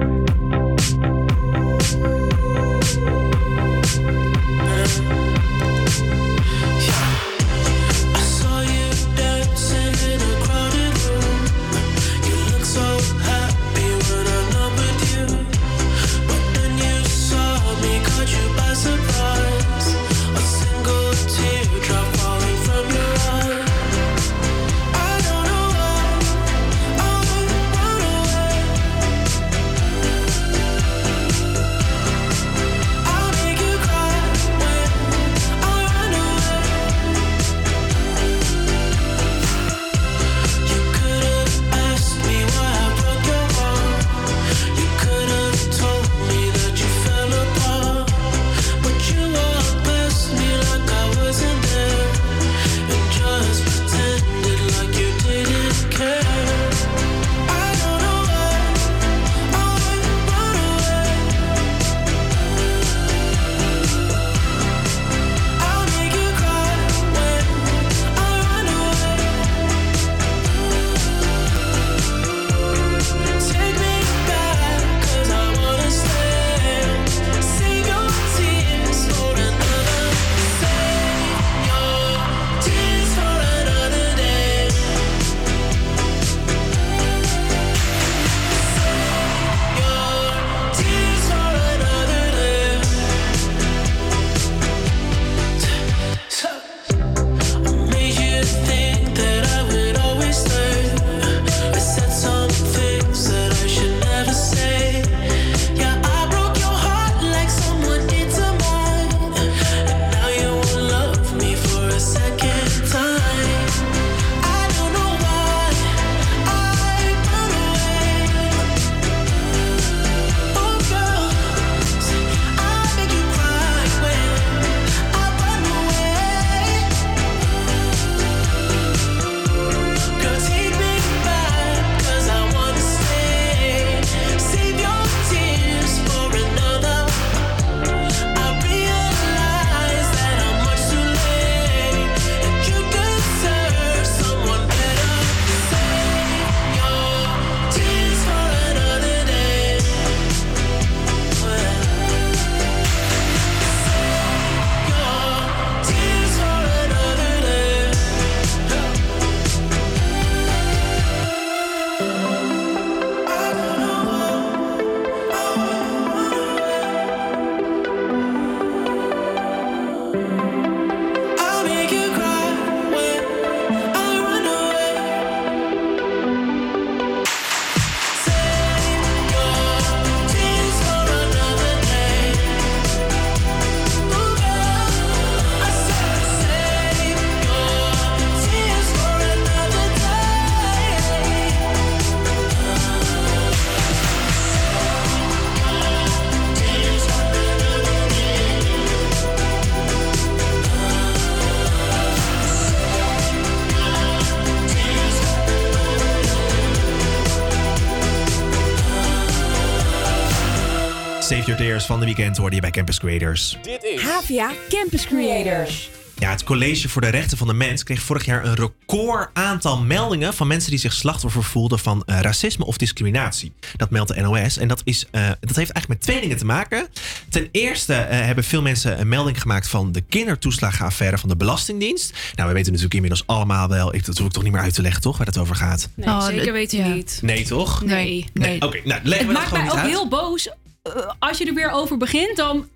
[211.90, 213.58] Van de weekend hoorde je bij Campus Creators.
[213.62, 215.90] Dit is Havia Campus Creators.
[216.16, 219.80] Ja, het College voor de Rechten van de Mens kreeg vorig jaar een record aantal
[219.82, 223.52] meldingen van mensen die zich slachtoffer voelden van eh, racisme of discriminatie.
[223.76, 224.58] Dat meldt de NOS.
[224.58, 226.88] En dat, is, eh, dat heeft eigenlijk met twee dingen te maken.
[227.30, 232.14] Ten eerste eh, hebben veel mensen een melding gemaakt van de kindertoeslagenaffaire van de Belastingdienst.
[232.36, 234.74] Nou, we weten natuurlijk inmiddels allemaal wel, ik, dat hoef ik toch niet meer uit
[234.74, 235.90] te leggen, toch, waar het over gaat?
[235.96, 236.88] Nee, Oh, zeker je ja.
[236.88, 237.20] niet.
[237.22, 237.84] Nee, toch?
[237.84, 238.26] Nee.
[238.34, 238.62] Nee.
[238.62, 239.90] Oké, nou, leggen Het we dat maakt gewoon mij ook uit.
[239.90, 240.50] heel boos.
[240.84, 242.70] Eh, als je er weer over begint, dan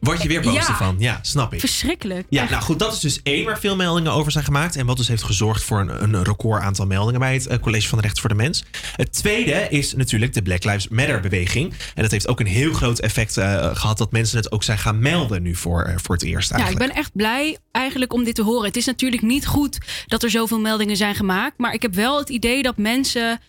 [0.00, 0.68] Word je weer boos Ja.
[0.68, 0.96] ervan?
[0.98, 1.60] Ja, snap ik.
[1.60, 2.26] verschrikkelijk.
[2.30, 2.50] Ja, Echt.
[2.50, 4.76] nou goed, dat is dus één waar veel meldingen over zijn gemaakt.
[4.76, 7.88] En wat dus heeft gezorgd voor een, een record aantal meldingen bij het eh, College
[7.88, 8.64] van de Rechten voor de Mens.
[8.96, 11.72] Het tweede is natuurlijk de Black Lives Matter beweging.
[11.94, 14.78] En dat heeft ook een heel groot effect eh, gehad dat mensen het ook zijn
[14.78, 16.92] gaan melden nu voor, voor het eerst Ja, ik eigenlijk.
[16.92, 18.66] ben echt blij eigenlijk om dit te horen.
[18.66, 21.58] Het is natuurlijk niet goed dat er zoveel meldingen zijn gemaakt.
[21.58, 23.40] Maar ik heb wel het idee dat mensen.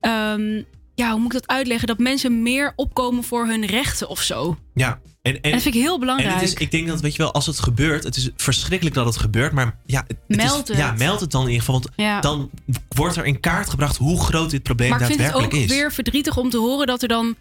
[0.00, 0.62] ehm,
[1.00, 1.86] ja, hoe moet ik dat uitleggen?
[1.86, 4.56] Dat mensen meer opkomen voor hun rechten of zo.
[4.74, 5.00] Ja.
[5.22, 6.30] En, en, dat vind ik heel belangrijk.
[6.32, 8.96] En het is, ik denk dat, weet je wel, als het gebeurt, het is verschrikkelijk
[8.96, 10.98] dat het gebeurt, maar ja, het, het Meld is, ja het.
[10.98, 12.20] meld het dan in ieder geval, want Ja.
[12.20, 12.50] dan
[12.88, 15.70] wordt er in kaart gebracht hoe groot dit probleem maar ik vind het daadwerkelijk ook
[15.70, 15.76] is.
[15.76, 17.36] weer verdrietig om te horen dat er dan.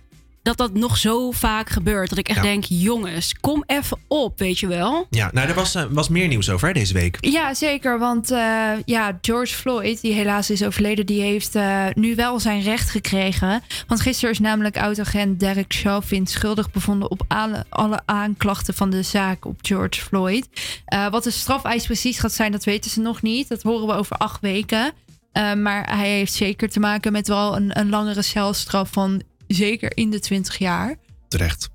[0.49, 2.09] Dat dat nog zo vaak gebeurt.
[2.09, 2.43] Dat ik echt Ja.
[2.43, 5.07] denk, jongens, kom even op, weet je wel.
[5.09, 7.17] Ja, nou, er was, eh, was meer nieuws over hè, deze week.
[7.19, 7.99] Ja, zeker.
[7.99, 12.61] Want eh, ja, George Floyd, die helaas is overleden, die heeft eh, nu wel zijn
[12.61, 13.61] recht gekregen.
[13.87, 19.03] Want gisteren is namelijk oud-agent Derek Chauvin schuldig bevonden op alle, alle aanklachten van de
[19.03, 20.47] zaak op George Floyd.
[20.85, 23.47] Eh, wat de strafeis precies gaat zijn, dat weten ze nog niet.
[23.49, 24.91] Dat horen we over acht weken.
[25.31, 29.21] Eh, maar hij heeft zeker te maken met wel een, een langere celstraf van
[29.55, 30.95] zeker in de 20 jaar.
[31.27, 31.69] Terecht.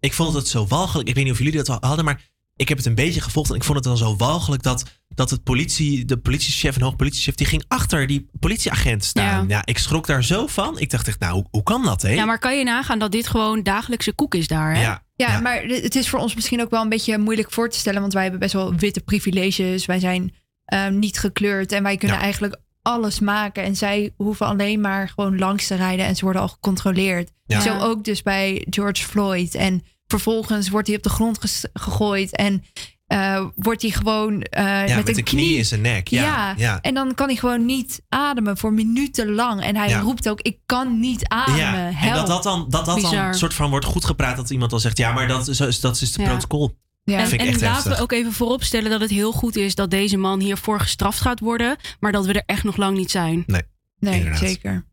[0.00, 1.08] Ik vond het zo walgelijk.
[1.08, 3.50] Ik weet niet of jullie dat al hadden, maar ik heb het een beetje gevolgd.
[3.50, 6.96] En ik vond het dan zo walgelijk dat, dat het politie, de politiechef, een hoog
[6.96, 9.48] politiechef, die ging achter die politieagent staan.
[9.48, 9.62] Ja.
[9.64, 10.78] ik schrok daar zo van.
[10.78, 12.10] Ik dacht echt, nou, hoe, hoe kan dat, hè?
[12.10, 14.80] Ja, maar kan je nagaan dat dit gewoon dagelijkse koek is daar, hè?
[14.82, 15.02] Ja.
[15.16, 18.00] Ja, maar het is voor ons misschien ook wel een beetje moeilijk voor te stellen.
[18.00, 19.86] Want wij hebben best wel witte privileges.
[19.86, 20.34] Wij zijn
[20.64, 22.22] ehm, niet gekleurd en wij kunnen Ja.
[22.22, 22.56] eigenlijk
[22.90, 23.62] alles maken.
[23.62, 27.30] En zij hoeven alleen maar gewoon langs te rijden en ze worden al gecontroleerd.
[27.46, 27.60] Ja.
[27.60, 29.54] Zo ook dus bij George Floyd.
[29.54, 32.64] En vervolgens wordt hij op de grond ges- gegooid en
[33.06, 36.08] eh, wordt hij gewoon eh, Ja, met, met een de knie in zijn nek.
[36.08, 36.80] Ja, ja.
[36.80, 39.62] en dan kan hij gewoon niet ademen voor minuten lang.
[39.62, 40.00] En hij Ja.
[40.00, 41.90] roept ook, ik kan niet ademen.
[41.92, 43.34] Ja, en dat dat dan, dat dat dan Bizar.
[43.34, 44.36] soort van wordt goed gepraat.
[44.36, 46.28] Dat iemand dan zegt, ja, maar dat is, dat is het Ja.
[46.28, 46.76] protocol.
[47.04, 47.18] Ja.
[47.18, 47.96] En, laten heftig.
[47.96, 51.40] we ook even vooropstellen dat het heel goed is dat deze man hiervoor gestraft gaat
[51.40, 51.76] worden.
[52.00, 53.44] Maar dat we er echt nog lang niet zijn.
[53.46, 53.62] Nee,
[53.98, 54.40] Nee, inderdaad.
[54.40, 54.84] zeker.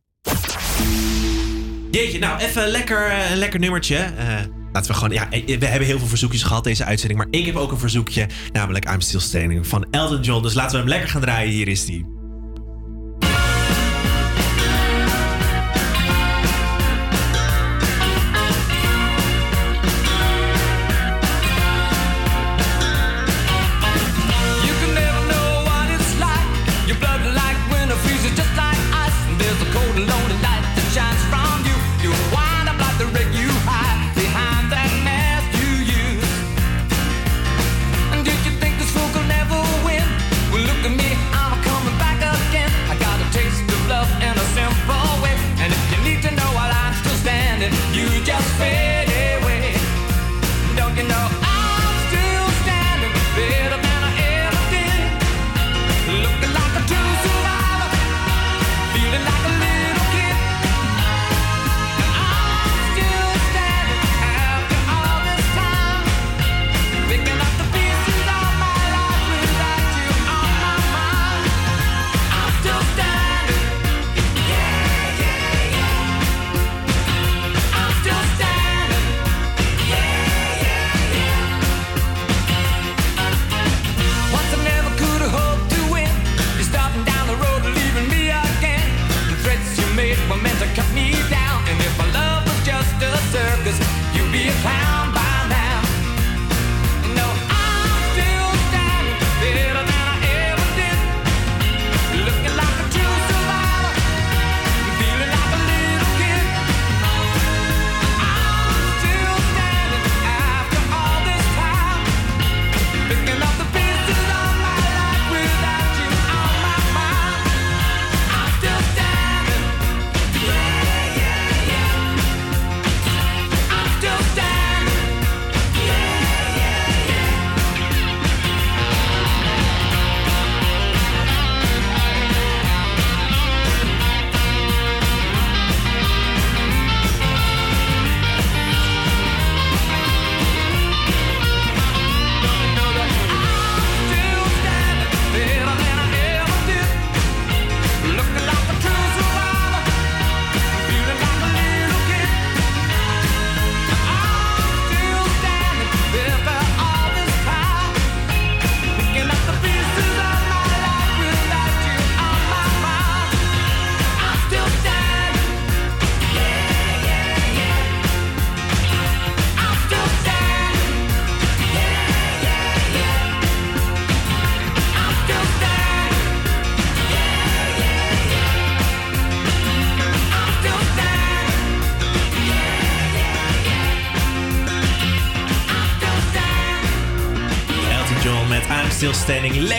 [1.91, 3.95] Jeetje, nou even een lekker, eh, een lekker nummertje.
[3.97, 4.27] Eh,
[4.71, 7.19] laten we gewoon, ja, eh, we hebben heel veel verzoekjes gehad deze uitzending.
[7.19, 10.43] Maar ik heb ook een verzoekje, namelijk I'm Still Standing van Elton John.
[10.43, 11.51] Dus laten we hem lekker gaan draaien.
[11.51, 12.16] Hier is die.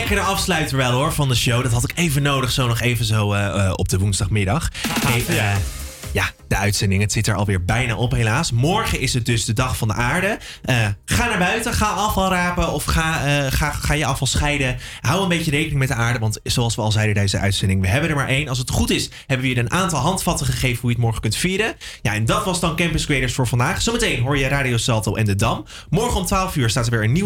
[0.09, 1.63] Lekkere afsluiter wel hoor van de show.
[1.63, 4.69] Dat had ik even nodig, zo nog even zo eh, eh, op de woensdagmiddag.
[5.05, 5.55] Hey, eh,
[6.11, 7.01] ja, de uitzending.
[7.01, 8.51] Het zit er alweer bijna op helaas.
[8.51, 10.39] Morgen is het dus de dag van de aarde.
[11.05, 13.11] Ga naar buiten, ga afval rapen of ga,
[13.49, 14.77] ga, ga je afval scheiden.
[15.01, 17.87] Hou een beetje rekening met de aarde, want zoals we al zeiden deze uitzending, we
[17.87, 18.47] hebben er maar één.
[18.47, 21.21] Als het goed is, hebben we je een aantal handvatten gegeven hoe je het morgen
[21.21, 21.75] kunt vieren.
[22.01, 23.81] Ja, en dat was dan Campus Creators voor vandaag.
[23.81, 25.65] Zometeen hoor je Radio Salto en de Dam.
[25.89, 27.17] Morgen om 12 uur staat er weer een nieuwe